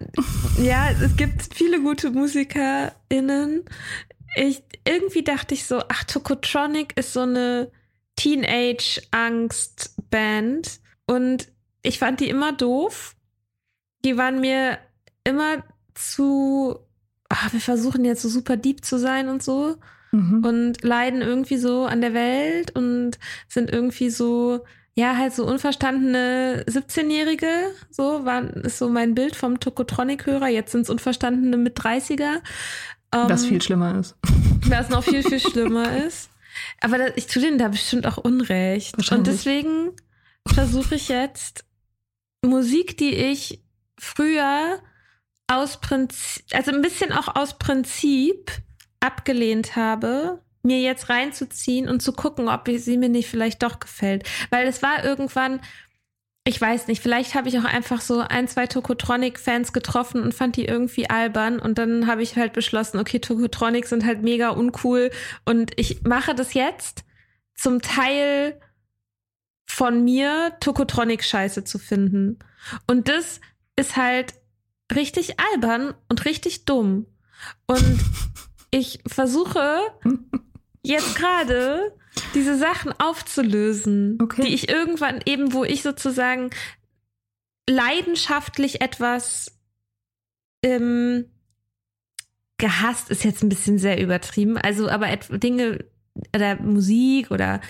ja, 0.57 0.91
es 0.91 1.17
gibt 1.17 1.53
viele 1.53 1.82
gute 1.82 2.11
MusikerInnen. 2.11 3.65
Ich, 4.36 4.63
irgendwie 4.88 5.24
dachte 5.24 5.53
ich 5.53 5.65
so, 5.65 5.82
ach, 5.89 6.05
Tokotronic 6.05 6.97
ist 6.97 7.11
so 7.13 7.19
eine 7.22 7.72
Teenage-Angst-Band. 8.15 10.80
Und 11.07 11.47
ich 11.84 11.99
fand 11.99 12.19
die 12.19 12.29
immer 12.29 12.51
doof. 12.53 13.15
Die 14.03 14.17
waren 14.17 14.39
mir 14.41 14.79
immer 15.23 15.63
zu, 15.93 16.79
ach, 17.29 17.53
wir 17.53 17.61
versuchen 17.61 18.05
jetzt 18.05 18.21
so 18.21 18.29
super 18.29 18.57
deep 18.57 18.84
zu 18.84 18.97
sein 18.97 19.29
und 19.29 19.43
so. 19.43 19.75
Mhm. 20.11 20.43
Und 20.45 20.84
leiden 20.84 21.21
irgendwie 21.21 21.57
so 21.57 21.86
an 21.86 22.01
der 22.01 22.13
Welt 22.13 22.75
und 22.75 23.17
sind 23.47 23.71
irgendwie 23.71 24.09
so, 24.09 24.65
ja, 24.93 25.15
halt 25.15 25.34
so 25.34 25.45
unverstandene 25.45 26.65
17-Jährige, 26.67 27.47
so 27.89 28.25
war, 28.25 28.43
ist 28.57 28.77
so 28.77 28.89
mein 28.89 29.15
Bild 29.15 29.36
vom 29.36 29.59
Tokotronic-Hörer. 29.59 30.49
Jetzt 30.49 30.73
sind 30.73 30.82
es 30.82 30.89
unverstandene 30.89 31.57
mit 31.57 31.79
30er. 31.79 32.41
Ähm, 33.13 33.29
Was 33.29 33.45
viel 33.45 33.61
schlimmer 33.61 33.99
ist. 33.99 34.15
was 34.67 34.89
noch 34.89 35.03
viel, 35.03 35.23
viel 35.23 35.39
schlimmer 35.39 35.97
ist. 36.05 36.29
Aber 36.82 36.97
da, 36.97 37.05
ich 37.15 37.27
tue 37.27 37.41
denen 37.41 37.57
da 37.57 37.69
bestimmt 37.69 38.05
auch 38.05 38.17
Unrecht. 38.17 38.95
Und 39.11 39.27
deswegen 39.27 39.91
versuche 40.45 40.95
ich 40.95 41.07
jetzt 41.07 41.63
Musik, 42.42 42.98
die 42.98 43.14
ich 43.14 43.62
früher 43.98 44.80
aus 45.48 45.80
Prinzip, 45.80 46.44
also 46.54 46.72
ein 46.72 46.82
bisschen 46.82 47.12
auch 47.12 47.36
aus 47.36 47.58
Prinzip 47.58 48.52
abgelehnt 49.00 49.76
habe, 49.76 50.42
mir 50.64 50.80
jetzt 50.80 51.10
reinzuziehen 51.10 51.89
und 51.89 52.02
zu 52.02 52.14
gucken, 52.14 52.48
ob 52.48 52.70
sie 52.70 52.98
mir 52.98 53.10
nicht 53.10 53.30
vielleicht 53.30 53.64
doch 53.64 53.80
gefällt. 53.80 54.28
Weil 54.50 54.68
es 54.68 54.82
war 54.82 55.04
irgendwann, 55.04 55.60
ich 56.44 56.60
weiß 56.60 56.88
nicht, 56.88 57.02
vielleicht 57.02 57.36
habe 57.36 57.50
ich 57.50 57.60
auch 57.60 57.66
einfach 57.66 58.02
so 58.02 58.20
ein, 58.20 58.48
zwei 58.48 58.68
Tokotronic-Fans 58.68 59.74
getroffen 59.74 60.22
und 60.24 60.34
fand 60.34 60.56
die 60.56 60.66
irgendwie 60.66 61.10
albern. 61.10 61.60
Und 61.60 61.78
dann 61.78 62.08
habe 62.08 62.24
ich 62.24 62.36
halt 62.36 62.54
beschlossen, 62.54 63.00
okay, 63.00 63.20
Tokotronic 63.20 63.88
sind 63.88 64.06
halt 64.06 64.22
mega 64.22 64.50
uncool. 64.50 65.12
Und 65.46 65.72
ich 65.78 66.04
mache 66.04 66.34
das 66.34 66.54
jetzt 66.54 67.04
zum 67.56 67.82
Teil 67.82 68.60
von 69.74 70.03
mir, 70.03 70.51
Tokotronic-Scheiße 70.59 71.63
zu 71.63 71.80
finden. 71.80 72.39
Und 72.88 73.07
das 73.07 73.39
ist 73.78 73.95
halt 73.95 74.34
richtig 74.93 75.39
albern 75.39 75.93
und 76.09 76.26
richtig 76.26 76.65
dumm. 76.65 77.05
Und 77.67 77.99
ich 78.72 78.99
versuche 79.07 79.80
jetzt 80.84 81.15
gerade 81.15 81.95
diese 82.36 82.57
Sachen 82.57 82.91
aufzulösen, 82.99 84.19
Okay. 84.22 84.41
die 84.43 84.53
ich 84.53 84.67
irgendwann 84.67 85.22
eben, 85.26 85.53
wo 85.53 85.63
ich 85.63 85.84
sozusagen 85.84 86.49
leidenschaftlich 87.69 88.82
etwas 88.82 89.57
ähm, 90.63 91.32
gehasst, 92.57 93.09
ist 93.09 93.24
jetzt 93.24 93.41
ein 93.41 93.49
bisschen 93.49 93.80
sehr 93.80 94.01
übertrieben. 94.01 94.57
Also, 94.57 94.89
aber 94.89 95.07
Dinge 95.15 95.86
oder 96.36 96.57
Musik 96.57 97.32
oder 97.32 97.61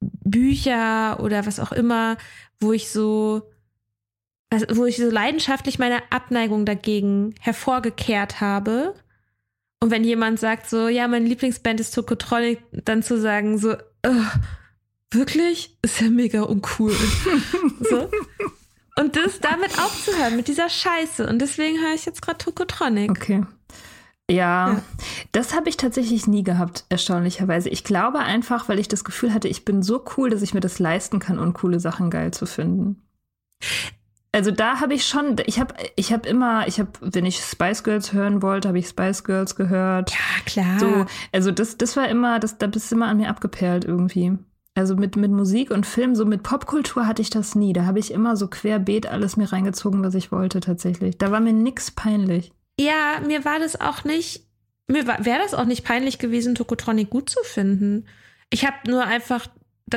Bücher 0.00 1.20
oder 1.20 1.46
was 1.46 1.60
auch 1.60 1.72
immer, 1.72 2.16
wo 2.60 2.72
ich 2.72 2.90
so, 2.90 3.42
also 4.50 4.66
wo 4.76 4.86
ich 4.86 4.96
so 4.96 5.10
leidenschaftlich 5.10 5.78
meine 5.78 6.00
Abneigung 6.10 6.64
dagegen 6.64 7.34
hervorgekehrt 7.40 8.40
habe. 8.40 8.94
Und 9.80 9.90
wenn 9.90 10.04
jemand 10.04 10.40
sagt 10.40 10.68
so, 10.68 10.88
ja, 10.88 11.06
meine 11.08 11.26
Lieblingsband 11.26 11.80
ist 11.80 11.94
Tokotronic, 11.94 12.60
dann 12.72 13.02
zu 13.02 13.20
sagen 13.20 13.58
so, 13.58 13.74
"Ugh, 14.06 14.40
wirklich? 15.10 15.76
Ist 15.82 16.00
ja 16.00 16.10
mega 16.10 16.42
uncool. 16.42 16.94
so. 17.80 18.10
Und 18.96 19.14
das 19.16 19.38
damit 19.40 19.78
aufzuhören, 19.78 20.36
mit 20.36 20.48
dieser 20.48 20.68
Scheiße. 20.68 21.28
Und 21.28 21.38
deswegen 21.40 21.78
höre 21.80 21.94
ich 21.94 22.04
jetzt 22.04 22.20
gerade 22.20 22.38
Tokotronic. 22.38 23.10
Okay. 23.10 23.44
Ja, 24.30 24.72
Ja. 24.72 24.82
das 25.32 25.54
habe 25.56 25.68
ich 25.68 25.76
tatsächlich 25.76 26.26
nie 26.26 26.42
gehabt, 26.42 26.84
erstaunlicherweise. 26.90 27.68
Ich 27.70 27.82
glaube 27.84 28.18
einfach, 28.18 28.68
weil 28.68 28.78
ich 28.78 28.88
das 28.88 29.04
Gefühl 29.04 29.32
hatte, 29.32 29.48
ich 29.48 29.64
bin 29.64 29.82
so 29.82 30.04
cool, 30.16 30.28
dass 30.30 30.42
ich 30.42 30.52
mir 30.54 30.60
das 30.60 30.78
leisten 30.78 31.18
kann, 31.18 31.38
uncoole 31.38 31.80
Sachen 31.80 32.10
geil 32.10 32.32
zu 32.32 32.44
finden. 32.46 33.02
Also 34.32 34.50
da 34.50 34.80
habe 34.80 34.92
ich 34.92 35.06
schon, 35.06 35.36
ich 35.46 35.58
habe 35.58 35.74
ich 35.96 36.12
hab 36.12 36.26
immer, 36.26 36.68
ich 36.68 36.78
habe, 36.78 36.90
wenn 37.00 37.24
ich 37.24 37.38
Spice 37.40 37.82
Girls 37.82 38.12
hören 38.12 38.42
wollte, 38.42 38.68
habe 38.68 38.78
ich 38.78 38.86
Spice 38.88 39.24
Girls 39.24 39.56
gehört. 39.56 40.10
Ja, 40.10 40.16
klar. 40.44 40.78
So, 40.78 41.06
also 41.32 41.50
das, 41.50 41.78
das 41.78 41.96
war 41.96 42.08
immer, 42.08 42.38
das, 42.38 42.58
da 42.58 42.66
bist 42.66 42.90
du 42.90 42.96
immer 42.96 43.06
an 43.08 43.16
mir 43.16 43.30
abgeperlt 43.30 43.86
irgendwie. 43.86 44.36
Also 44.74 44.94
mit, 44.94 45.16
mit 45.16 45.32
Musik 45.32 45.70
und 45.70 45.86
Film, 45.86 46.14
so 46.14 46.24
mit 46.26 46.42
Popkultur 46.42 47.06
hatte 47.06 47.22
ich 47.22 47.30
das 47.30 47.54
nie. 47.54 47.72
Da 47.72 47.86
habe 47.86 47.98
ich 47.98 48.12
immer 48.12 48.36
so 48.36 48.46
querbeet 48.46 49.06
alles 49.06 49.36
mir 49.38 49.50
reingezogen, 49.50 50.04
was 50.04 50.14
ich 50.14 50.30
wollte 50.30 50.60
tatsächlich. 50.60 51.16
Da 51.18 51.32
war 51.32 51.40
mir 51.40 51.54
nix 51.54 51.90
peinlich. 51.90 52.52
Ja, 52.78 53.20
mir 53.26 53.44
war 53.44 53.58
das 53.58 53.80
auch 53.80 54.04
nicht, 54.04 54.42
mir 54.86 55.06
wäre 55.06 55.40
das 55.42 55.54
auch 55.54 55.64
nicht 55.64 55.84
peinlich 55.84 56.18
gewesen, 56.18 56.54
Tokotronic 56.54 57.10
gut 57.10 57.30
zu 57.30 57.42
finden. 57.42 58.06
Ich 58.50 58.66
habe 58.66 58.76
nur 58.86 59.04
einfach, 59.04 59.48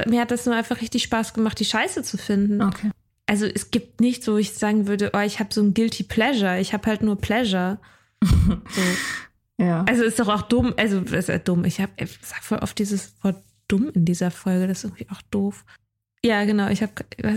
mir 0.07 0.21
hat 0.21 0.31
das 0.31 0.45
nur 0.45 0.55
einfach 0.55 0.81
richtig 0.81 1.03
Spaß 1.03 1.33
gemacht, 1.33 1.59
die 1.59 1.65
Scheiße 1.65 2.03
zu 2.03 2.17
finden. 2.17 2.61
Okay. 2.61 2.91
Also 3.31 3.45
es 3.45 3.71
gibt 3.71 4.01
nicht 4.01 4.23
so, 4.23 4.37
ich 4.37 4.51
sagen 4.51 4.87
würde, 4.87 5.11
oh, 5.13 5.19
ich 5.19 5.39
habe 5.39 5.53
so 5.53 5.61
ein 5.61 5.73
guilty 5.73 6.03
pleasure. 6.03 6.59
Ich 6.59 6.73
habe 6.73 6.85
halt 6.87 7.01
nur 7.01 7.15
Pleasure. 7.15 7.79
so. 8.21 8.81
Ja. 9.57 9.85
Also 9.87 10.03
ist 10.03 10.19
doch 10.19 10.27
auch 10.27 10.41
dumm. 10.41 10.73
Also 10.75 10.99
ist 10.99 11.29
ja 11.29 11.37
dumm. 11.37 11.63
Ich 11.63 11.79
habe, 11.79 11.93
ich 11.95 12.19
sag 12.21 12.43
voll 12.43 12.57
oft 12.57 12.77
dieses 12.77 13.13
Wort 13.23 13.41
dumm 13.69 13.89
in 13.93 14.03
dieser 14.03 14.31
Folge. 14.31 14.67
Das 14.67 14.79
ist 14.79 14.83
irgendwie 14.83 15.07
auch 15.11 15.21
doof. 15.31 15.63
Ja, 16.23 16.45
genau. 16.45 16.69
Ich 16.69 16.83
habe 16.83 16.91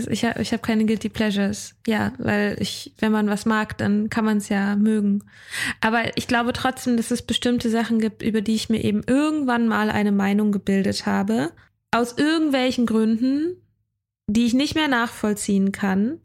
ich 0.09 0.23
hab, 0.23 0.39
ich 0.39 0.53
hab 0.53 0.61
keine 0.61 0.85
Guilty 0.85 1.09
Pleasures. 1.09 1.73
Ja, 1.87 2.13
weil 2.19 2.55
ich, 2.59 2.93
wenn 2.99 3.11
man 3.11 3.27
was 3.27 3.45
mag, 3.45 3.77
dann 3.79 4.09
kann 4.11 4.25
man 4.25 4.37
es 4.37 4.49
ja 4.49 4.75
mögen. 4.75 5.23
Aber 5.81 6.15
ich 6.17 6.27
glaube 6.27 6.53
trotzdem, 6.53 6.95
dass 6.95 7.09
es 7.09 7.23
bestimmte 7.23 7.71
Sachen 7.71 7.99
gibt, 7.99 8.21
über 8.21 8.41
die 8.41 8.53
ich 8.53 8.69
mir 8.69 8.83
eben 8.83 9.01
irgendwann 9.07 9.67
mal 9.67 9.89
eine 9.89 10.11
Meinung 10.11 10.51
gebildet 10.51 11.07
habe. 11.07 11.51
Aus 11.89 12.15
irgendwelchen 12.17 12.85
Gründen, 12.85 13.55
die 14.27 14.45
ich 14.45 14.53
nicht 14.53 14.75
mehr 14.75 14.87
nachvollziehen 14.87 15.71
kann 15.71 16.19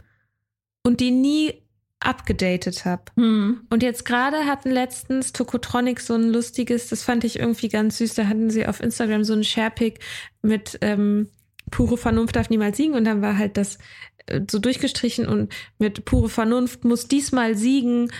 und 0.82 1.00
die 1.00 1.12
nie 1.12 1.54
abgedatet 2.00 2.84
habe. 2.84 3.04
Hm. 3.16 3.62
Und 3.70 3.82
jetzt 3.82 4.04
gerade 4.04 4.46
hatten 4.46 4.70
letztens 4.70 5.32
Tokotronic 5.32 6.00
so 6.00 6.14
ein 6.14 6.30
lustiges, 6.30 6.88
das 6.88 7.02
fand 7.02 7.24
ich 7.24 7.38
irgendwie 7.38 7.68
ganz 7.68 7.98
süß, 7.98 8.14
da 8.14 8.26
hatten 8.26 8.50
sie 8.50 8.66
auf 8.66 8.80
Instagram 8.80 9.24
so 9.24 9.34
einen 9.34 9.44
Sharepick 9.44 10.00
mit 10.42 10.78
ähm, 10.80 11.28
pure 11.70 11.96
Vernunft 11.96 12.36
darf 12.36 12.50
niemals 12.50 12.76
siegen 12.76 12.94
und 12.94 13.04
dann 13.04 13.22
war 13.22 13.36
halt 13.36 13.56
das 13.56 13.78
äh, 14.26 14.40
so 14.50 14.58
durchgestrichen 14.58 15.26
und 15.26 15.52
mit 15.78 16.04
pure 16.04 16.28
Vernunft 16.28 16.84
muss 16.84 17.08
diesmal 17.08 17.56
siegen, 17.56 18.10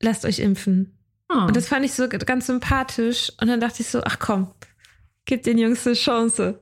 lasst 0.00 0.24
euch 0.24 0.38
impfen. 0.38 0.98
Hm. 1.30 1.46
Und 1.46 1.56
das 1.56 1.68
fand 1.68 1.84
ich 1.84 1.92
so 1.92 2.08
ganz 2.08 2.46
sympathisch 2.46 3.32
und 3.40 3.48
dann 3.48 3.60
dachte 3.60 3.82
ich 3.82 3.88
so, 3.88 4.02
ach 4.04 4.18
komm, 4.18 4.48
gib 5.24 5.42
den 5.42 5.58
Jungs 5.58 5.86
eine 5.86 5.96
Chance. 5.96 6.60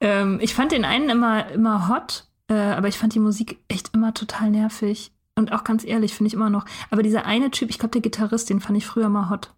Ähm, 0.00 0.38
ich 0.42 0.54
fand 0.54 0.72
den 0.72 0.84
einen 0.84 1.08
immer, 1.08 1.50
immer 1.50 1.88
hot, 1.88 2.24
äh, 2.48 2.54
aber 2.54 2.88
ich 2.88 2.98
fand 2.98 3.14
die 3.14 3.20
Musik 3.20 3.58
echt 3.68 3.94
immer 3.94 4.14
total 4.14 4.50
nervig. 4.50 5.12
Und 5.34 5.52
auch 5.52 5.64
ganz 5.64 5.84
ehrlich, 5.84 6.12
finde 6.12 6.28
ich 6.28 6.34
immer 6.34 6.50
noch. 6.50 6.66
Aber 6.90 7.02
dieser 7.02 7.24
eine 7.24 7.50
Typ, 7.50 7.70
ich 7.70 7.78
glaube, 7.78 7.92
der 7.92 8.02
Gitarrist, 8.02 8.50
den 8.50 8.60
fand 8.60 8.76
ich 8.76 8.84
früher 8.84 9.08
mal 9.08 9.30
hot. 9.30 9.54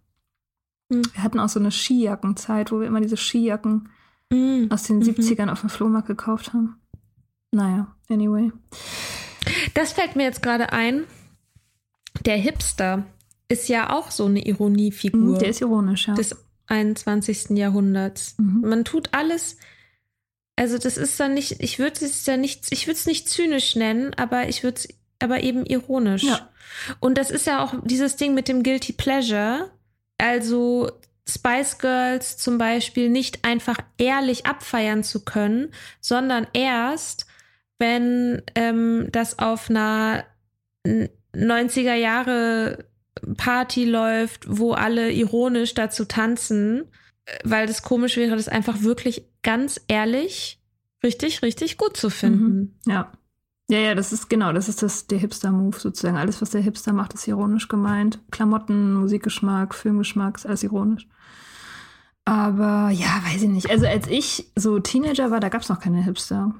Hm. 0.91 1.01
Wir 1.13 1.23
hatten 1.23 1.39
auch 1.39 1.49
so 1.49 1.59
eine 1.59 1.71
Skijackenzeit, 1.71 2.71
wo 2.71 2.79
wir 2.79 2.87
immer 2.87 3.01
diese 3.01 3.17
Skijacken 3.17 3.89
Mhm. 4.35 4.71
aus 4.71 4.83
den 4.83 4.97
Mhm. 4.99 5.03
70ern 5.03 5.49
auf 5.49 5.61
dem 5.61 5.69
Flohmarkt 5.69 6.07
gekauft 6.07 6.53
haben. 6.53 6.75
Naja, 7.51 7.95
anyway. 8.09 8.51
Das 9.73 9.93
fällt 9.93 10.15
mir 10.15 10.23
jetzt 10.23 10.41
gerade 10.43 10.73
ein. 10.73 11.03
Der 12.25 12.37
Hipster 12.37 13.05
ist 13.47 13.67
ja 13.69 13.91
auch 13.91 14.11
so 14.11 14.25
eine 14.25 14.45
Ironiefigur 14.45 15.35
Mhm, 15.35 15.39
Der 15.39 15.49
ist 15.49 15.61
ironisch, 15.61 16.07
ja. 16.07 16.15
des 16.15 16.35
21. 16.67 17.51
Jahrhunderts. 17.57 18.35
Mhm. 18.37 18.61
Man 18.67 18.85
tut 18.85 19.09
alles. 19.13 19.57
Also 20.55 20.77
das 20.77 20.97
ist 20.97 21.19
dann 21.19 21.33
nicht, 21.33 21.61
ich 21.61 21.79
würde 21.79 22.03
es 22.05 22.25
ja 22.25 22.37
nicht, 22.37 22.71
ich 22.71 22.87
würde 22.87 22.97
es 22.97 23.05
nicht 23.05 23.29
zynisch 23.29 23.75
nennen, 23.75 24.13
aber 24.15 24.47
ich 24.47 24.63
würde 24.63 24.77
es, 24.77 24.87
aber 25.19 25.43
eben 25.43 25.65
ironisch. 25.65 26.23
Ja. 26.23 26.49
Und 26.99 27.17
das 27.17 27.29
ist 27.29 27.45
ja 27.45 27.63
auch 27.63 27.73
dieses 27.83 28.15
Ding 28.15 28.33
mit 28.33 28.47
dem 28.47 28.63
Guilty 28.63 28.93
Pleasure. 28.93 29.69
Also 30.17 30.89
Spice 31.27 31.77
Girls 31.79 32.37
zum 32.37 32.57
Beispiel 32.57 33.09
nicht 33.09 33.43
einfach 33.45 33.77
ehrlich 33.97 34.45
abfeiern 34.45 35.03
zu 35.03 35.25
können, 35.25 35.71
sondern 35.99 36.45
erst, 36.53 37.25
wenn 37.79 38.41
ähm, 38.55 39.07
das 39.11 39.39
auf 39.39 39.69
einer 39.69 40.25
n- 40.83 41.09
90er 41.33 41.95
Jahre 41.95 42.85
Party 43.37 43.85
läuft, 43.85 44.45
wo 44.47 44.73
alle 44.73 45.11
ironisch 45.11 45.73
dazu 45.73 46.05
tanzen, 46.05 46.91
äh, 47.25 47.39
weil 47.43 47.65
das 47.67 47.81
komisch 47.81 48.17
wäre, 48.17 48.35
das 48.35 48.47
einfach 48.47 48.81
wirklich 48.81 49.25
ganz 49.41 49.81
ehrlich 49.87 50.61
richtig, 51.03 51.41
richtig 51.41 51.77
gut 51.77 51.97
zu 51.97 52.09
finden. 52.09 52.79
Ja. 52.85 53.11
Ja, 53.69 53.79
ja, 53.79 53.95
das 53.95 54.13
ist 54.13 54.29
genau, 54.29 54.53
das 54.53 54.69
ist 54.69 54.83
das, 54.83 55.07
der 55.07 55.17
Hipster-Move 55.17 55.79
sozusagen. 55.79 56.17
Alles, 56.17 56.41
was 56.41 56.51
der 56.51 56.61
Hipster 56.61 56.93
macht, 56.93 57.13
ist 57.15 57.27
ironisch 57.27 57.67
gemeint. 57.67 58.19
Klamotten, 58.31 58.93
Musikgeschmack, 58.93 59.73
Filmgeschmack, 59.73 60.37
ist 60.37 60.45
alles 60.45 60.61
ironisch. 60.63 61.07
Aber 62.25 62.89
ja, 62.91 63.21
weiß 63.25 63.43
ich 63.43 63.49
nicht. 63.49 63.69
Also 63.69 63.85
als 63.87 64.07
ich 64.07 64.51
so 64.55 64.79
Teenager 64.79 65.31
war, 65.31 65.39
da 65.39 65.49
gab 65.49 65.61
es 65.61 65.69
noch 65.69 65.79
keine 65.79 66.03
Hipster. 66.03 66.53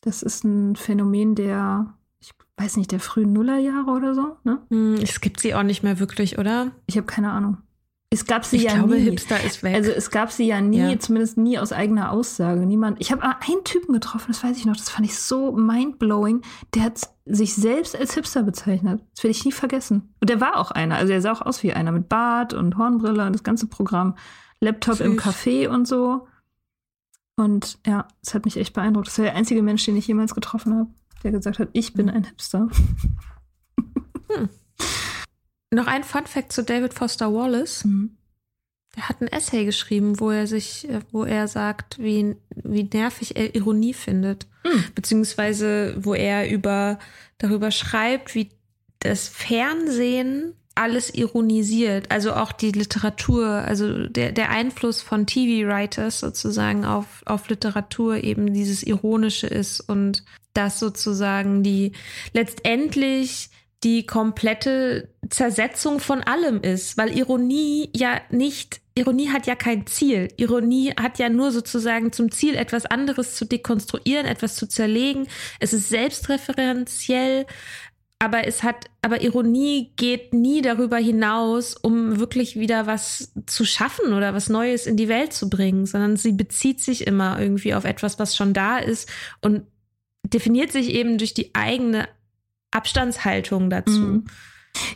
Das 0.00 0.22
ist 0.22 0.44
ein 0.44 0.74
Phänomen 0.76 1.34
der, 1.36 1.94
ich 2.20 2.32
weiß 2.56 2.76
nicht, 2.76 2.90
der 2.90 3.00
frühen 3.00 3.32
Nullerjahre 3.32 3.90
oder 3.90 4.14
so. 4.14 4.36
Ne? 4.42 4.58
Hm, 4.70 4.94
Es 4.94 5.20
gibt 5.20 5.40
sie 5.40 5.54
auch 5.54 5.62
nicht 5.62 5.82
mehr 5.84 6.00
wirklich, 6.00 6.38
oder? 6.38 6.72
Ich 6.86 6.96
habe 6.96 7.06
keine 7.06 7.30
Ahnung. 7.32 7.58
Es 8.12 8.26
gab 8.26 8.44
sie 8.44 8.56
Ich 8.58 8.64
ja 8.64 8.74
glaube, 8.74 8.96
nie. 8.96 9.00
Hipster 9.10 9.42
ist 9.42 9.62
weg. 9.62 9.74
Also 9.74 9.90
es 9.90 10.10
gab 10.10 10.30
sie 10.30 10.46
ja 10.46 10.60
nie, 10.60 10.78
Ja. 10.92 10.98
zumindest 10.98 11.38
nie 11.38 11.58
aus 11.58 11.72
eigener 11.72 12.12
Aussage. 12.12 12.66
Niemand. 12.66 13.00
Ich 13.00 13.10
habe 13.10 13.22
einen 13.22 13.64
Typen 13.64 13.94
getroffen, 13.94 14.26
das 14.28 14.44
weiß 14.44 14.56
ich 14.58 14.66
noch, 14.66 14.76
das 14.76 14.90
fand 14.90 15.06
ich 15.06 15.18
so 15.18 15.52
mindblowing. 15.52 16.42
Der 16.74 16.82
hat 16.82 17.00
sich 17.24 17.54
selbst 17.54 17.96
als 17.98 18.14
Hipster 18.14 18.42
bezeichnet. 18.42 19.02
Das 19.14 19.24
werde 19.24 19.32
ich 19.32 19.44
nie 19.46 19.52
vergessen. 19.52 20.14
Und 20.20 20.28
der 20.28 20.40
war 20.42 20.58
auch 20.58 20.70
einer. 20.70 20.96
Also 20.96 21.12
er 21.12 21.22
sah 21.22 21.32
auch 21.32 21.40
aus 21.42 21.62
wie 21.62 21.72
einer 21.72 21.90
mit 21.92 22.08
Bart 22.10 22.52
und 22.52 22.76
Hornbrille 22.76 23.24
und 23.26 23.32
das 23.32 23.42
ganze 23.44 23.66
Programm. 23.66 24.14
Laptop 24.60 25.00
im 25.00 25.12
Süß. 25.14 25.22
Café 25.22 25.68
und 25.68 25.88
so. 25.88 26.26
Und 27.36 27.78
ja, 27.86 28.06
das 28.22 28.34
hat 28.34 28.44
mich 28.44 28.58
echt 28.58 28.74
beeindruckt. 28.74 29.06
Das 29.08 29.18
war 29.18 29.24
der 29.24 29.36
einzige 29.36 29.62
Mensch, 29.62 29.84
den 29.86 29.96
ich 29.96 30.06
jemals 30.06 30.34
getroffen 30.34 30.74
habe, 30.74 30.90
der 31.24 31.30
gesagt 31.32 31.58
hat, 31.58 31.70
ich 31.72 31.94
bin 31.94 32.10
ein 32.10 32.24
Hipster. 32.24 32.68
Noch 35.72 35.86
ein 35.86 36.04
Fun 36.04 36.26
Fact 36.26 36.52
zu 36.52 36.62
David 36.62 36.94
Foster 36.94 37.32
Wallace. 37.32 37.84
Mhm. 37.84 38.16
Er 38.94 39.08
hat 39.08 39.22
ein 39.22 39.28
Essay 39.28 39.64
geschrieben, 39.64 40.20
wo 40.20 40.30
er 40.30 40.46
sich, 40.46 40.86
äh, 40.88 41.00
wo 41.10 41.24
er 41.24 41.48
sagt, 41.48 41.98
wie, 41.98 42.36
wie 42.54 42.84
nervig 42.84 43.36
er 43.36 43.54
Ironie 43.54 43.94
findet. 43.94 44.46
Hm. 44.64 44.84
Beziehungsweise, 44.94 45.94
wo 45.98 46.12
er 46.12 46.50
über, 46.50 46.98
darüber 47.38 47.70
schreibt, 47.70 48.34
wie 48.34 48.50
das 48.98 49.28
Fernsehen 49.28 50.54
alles 50.74 51.12
ironisiert. 51.14 52.10
Also 52.10 52.34
auch 52.34 52.52
die 52.52 52.72
Literatur, 52.72 53.46
also 53.46 54.06
der, 54.06 54.32
der 54.32 54.50
Einfluss 54.50 55.00
von 55.00 55.26
TV-Writers 55.26 56.20
sozusagen 56.20 56.84
auf, 56.84 57.22
auf 57.24 57.48
Literatur 57.48 58.22
eben 58.22 58.52
dieses 58.52 58.82
Ironische 58.82 59.46
ist 59.46 59.80
und 59.80 60.24
das 60.54 60.78
sozusagen 60.78 61.62
die 61.62 61.92
letztendlich 62.34 63.50
die 63.84 64.06
komplette 64.06 65.11
Zersetzung 65.30 66.00
von 66.00 66.22
allem 66.22 66.60
ist, 66.62 66.96
weil 66.98 67.16
Ironie 67.16 67.90
ja 67.94 68.20
nicht, 68.30 68.80
Ironie 68.94 69.30
hat 69.30 69.46
ja 69.46 69.54
kein 69.54 69.86
Ziel. 69.86 70.28
Ironie 70.36 70.92
hat 71.00 71.18
ja 71.18 71.28
nur 71.28 71.52
sozusagen 71.52 72.12
zum 72.12 72.32
Ziel, 72.32 72.56
etwas 72.56 72.86
anderes 72.86 73.36
zu 73.36 73.44
dekonstruieren, 73.44 74.26
etwas 74.26 74.56
zu 74.56 74.66
zerlegen. 74.66 75.28
Es 75.60 75.72
ist 75.72 75.88
selbstreferenziell, 75.88 77.46
aber 78.18 78.46
es 78.46 78.62
hat, 78.62 78.90
aber 79.00 79.22
Ironie 79.22 79.92
geht 79.96 80.32
nie 80.32 80.60
darüber 80.60 80.96
hinaus, 80.96 81.74
um 81.74 82.18
wirklich 82.18 82.56
wieder 82.56 82.86
was 82.86 83.32
zu 83.46 83.64
schaffen 83.64 84.12
oder 84.12 84.34
was 84.34 84.48
Neues 84.48 84.86
in 84.86 84.96
die 84.96 85.08
Welt 85.08 85.32
zu 85.32 85.48
bringen, 85.48 85.86
sondern 85.86 86.16
sie 86.16 86.32
bezieht 86.32 86.80
sich 86.80 87.06
immer 87.06 87.40
irgendwie 87.40 87.74
auf 87.74 87.84
etwas, 87.84 88.18
was 88.18 88.36
schon 88.36 88.54
da 88.54 88.78
ist 88.78 89.10
und 89.40 89.66
definiert 90.24 90.72
sich 90.72 90.90
eben 90.90 91.18
durch 91.18 91.34
die 91.34 91.54
eigene 91.54 92.08
Abstandshaltung 92.70 93.70
dazu. 93.70 94.00
Mhm. 94.00 94.24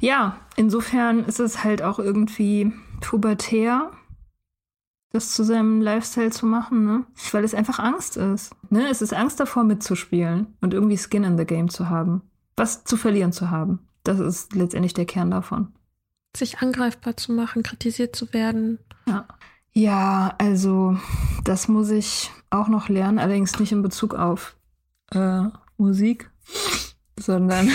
Ja, 0.00 0.36
insofern 0.56 1.24
ist 1.24 1.40
es 1.40 1.64
halt 1.64 1.82
auch 1.82 1.98
irgendwie 1.98 2.72
pubertär, 3.00 3.90
das 5.12 5.32
zu 5.32 5.44
seinem 5.44 5.80
Lifestyle 5.80 6.30
zu 6.30 6.46
machen, 6.46 6.84
ne? 6.84 7.06
Weil 7.32 7.44
es 7.44 7.54
einfach 7.54 7.78
Angst 7.78 8.16
ist. 8.16 8.54
Ne? 8.70 8.88
Es 8.88 9.00
ist 9.02 9.14
Angst 9.14 9.40
davor, 9.40 9.64
mitzuspielen 9.64 10.54
und 10.60 10.74
irgendwie 10.74 10.98
Skin 10.98 11.24
in 11.24 11.38
the 11.38 11.46
Game 11.46 11.70
zu 11.70 11.88
haben. 11.88 12.22
Was 12.56 12.84
zu 12.84 12.96
verlieren 12.96 13.32
zu 13.32 13.50
haben. 13.50 13.80
Das 14.04 14.18
ist 14.20 14.54
letztendlich 14.54 14.94
der 14.94 15.06
Kern 15.06 15.30
davon. 15.30 15.72
Sich 16.36 16.58
angreifbar 16.58 17.16
zu 17.16 17.32
machen, 17.32 17.62
kritisiert 17.62 18.14
zu 18.14 18.32
werden. 18.32 18.78
Ja. 19.06 19.26
Ja, 19.72 20.34
also 20.38 20.96
das 21.44 21.68
muss 21.68 21.90
ich 21.90 22.30
auch 22.48 22.68
noch 22.68 22.88
lernen, 22.88 23.18
allerdings 23.18 23.58
nicht 23.58 23.72
in 23.72 23.82
Bezug 23.82 24.14
auf 24.14 24.56
äh, 25.10 25.42
Musik, 25.76 26.30
sondern 27.18 27.70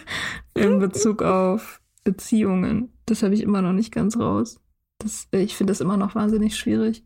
in 0.54 0.78
Bezug 0.78 1.22
auf 1.22 1.80
Beziehungen. 2.04 2.92
Das 3.06 3.22
habe 3.22 3.34
ich 3.34 3.42
immer 3.42 3.62
noch 3.62 3.72
nicht 3.72 3.92
ganz 3.92 4.18
raus. 4.18 4.60
Das, 4.98 5.28
ich 5.32 5.56
finde 5.56 5.72
das 5.72 5.80
immer 5.80 5.96
noch 5.96 6.14
wahnsinnig 6.14 6.56
schwierig, 6.56 7.04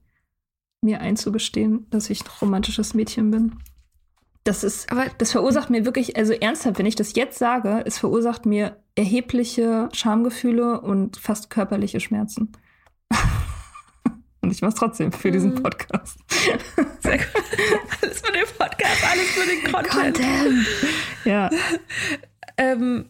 mir 0.83 1.01
einzugestehen, 1.01 1.87
dass 1.91 2.11
ich 2.11 2.23
ein 2.23 2.31
romantisches 2.41 2.95
Mädchen 2.95 3.31
bin. 3.31 3.53
Das 4.45 4.63
ist, 4.63 4.93
Aber 4.93 5.07
das 5.19 5.33
verursacht 5.33 5.71
mir 5.71 5.85
wirklich, 5.85 6.17
also 6.17 6.33
ernsthaft, 6.33 6.79
wenn 6.79 6.87
ich 6.87 6.95
das 6.95 7.17
jetzt 7.17 7.39
sage, 7.39 7.83
es 7.85 7.99
verursacht 7.99 8.47
mir 8.47 8.77
erhebliche 8.95 9.89
Schamgefühle 9.93 10.81
und 10.81 11.17
fast 11.17 11.51
körperliche 11.51 12.01
Schmerzen. 12.01 12.53
und 14.47 14.53
ich 14.53 14.63
mache 14.63 14.75
es 14.75 14.79
trotzdem 14.79 15.13
für 15.13 15.31
diesen 15.33 15.55
Mhm. 15.55 15.63
Podcast. 15.63 16.19
sehr 17.01 17.19
gut. 17.19 17.27
alles 18.03 18.21
für 18.21 18.33
den 18.33 18.47
Podcast, 18.57 19.05
alles 19.11 19.31
für 19.31 19.47
den 19.47 19.73
Content. 19.73 20.19
Ja. 21.25 21.51
Ähm, 22.57 23.07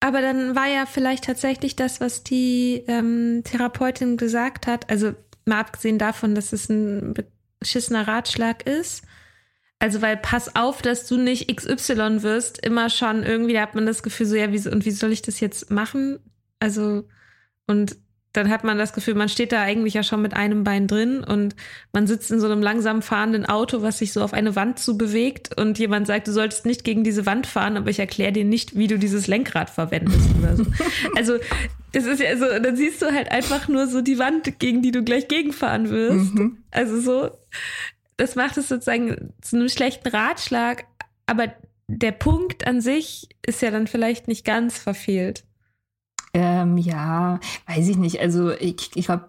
aber 0.00 0.20
dann 0.20 0.56
war 0.56 0.66
ja 0.66 0.84
vielleicht 0.84 1.24
tatsächlich 1.24 1.76
das, 1.76 2.00
was 2.00 2.24
die 2.24 2.82
ähm, 2.88 3.42
Therapeutin 3.44 4.16
gesagt 4.16 4.66
hat, 4.66 4.90
also 4.90 5.14
mal 5.44 5.60
abgesehen 5.60 5.98
davon, 5.98 6.34
dass 6.34 6.52
es 6.52 6.68
ein, 6.68 7.14
beschissener 7.60 8.08
Ratschlag 8.08 8.66
ist. 8.66 9.04
Also, 9.78 10.02
weil 10.02 10.16
pass 10.16 10.56
auf, 10.56 10.82
dass 10.82 11.06
du 11.06 11.16
nicht 11.16 11.54
XY 11.56 12.22
wirst, 12.22 12.64
immer 12.64 12.90
schon 12.90 13.22
irgendwie 13.22 13.60
hat 13.60 13.76
man 13.76 13.86
das 13.86 14.02
Gefühl 14.02 14.26
so, 14.26 14.34
ja, 14.34 14.52
wie, 14.52 14.68
und 14.68 14.84
wie 14.84 14.90
soll 14.90 15.12
ich 15.12 15.22
das 15.22 15.38
jetzt 15.38 15.70
machen? 15.70 16.18
Also, 16.58 17.08
und 17.68 17.96
dann 18.32 18.48
hat 18.48 18.64
man 18.64 18.78
das 18.78 18.92
Gefühl, 18.94 19.14
man 19.14 19.28
steht 19.28 19.52
da 19.52 19.60
eigentlich 19.60 19.94
ja 19.94 20.02
schon 20.02 20.22
mit 20.22 20.34
einem 20.34 20.64
Bein 20.64 20.86
drin 20.86 21.22
und 21.22 21.54
man 21.92 22.06
sitzt 22.06 22.30
in 22.30 22.40
so 22.40 22.46
einem 22.46 22.62
langsam 22.62 23.02
fahrenden 23.02 23.44
Auto, 23.44 23.82
was 23.82 23.98
sich 23.98 24.12
so 24.12 24.22
auf 24.22 24.32
eine 24.32 24.56
Wand 24.56 24.78
zu 24.78 24.96
bewegt 24.96 25.58
und 25.58 25.78
jemand 25.78 26.06
sagt, 26.06 26.28
du 26.28 26.32
solltest 26.32 26.64
nicht 26.64 26.82
gegen 26.84 27.04
diese 27.04 27.26
Wand 27.26 27.46
fahren, 27.46 27.76
aber 27.76 27.90
ich 27.90 27.98
erkläre 27.98 28.32
dir 28.32 28.44
nicht, 28.44 28.76
wie 28.76 28.86
du 28.86 28.98
dieses 28.98 29.26
Lenkrad 29.26 29.68
verwendest 29.68 30.28
oder 30.38 30.56
so. 30.56 30.66
Also, 31.16 31.38
das 31.92 32.06
ist 32.06 32.20
ja 32.20 32.36
so, 32.36 32.46
dann 32.46 32.76
siehst 32.76 33.02
du 33.02 33.12
halt 33.12 33.30
einfach 33.30 33.68
nur 33.68 33.86
so 33.86 34.00
die 34.00 34.18
Wand, 34.18 34.58
gegen 34.58 34.82
die 34.82 34.92
du 34.92 35.02
gleich 35.02 35.28
gegenfahren 35.28 35.90
wirst. 35.90 36.34
Mhm. 36.34 36.58
Also 36.70 37.00
so, 37.00 37.30
das 38.16 38.34
macht 38.34 38.56
es 38.56 38.68
sozusagen 38.68 39.34
zu 39.42 39.56
einem 39.56 39.68
schlechten 39.68 40.08
Ratschlag, 40.08 40.84
aber 41.26 41.52
der 41.88 42.12
Punkt 42.12 42.66
an 42.66 42.80
sich 42.80 43.28
ist 43.44 43.60
ja 43.60 43.70
dann 43.70 43.86
vielleicht 43.86 44.26
nicht 44.28 44.44
ganz 44.44 44.78
verfehlt. 44.78 45.44
Ähm, 46.34 46.78
ja, 46.78 47.40
weiß 47.66 47.88
ich 47.88 47.96
nicht. 47.96 48.20
Also 48.20 48.50
ich, 48.52 48.90
ich 48.94 49.06
glaube, 49.06 49.28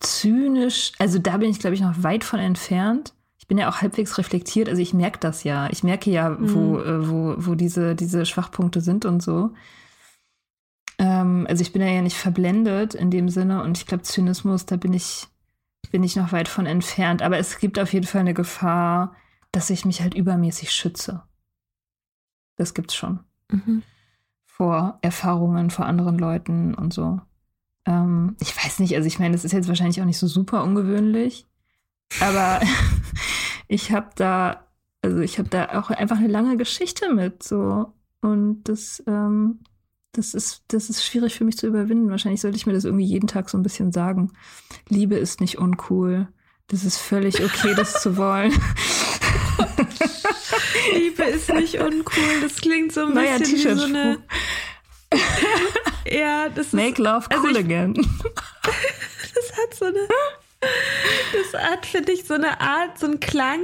zynisch, 0.00 0.92
also 0.98 1.18
da 1.18 1.36
bin 1.36 1.50
ich, 1.50 1.58
glaube 1.58 1.74
ich, 1.74 1.80
noch 1.80 2.02
weit 2.02 2.24
von 2.24 2.40
entfernt. 2.40 3.14
Ich 3.38 3.46
bin 3.46 3.58
ja 3.58 3.68
auch 3.68 3.82
halbwegs 3.82 4.18
reflektiert, 4.18 4.68
also 4.68 4.80
ich 4.80 4.94
merke 4.94 5.18
das 5.18 5.44
ja. 5.44 5.68
Ich 5.70 5.82
merke 5.82 6.10
ja, 6.10 6.30
mhm. 6.30 6.54
wo, 6.54 6.78
äh, 6.78 7.08
wo, 7.08 7.34
wo 7.38 7.54
diese, 7.54 7.94
diese 7.94 8.24
Schwachpunkte 8.24 8.80
sind 8.80 9.04
und 9.04 9.22
so. 9.22 9.52
Ähm, 10.98 11.46
also 11.48 11.62
ich 11.62 11.72
bin 11.72 11.82
ja 11.82 12.00
nicht 12.02 12.16
verblendet 12.16 12.94
in 12.94 13.10
dem 13.10 13.28
Sinne 13.28 13.62
und 13.62 13.78
ich 13.78 13.86
glaube, 13.86 14.04
Zynismus, 14.04 14.66
da 14.66 14.76
bin 14.76 14.92
ich, 14.92 15.26
bin 15.90 16.04
ich 16.04 16.16
noch 16.16 16.32
weit 16.32 16.48
von 16.48 16.66
entfernt. 16.66 17.22
Aber 17.22 17.38
es 17.38 17.58
gibt 17.58 17.78
auf 17.78 17.92
jeden 17.92 18.06
Fall 18.06 18.20
eine 18.20 18.34
Gefahr, 18.34 19.14
dass 19.50 19.70
ich 19.70 19.84
mich 19.84 20.00
halt 20.00 20.14
übermäßig 20.14 20.72
schütze. 20.72 21.22
Das 22.56 22.74
gibt's 22.74 22.94
schon. 22.94 23.20
Mhm. 23.50 23.82
Vor 24.56 24.98
Erfahrungen 25.02 25.70
vor 25.70 25.86
anderen 25.86 26.18
Leuten 26.18 26.74
und 26.74 26.92
so. 26.92 27.20
Ähm, 27.86 28.36
ich 28.40 28.56
weiß 28.56 28.78
nicht, 28.80 28.94
also 28.94 29.06
ich 29.06 29.18
meine, 29.18 29.32
das 29.32 29.44
ist 29.44 29.52
jetzt 29.52 29.68
wahrscheinlich 29.68 30.00
auch 30.00 30.06
nicht 30.06 30.18
so 30.18 30.26
super 30.26 30.62
ungewöhnlich, 30.62 31.46
aber 32.20 32.60
ich 33.68 33.92
habe 33.92 34.10
da, 34.14 34.66
also 35.02 35.20
ich 35.20 35.38
habe 35.38 35.48
da 35.48 35.80
auch 35.80 35.90
einfach 35.90 36.18
eine 36.18 36.28
lange 36.28 36.56
Geschichte 36.56 37.12
mit 37.12 37.42
so 37.42 37.92
und 38.20 38.64
das 38.64 39.02
ähm, 39.06 39.60
das 40.12 40.34
ist, 40.34 40.62
das 40.68 40.90
ist 40.90 41.04
schwierig 41.04 41.34
für 41.34 41.44
mich 41.44 41.56
zu 41.56 41.66
überwinden. 41.66 42.10
Wahrscheinlich 42.10 42.42
sollte 42.42 42.56
ich 42.56 42.66
mir 42.66 42.74
das 42.74 42.84
irgendwie 42.84 43.06
jeden 43.06 43.26
Tag 43.26 43.48
so 43.48 43.56
ein 43.56 43.62
bisschen 43.62 43.92
sagen. 43.92 44.30
Liebe 44.88 45.16
ist 45.16 45.40
nicht 45.40 45.58
uncool. 45.58 46.28
Das 46.68 46.84
ist 46.84 46.98
völlig 46.98 47.42
okay, 47.42 47.74
das 47.74 48.02
zu 48.02 48.16
wollen. 48.18 48.52
Liebe 50.94 51.22
ist 51.24 51.52
nicht 51.52 51.78
uncool. 51.80 52.40
Das 52.42 52.60
klingt 52.60 52.92
so 52.92 53.06
ein 53.06 53.14
Neuer 53.14 53.38
bisschen 53.38 53.58
wie 53.58 53.78
so 53.78 53.84
eine. 53.84 54.18
ja, 56.10 56.48
das 56.48 56.66
ist. 56.66 56.74
Make 56.74 57.02
love 57.02 57.26
also 57.30 57.42
cool 57.42 57.48
also 57.48 57.60
ich, 57.60 57.64
again. 57.64 57.94
das 59.34 59.52
hat 59.56 59.74
so 59.74 59.84
eine. 59.86 60.08
Das 61.32 61.60
hat, 61.60 61.86
finde 61.86 62.12
ich, 62.12 62.24
so 62.24 62.34
eine 62.34 62.60
Art, 62.60 62.98
so 62.98 63.06
einen 63.06 63.18
Klang, 63.18 63.60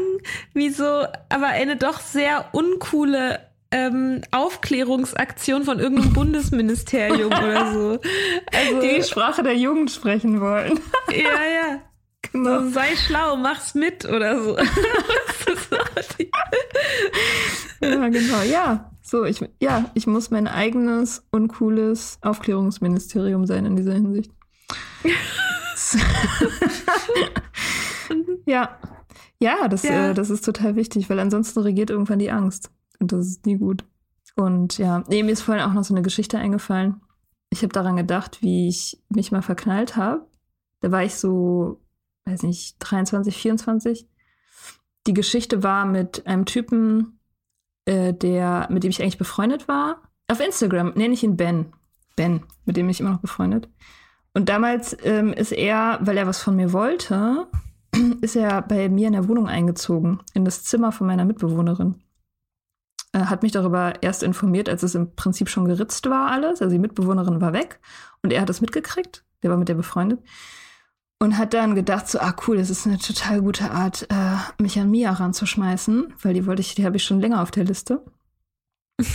wie 0.52 0.70
so, 0.70 0.84
aber 1.28 1.46
eine 1.46 1.76
doch 1.76 2.00
sehr 2.00 2.46
uncoole 2.52 3.40
ähm, 3.70 4.22
Aufklärungsaktion 4.30 5.64
von 5.64 5.78
irgendeinem 5.78 6.12
Bundesministerium 6.12 7.32
oder 7.32 7.72
so. 7.72 7.98
Also, 8.52 8.80
die 8.80 9.02
Sprache 9.02 9.42
der 9.42 9.54
Jugend 9.54 9.90
sprechen 9.90 10.40
wollen. 10.40 10.80
ja, 11.10 11.16
ja. 11.16 11.80
Genau. 12.22 12.62
So, 12.62 12.70
sei 12.70 12.96
schlau, 12.96 13.36
mach's 13.36 13.74
mit 13.74 14.04
oder 14.04 14.42
so. 14.42 14.58
ja, 17.80 18.08
genau. 18.08 18.42
Ja, 18.42 18.90
so, 19.02 19.24
ich, 19.24 19.40
ja, 19.60 19.90
ich 19.94 20.06
muss 20.06 20.30
mein 20.30 20.48
eigenes 20.48 21.26
uncooles 21.30 22.18
Aufklärungsministerium 22.22 23.46
sein 23.46 23.64
in 23.64 23.76
dieser 23.76 23.94
Hinsicht. 23.94 24.32
ja. 28.46 28.78
Ja, 29.40 29.68
das, 29.68 29.84
ja. 29.84 30.10
Äh, 30.10 30.14
das 30.14 30.30
ist 30.30 30.44
total 30.44 30.76
wichtig, 30.76 31.08
weil 31.08 31.20
ansonsten 31.20 31.60
regiert 31.60 31.90
irgendwann 31.90 32.18
die 32.18 32.30
Angst. 32.30 32.70
Und 32.98 33.12
das 33.12 33.26
ist 33.26 33.46
nie 33.46 33.56
gut. 33.56 33.84
Und 34.34 34.78
ja, 34.78 35.04
nee, 35.08 35.22
mir 35.22 35.32
ist 35.32 35.42
vorhin 35.42 35.64
auch 35.64 35.72
noch 35.72 35.84
so 35.84 35.94
eine 35.94 36.02
Geschichte 36.02 36.38
eingefallen. 36.38 37.00
Ich 37.50 37.62
habe 37.62 37.72
daran 37.72 37.96
gedacht, 37.96 38.42
wie 38.42 38.68
ich 38.68 39.02
mich 39.08 39.32
mal 39.32 39.42
verknallt 39.42 39.96
habe. 39.96 40.26
Da 40.80 40.90
war 40.90 41.02
ich 41.02 41.14
so, 41.14 41.80
weiß 42.28 42.42
nicht, 42.42 42.76
23, 42.78 43.36
24. 43.36 44.08
Die 45.06 45.14
Geschichte 45.14 45.62
war 45.62 45.86
mit 45.86 46.26
einem 46.26 46.44
Typen, 46.44 47.18
äh, 47.86 48.12
der, 48.12 48.68
mit 48.70 48.84
dem 48.84 48.90
ich 48.90 49.00
eigentlich 49.00 49.18
befreundet 49.18 49.68
war. 49.68 50.02
Auf 50.28 50.40
Instagram 50.40 50.92
nenne 50.94 51.14
ich 51.14 51.22
ihn 51.22 51.36
Ben. 51.36 51.72
Ben, 52.16 52.42
mit 52.64 52.76
dem 52.76 52.88
ich 52.88 53.00
immer 53.00 53.10
noch 53.10 53.20
befreundet. 53.20 53.68
Und 54.34 54.48
damals 54.48 54.96
ähm, 55.02 55.32
ist 55.32 55.52
er, 55.52 55.98
weil 56.02 56.16
er 56.16 56.26
was 56.26 56.42
von 56.42 56.56
mir 56.56 56.72
wollte, 56.72 57.48
ist 58.20 58.36
er 58.36 58.62
bei 58.62 58.88
mir 58.88 59.06
in 59.06 59.14
der 59.14 59.28
Wohnung 59.28 59.48
eingezogen, 59.48 60.20
in 60.34 60.44
das 60.44 60.64
Zimmer 60.64 60.92
von 60.92 61.06
meiner 61.06 61.24
Mitbewohnerin. 61.24 62.02
Äh, 63.12 63.20
hat 63.20 63.42
mich 63.42 63.52
darüber 63.52 63.94
erst 64.02 64.22
informiert, 64.22 64.68
als 64.68 64.82
es 64.82 64.94
im 64.94 65.14
Prinzip 65.14 65.48
schon 65.48 65.64
geritzt 65.64 66.08
war 66.10 66.30
alles. 66.30 66.60
Also 66.60 66.72
die 66.72 66.78
Mitbewohnerin 66.78 67.40
war 67.40 67.52
weg 67.52 67.80
und 68.22 68.32
er 68.32 68.42
hat 68.42 68.48
das 68.48 68.60
mitgekriegt. 68.60 69.24
Der 69.42 69.50
war 69.50 69.56
mit 69.56 69.68
der 69.68 69.74
befreundet. 69.74 70.20
Und 71.20 71.36
hat 71.36 71.52
dann 71.52 71.74
gedacht, 71.74 72.08
so, 72.08 72.20
ah 72.20 72.34
cool, 72.46 72.58
das 72.58 72.70
ist 72.70 72.86
eine 72.86 72.98
total 72.98 73.40
gute 73.42 73.72
Art, 73.72 74.06
äh, 74.08 74.62
mich 74.62 74.78
an 74.78 74.90
Mia 74.90 75.10
ranzuschmeißen, 75.10 76.14
weil 76.22 76.34
die 76.34 76.46
wollte 76.46 76.60
ich, 76.60 76.76
die 76.76 76.84
habe 76.84 76.96
ich 76.96 77.04
schon 77.04 77.20
länger 77.20 77.42
auf 77.42 77.50
der 77.50 77.64
Liste. 77.64 78.04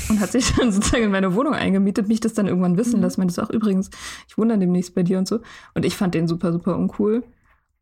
Und 0.10 0.20
hat 0.20 0.32
sich 0.32 0.54
dann 0.58 0.72
sozusagen 0.72 1.04
in 1.04 1.12
meine 1.12 1.34
Wohnung 1.34 1.54
eingemietet, 1.54 2.10
mich 2.10 2.20
das 2.20 2.34
dann 2.34 2.48
irgendwann 2.48 2.78
wissen 2.78 2.98
mhm. 2.98 3.04
lassen. 3.04 3.22
Meinte 3.22 3.42
auch 3.42 3.50
übrigens, 3.50 3.90
ich 4.28 4.38
wundere 4.38 4.60
demnächst 4.60 4.96
bei 4.96 5.04
dir 5.04 5.18
und 5.18 5.28
so. 5.28 5.40
Und 5.76 5.86
ich 5.86 5.96
fand 5.96 6.14
den 6.14 6.28
super, 6.28 6.52
super 6.52 6.78
uncool 6.78 7.24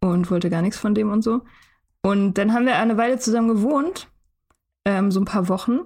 und 0.01 0.30
wollte 0.30 0.49
gar 0.49 0.61
nichts 0.61 0.78
von 0.78 0.93
dem 0.93 1.11
und 1.11 1.24
so. 1.24 1.41
Und 2.03 2.36
dann 2.36 2.53
haben 2.53 2.65
wir 2.65 2.76
eine 2.78 2.97
Weile 2.97 3.19
zusammen 3.19 3.47
gewohnt, 3.47 4.07
ähm, 4.86 5.11
so 5.11 5.19
ein 5.19 5.26
paar 5.26 5.47
Wochen 5.47 5.82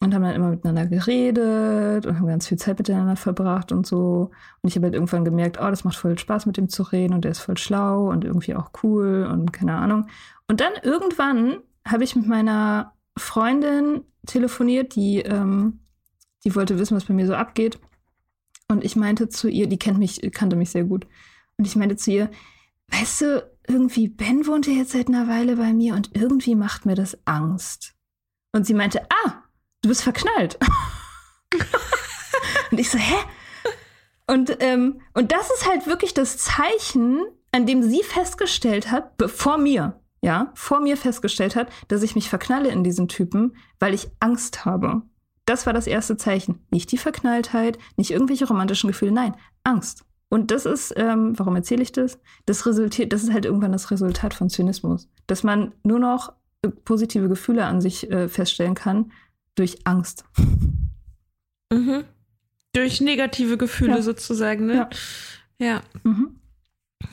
und 0.00 0.14
haben 0.14 0.22
dann 0.22 0.34
immer 0.34 0.50
miteinander 0.50 0.86
geredet 0.86 2.06
und 2.06 2.16
haben 2.16 2.26
ganz 2.26 2.46
viel 2.46 2.58
Zeit 2.58 2.78
miteinander 2.78 3.16
verbracht 3.16 3.72
und 3.72 3.86
so. 3.86 4.30
Und 4.62 4.68
ich 4.68 4.76
habe 4.76 4.86
halt 4.86 4.94
irgendwann 4.94 5.24
gemerkt, 5.24 5.58
oh, 5.60 5.68
das 5.68 5.84
macht 5.84 5.96
voll 5.96 6.16
Spaß 6.16 6.46
mit 6.46 6.56
ihm 6.56 6.68
zu 6.68 6.84
reden 6.84 7.14
und 7.14 7.24
der 7.24 7.32
ist 7.32 7.40
voll 7.40 7.58
schlau 7.58 8.08
und 8.10 8.24
irgendwie 8.24 8.54
auch 8.54 8.70
cool 8.82 9.28
und 9.30 9.52
keine 9.52 9.74
Ahnung. 9.74 10.06
Und 10.46 10.60
dann 10.60 10.72
irgendwann 10.82 11.58
habe 11.84 12.04
ich 12.04 12.14
mit 12.14 12.26
meiner 12.26 12.92
Freundin 13.16 14.02
telefoniert, 14.26 14.94
die, 14.94 15.20
ähm, 15.20 15.80
die 16.44 16.54
wollte 16.54 16.78
wissen, 16.78 16.96
was 16.96 17.04
bei 17.04 17.14
mir 17.14 17.26
so 17.26 17.34
abgeht. 17.34 17.80
Und 18.68 18.84
ich 18.84 18.94
meinte 18.94 19.28
zu 19.28 19.48
ihr, 19.48 19.66
die 19.66 19.78
kennt 19.78 19.98
mich, 19.98 20.20
kannte 20.32 20.54
mich 20.54 20.70
sehr 20.70 20.84
gut. 20.84 21.06
Und 21.56 21.66
ich 21.66 21.74
meinte 21.74 21.96
zu 21.96 22.12
ihr, 22.12 22.30
weißt 22.88 23.20
du, 23.22 23.50
irgendwie 23.66 24.08
Ben 24.08 24.46
wohnt 24.46 24.66
ja 24.66 24.74
jetzt 24.74 24.92
seit 24.92 25.08
einer 25.08 25.26
Weile 25.26 25.56
bei 25.56 25.72
mir 25.72 25.94
und 25.94 26.14
irgendwie 26.14 26.54
macht 26.54 26.86
mir 26.86 26.94
das 26.94 27.18
Angst. 27.26 27.94
Und 28.52 28.66
sie 28.66 28.74
meinte, 28.74 29.02
ah, 29.10 29.42
du 29.88 29.90
bist 29.90 30.02
verknallt. 30.02 30.58
und 32.70 32.78
ich 32.78 32.90
so, 32.90 32.98
hä? 32.98 33.16
Und, 34.26 34.58
ähm, 34.60 35.00
und 35.14 35.32
das 35.32 35.50
ist 35.50 35.66
halt 35.66 35.86
wirklich 35.86 36.12
das 36.12 36.36
Zeichen, 36.36 37.24
an 37.52 37.64
dem 37.64 37.82
sie 37.82 38.02
festgestellt 38.02 38.90
hat, 38.90 39.14
vor 39.28 39.56
mir, 39.56 39.98
ja, 40.20 40.52
vor 40.54 40.80
mir 40.80 40.98
festgestellt 40.98 41.56
hat, 41.56 41.70
dass 41.88 42.02
ich 42.02 42.14
mich 42.14 42.28
verknalle 42.28 42.68
in 42.68 42.84
diesen 42.84 43.08
Typen, 43.08 43.56
weil 43.78 43.94
ich 43.94 44.10
Angst 44.20 44.66
habe. 44.66 45.00
Das 45.46 45.64
war 45.64 45.72
das 45.72 45.86
erste 45.86 46.18
Zeichen. 46.18 46.66
Nicht 46.70 46.92
die 46.92 46.98
Verknalltheit, 46.98 47.78
nicht 47.96 48.10
irgendwelche 48.10 48.46
romantischen 48.46 48.88
Gefühle, 48.88 49.12
nein, 49.12 49.34
Angst. 49.64 50.04
Und 50.28 50.50
das 50.50 50.66
ist, 50.66 50.92
ähm, 50.98 51.38
warum 51.38 51.56
erzähle 51.56 51.82
ich 51.82 51.92
das? 51.92 52.20
Das 52.44 52.66
resultiert, 52.66 53.14
das 53.14 53.22
ist 53.22 53.32
halt 53.32 53.46
irgendwann 53.46 53.72
das 53.72 53.90
Resultat 53.90 54.34
von 54.34 54.50
Zynismus. 54.50 55.08
Dass 55.26 55.42
man 55.42 55.72
nur 55.82 55.98
noch 55.98 56.34
äh, 56.60 56.68
positive 56.68 57.30
Gefühle 57.30 57.64
an 57.64 57.80
sich 57.80 58.10
äh, 58.10 58.28
feststellen 58.28 58.74
kann, 58.74 59.10
durch 59.58 59.86
Angst. 59.86 60.24
Mhm. 61.72 62.04
Durch 62.72 63.00
negative 63.00 63.56
Gefühle 63.56 63.96
ja. 63.96 64.02
sozusagen, 64.02 64.66
ne? 64.66 64.74
Ja. 64.74 64.88
ja. 65.58 65.82
Mhm. 66.04 66.36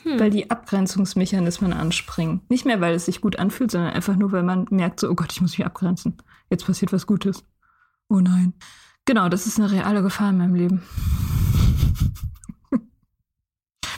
Hm. 0.02 0.20
Weil 0.20 0.30
die 0.30 0.50
Abgrenzungsmechanismen 0.50 1.72
anspringen. 1.72 2.40
Nicht 2.48 2.64
mehr, 2.64 2.80
weil 2.80 2.94
es 2.94 3.06
sich 3.06 3.20
gut 3.20 3.38
anfühlt, 3.38 3.70
sondern 3.70 3.92
einfach 3.92 4.16
nur, 4.16 4.32
weil 4.32 4.42
man 4.42 4.66
merkt, 4.70 5.00
so, 5.00 5.08
oh 5.10 5.14
Gott, 5.14 5.32
ich 5.32 5.40
muss 5.40 5.56
mich 5.56 5.66
abgrenzen. 5.66 6.16
Jetzt 6.50 6.66
passiert 6.66 6.92
was 6.92 7.06
Gutes. 7.06 7.44
Oh 8.08 8.20
nein. 8.20 8.54
Genau, 9.04 9.28
das 9.28 9.46
ist 9.46 9.58
eine 9.58 9.70
reale 9.70 10.02
Gefahr 10.02 10.30
in 10.30 10.38
meinem 10.38 10.54
Leben. 10.54 10.82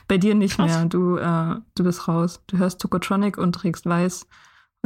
Bei 0.08 0.18
dir 0.18 0.34
nicht 0.34 0.56
Krass. 0.56 0.70
mehr. 0.70 0.84
Du, 0.86 1.16
äh, 1.16 1.56
du 1.74 1.84
bist 1.84 2.08
raus. 2.08 2.42
Du 2.46 2.58
hörst 2.58 2.80
Tokotronic 2.80 3.38
und 3.38 3.52
trägst 3.52 3.86
weiß 3.86 4.26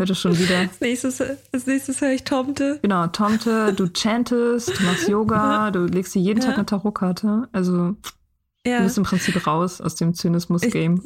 Heute 0.03 0.17
schon 0.17 0.37
wieder. 0.37 0.59
Als 0.59 0.81
nächstes, 0.81 1.21
als 1.21 1.67
nächstes 1.69 2.01
höre 2.01 2.11
ich 2.11 2.25
Tomte. 2.25 2.81
Genau, 2.83 3.07
Tomte, 3.07 3.73
du 3.73 3.89
chantest, 3.97 4.77
du 4.77 4.83
machst 4.83 5.07
Yoga, 5.07 5.71
du 5.71 5.85
legst 5.85 6.17
dir 6.17 6.21
jeden 6.21 6.41
ja. 6.41 6.47
Tag 6.47 6.57
eine 6.57 6.67
Tarotkarte. 6.67 7.49
Also. 7.53 7.95
Ja. 8.67 8.79
Du 8.79 8.83
bist 8.83 8.99
im 8.99 9.05
Prinzip 9.05 9.47
raus 9.47 9.81
aus 9.81 9.95
dem 9.95 10.13
Zynismus-Game. 10.13 11.05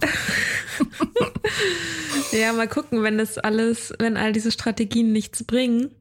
ja, 2.32 2.52
mal 2.54 2.66
gucken, 2.66 3.04
wenn 3.04 3.18
das 3.18 3.38
alles, 3.38 3.92
wenn 4.00 4.16
all 4.16 4.32
diese 4.32 4.50
Strategien 4.50 5.12
nichts 5.12 5.44
bringen, 5.44 5.92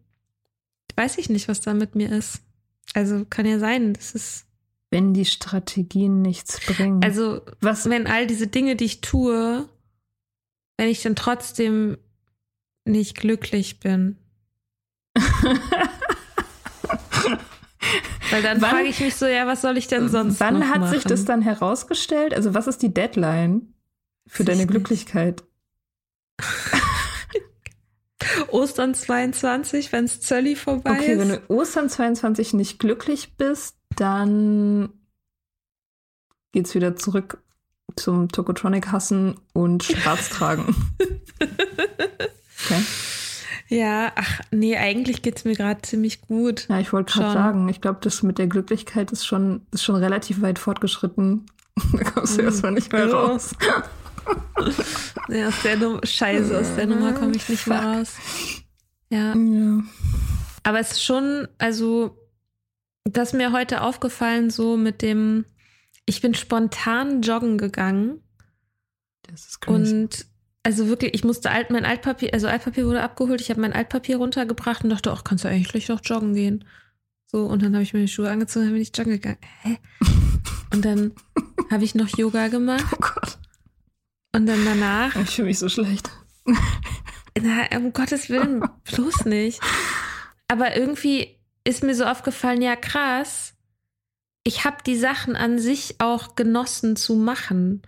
weiß 0.95 1.19
ich 1.19 1.29
nicht, 1.29 1.47
was 1.47 1.61
da 1.61 1.75
mit 1.75 1.93
mir 1.93 2.11
ist. 2.11 2.41
Also 2.95 3.27
kann 3.29 3.45
ja 3.45 3.59
sein, 3.59 3.93
das 3.93 4.15
ist. 4.15 4.45
Wenn 4.89 5.13
die 5.13 5.25
Strategien 5.25 6.23
nichts 6.23 6.59
bringen. 6.65 7.03
Also, 7.03 7.41
was? 7.61 7.87
wenn 7.91 8.07
all 8.07 8.25
diese 8.25 8.47
Dinge, 8.47 8.75
die 8.75 8.85
ich 8.85 9.01
tue, 9.01 9.69
wenn 10.77 10.89
ich 10.89 11.03
dann 11.03 11.15
trotzdem 11.15 11.99
nicht 12.85 13.15
glücklich 13.15 13.79
bin. 13.79 14.17
Weil 18.31 18.41
dann 18.41 18.59
frage 18.59 18.87
ich 18.87 18.99
mich 18.99 19.15
so, 19.15 19.25
ja, 19.27 19.45
was 19.45 19.61
soll 19.61 19.77
ich 19.77 19.87
denn 19.87 20.09
sonst 20.09 20.39
Wann 20.39 20.67
hat 20.69 20.79
machen? 20.81 20.93
sich 20.93 21.03
das 21.03 21.25
dann 21.25 21.41
herausgestellt? 21.41 22.33
Also 22.33 22.53
was 22.55 22.67
ist 22.67 22.81
die 22.81 22.93
Deadline 22.93 23.73
für 24.27 24.43
deine 24.43 24.65
Glücklichkeit? 24.65 25.43
Ostern 28.49 28.95
22, 28.95 29.91
wenn 29.91 30.05
es 30.05 30.21
Zölli 30.21 30.55
vorbei 30.55 30.91
okay, 30.91 31.13
ist. 31.13 31.19
wenn 31.19 31.29
du 31.29 31.41
Ostern 31.49 31.89
22 31.89 32.53
nicht 32.53 32.79
glücklich 32.79 33.35
bist, 33.37 33.77
dann 33.95 34.89
geht's 36.51 36.73
wieder 36.73 36.95
zurück 36.95 37.43
zum 37.95 38.29
Tokotronic 38.29 38.91
hassen 38.91 39.39
und 39.53 39.83
schwarz 39.83 40.29
tragen. 40.29 40.75
Ja, 43.73 44.11
ach 44.15 44.41
nee, 44.51 44.77
eigentlich 44.77 45.23
geht 45.23 45.37
es 45.37 45.45
mir 45.45 45.55
gerade 45.55 45.81
ziemlich 45.81 46.21
gut. 46.21 46.67
Ja, 46.69 46.79
ich 46.79 46.93
wollte 46.93 47.13
gerade 47.13 47.33
sagen, 47.33 47.67
ich 47.69 47.81
glaube, 47.81 47.97
das 48.01 48.21
mit 48.21 48.37
der 48.37 48.45
Glücklichkeit 48.45 49.11
ist 49.11 49.25
schon, 49.25 49.65
ist 49.71 49.83
schon 49.83 49.95
relativ 49.95 50.41
weit 50.43 50.59
fortgeschritten. 50.59 51.47
da 51.93 52.03
kommst 52.03 52.37
du 52.37 52.41
mhm. 52.41 52.47
erstmal 52.49 52.71
nicht 52.73 52.93
mehr 52.93 53.11
raus. 53.11 53.55
ja, 55.27 55.47
aus 55.47 55.61
der 55.63 55.77
Nummer, 55.77 56.05
Scheiße, 56.05 56.55
aus 56.55 56.75
der 56.75 56.85
Nummer 56.85 57.13
komme 57.13 57.35
ich 57.35 57.49
nicht 57.49 57.65
mehr 57.65 57.83
raus. 57.83 58.13
Ja. 59.09 59.33
ja. 59.35 59.83
Aber 60.61 60.79
es 60.79 60.91
ist 60.91 61.03
schon, 61.03 61.47
also, 61.57 62.15
das 63.05 63.29
ist 63.29 63.33
mir 63.33 63.53
heute 63.53 63.81
aufgefallen, 63.81 64.51
so 64.51 64.77
mit 64.77 65.01
dem, 65.01 65.45
ich 66.05 66.21
bin 66.21 66.35
spontan 66.35 67.23
joggen 67.23 67.57
gegangen. 67.57 68.21
Das 69.23 69.47
ist 69.47 69.61
crazy. 69.61 69.95
Und 69.95 70.25
also 70.63 70.87
wirklich, 70.87 71.13
ich 71.13 71.23
musste 71.23 71.51
alt, 71.51 71.69
mein 71.69 71.85
Altpapier, 71.85 72.33
also 72.33 72.47
Altpapier 72.47 72.85
wurde 72.85 73.03
abgeholt, 73.03 73.41
ich 73.41 73.49
habe 73.49 73.61
mein 73.61 73.73
Altpapier 73.73 74.17
runtergebracht 74.17 74.83
und 74.83 74.89
dachte, 74.89 75.11
ach, 75.11 75.23
kannst 75.23 75.43
du 75.43 75.49
eigentlich 75.49 75.89
noch 75.89 76.01
joggen 76.03 76.33
gehen? 76.33 76.65
So, 77.27 77.45
und 77.45 77.61
dann 77.61 77.73
habe 77.73 77.83
ich 77.83 77.93
mir 77.93 78.01
die 78.01 78.07
Schuhe 78.07 78.29
angezogen 78.29 78.67
und 78.67 78.73
bin 78.73 78.81
ich 78.81 78.95
joggen 78.95 79.13
gegangen. 79.13 79.39
Hä? 79.61 79.77
Und 80.71 80.85
dann 80.85 81.11
habe 81.69 81.83
ich 81.83 81.95
noch 81.95 82.17
Yoga 82.17 82.47
gemacht. 82.47 82.85
Oh 82.93 82.97
Gott. 82.99 83.37
Und 84.35 84.45
dann 84.45 84.63
danach. 84.65 85.15
Ich 85.15 85.31
fühle 85.31 85.47
mich 85.47 85.59
so 85.59 85.69
schlecht. 85.69 86.09
Na, 87.41 87.77
um 87.77 87.93
Gottes 87.93 88.29
Willen, 88.29 88.63
bloß 88.83 89.25
nicht. 89.25 89.59
Aber 90.47 90.75
irgendwie 90.75 91.39
ist 91.63 91.83
mir 91.83 91.95
so 91.95 92.05
aufgefallen, 92.05 92.61
ja 92.61 92.75
krass, 92.75 93.53
ich 94.43 94.65
habe 94.65 94.77
die 94.85 94.97
Sachen 94.97 95.35
an 95.35 95.59
sich 95.59 95.95
auch 95.99 96.35
genossen 96.35 96.95
zu 96.95 97.15
machen 97.15 97.81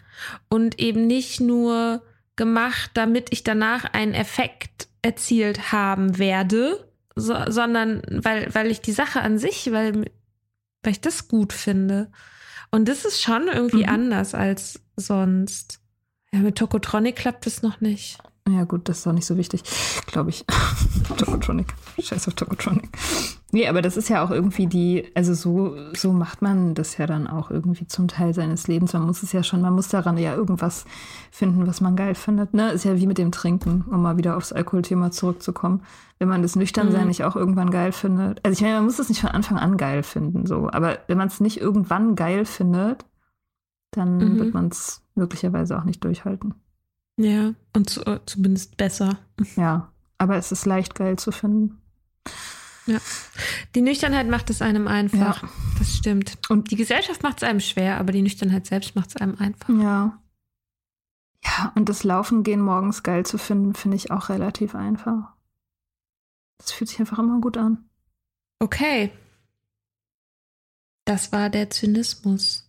und 0.49 0.79
eben 0.79 1.05
nicht 1.07 1.41
nur 1.41 2.01
gemacht, 2.35 2.91
damit 2.93 3.27
ich 3.31 3.43
danach 3.43 3.85
einen 3.85 4.13
Effekt 4.13 4.87
erzielt 5.01 5.71
haben 5.71 6.17
werde, 6.17 6.89
so, 7.15 7.35
sondern 7.47 8.01
weil, 8.09 8.53
weil 8.53 8.71
ich 8.71 8.81
die 8.81 8.91
Sache 8.91 9.21
an 9.21 9.37
sich, 9.37 9.71
weil, 9.71 10.11
weil 10.83 10.91
ich 10.91 11.01
das 11.01 11.27
gut 11.27 11.53
finde. 11.53 12.11
Und 12.71 12.87
das 12.89 13.05
ist 13.05 13.21
schon 13.21 13.47
irgendwie 13.47 13.83
mhm. 13.83 13.89
anders 13.89 14.35
als 14.35 14.81
sonst. 14.95 15.79
Ja, 16.33 16.39
mit 16.39 16.57
Tokotronic 16.57 17.15
klappt 17.15 17.47
es 17.47 17.61
noch 17.61 17.79
nicht. 17.79 18.17
Ja, 18.47 18.63
gut, 18.63 18.87
das 18.87 18.99
ist 18.99 19.07
auch 19.07 19.11
nicht 19.11 19.25
so 19.25 19.37
wichtig, 19.37 19.63
glaube 20.05 20.29
ich. 20.29 20.45
Tokotronic. 21.17 21.73
Scheiß 21.99 22.27
auf 22.27 22.35
Tokotronic. 22.35 22.89
Nee, 23.51 23.67
aber 23.67 23.81
das 23.81 23.97
ist 23.97 24.07
ja 24.09 24.23
auch 24.23 24.29
irgendwie 24.29 24.67
die, 24.67 25.09
also 25.15 25.33
so, 25.33 25.75
so 25.95 26.11
macht 26.11 26.43
man 26.43 26.75
das 26.75 26.97
ja 26.97 27.07
dann 27.07 27.25
auch 27.25 27.49
irgendwie 27.49 27.87
zum 27.87 28.07
Teil 28.07 28.35
seines 28.35 28.67
Lebens. 28.67 28.93
Man 28.93 29.03
muss 29.03 29.23
es 29.23 29.31
ja 29.31 29.41
schon, 29.41 29.61
man 29.61 29.73
muss 29.73 29.87
daran 29.87 30.17
ja 30.17 30.35
irgendwas 30.35 30.85
finden, 31.31 31.65
was 31.65 31.81
man 31.81 31.95
geil 31.95 32.13
findet. 32.13 32.53
Ne? 32.53 32.71
Ist 32.71 32.85
ja 32.85 32.97
wie 32.97 33.07
mit 33.07 33.17
dem 33.17 33.31
Trinken, 33.31 33.85
um 33.89 34.03
mal 34.03 34.17
wieder 34.17 34.37
aufs 34.37 34.51
Alkoholthema 34.51 35.09
zurückzukommen. 35.09 35.81
Wenn 36.19 36.27
man 36.27 36.43
das 36.43 36.55
Nüchternsein 36.55 37.01
mhm. 37.01 37.07
nicht 37.07 37.23
auch 37.23 37.35
irgendwann 37.35 37.71
geil 37.71 37.93
findet. 37.93 38.45
Also 38.45 38.53
ich 38.53 38.61
meine, 38.61 38.75
man 38.75 38.85
muss 38.85 38.99
es 38.99 39.09
nicht 39.09 39.21
von 39.21 39.31
Anfang 39.31 39.57
an 39.57 39.77
geil 39.77 40.03
finden, 40.03 40.45
so. 40.45 40.69
Aber 40.71 40.99
wenn 41.07 41.17
man 41.17 41.29
es 41.29 41.39
nicht 41.39 41.59
irgendwann 41.59 42.15
geil 42.15 42.45
findet, 42.45 43.05
dann 43.91 44.17
mhm. 44.17 44.37
wird 44.37 44.53
man 44.53 44.67
es 44.67 45.01
möglicherweise 45.15 45.79
auch 45.79 45.83
nicht 45.83 46.03
durchhalten. 46.03 46.53
Ja, 47.17 47.53
und 47.73 47.89
zu, 47.89 48.03
zumindest 48.25 48.77
besser. 48.77 49.17
Ja, 49.55 49.91
aber 50.17 50.37
es 50.37 50.51
ist 50.51 50.65
leicht 50.65 50.95
geil 50.95 51.17
zu 51.17 51.31
finden. 51.31 51.81
Ja. 52.87 52.99
Die 53.73 53.81
Nüchternheit 53.81 54.27
macht 54.27 54.49
es 54.49 54.61
einem 54.61 54.87
einfach. 54.87 55.43
Ja. 55.43 55.49
Das 55.79 55.95
stimmt. 55.95 56.37
Und 56.49 56.71
die 56.71 56.75
Gesellschaft 56.75 57.23
macht 57.23 57.37
es 57.37 57.43
einem 57.43 57.59
schwer, 57.59 57.97
aber 57.97 58.11
die 58.11 58.21
Nüchternheit 58.21 58.67
selbst 58.67 58.95
macht 58.95 59.09
es 59.09 59.15
einem 59.15 59.35
einfach. 59.39 59.69
Ja. 59.69 60.21
Ja, 61.43 61.71
und 61.75 61.89
das 61.89 62.03
Laufen 62.03 62.43
gehen 62.43 62.61
morgens 62.61 63.03
geil 63.03 63.25
zu 63.25 63.37
finden, 63.37 63.75
finde 63.75 63.97
ich 63.97 64.11
auch 64.11 64.29
relativ 64.29 64.75
einfach. 64.75 65.33
Das 66.57 66.71
fühlt 66.71 66.89
sich 66.89 66.99
einfach 66.99 67.19
immer 67.19 67.39
gut 67.39 67.57
an. 67.57 67.89
Okay. 68.59 69.11
Das 71.05 71.31
war 71.31 71.49
der 71.49 71.69
Zynismus. 71.69 72.67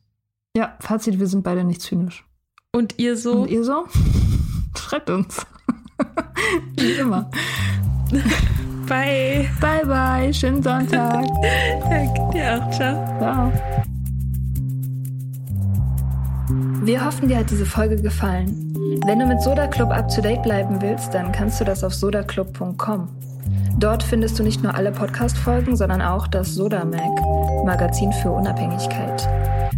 Ja, 0.54 0.76
Fazit, 0.80 1.18
wir 1.18 1.26
sind 1.26 1.42
beide 1.42 1.64
nicht 1.64 1.80
zynisch. 1.80 2.24
Und 2.72 2.98
ihr 2.98 3.16
so? 3.16 3.42
Und 3.42 3.50
ihr 3.50 3.64
so? 3.64 3.86
Schreibt 4.78 5.10
uns. 5.10 5.46
Wie 6.76 6.92
immer. 6.92 7.30
Bye. 8.86 9.48
Bye, 9.60 9.86
bye. 9.86 10.32
Schönen 10.32 10.62
Sonntag. 10.62 11.26
Danke 11.90 12.30
dir 12.32 12.54
auch. 12.54 12.70
Ciao. 12.70 13.18
Ciao. 13.18 13.52
Wir 16.82 17.04
hoffen, 17.04 17.28
dir 17.28 17.38
hat 17.38 17.50
diese 17.50 17.66
Folge 17.66 17.96
gefallen. 17.96 18.72
Wenn 19.04 19.18
du 19.18 19.26
mit 19.26 19.42
Soda 19.42 19.66
Club 19.66 19.90
up 19.90 20.08
to 20.08 20.20
date 20.20 20.42
bleiben 20.42 20.80
willst, 20.80 21.12
dann 21.12 21.32
kannst 21.32 21.60
du 21.60 21.64
das 21.64 21.82
auf 21.82 21.92
sodaclub.com. 21.92 23.08
Dort 23.78 24.02
findest 24.02 24.38
du 24.38 24.42
nicht 24.42 24.62
nur 24.62 24.74
alle 24.74 24.92
Podcast-Folgen, 24.92 25.76
sondern 25.76 26.00
auch 26.00 26.28
das 26.28 26.54
Soda 26.54 26.84
Mag, 26.84 27.64
Magazin 27.64 28.12
für 28.12 28.30
Unabhängigkeit. 28.30 29.28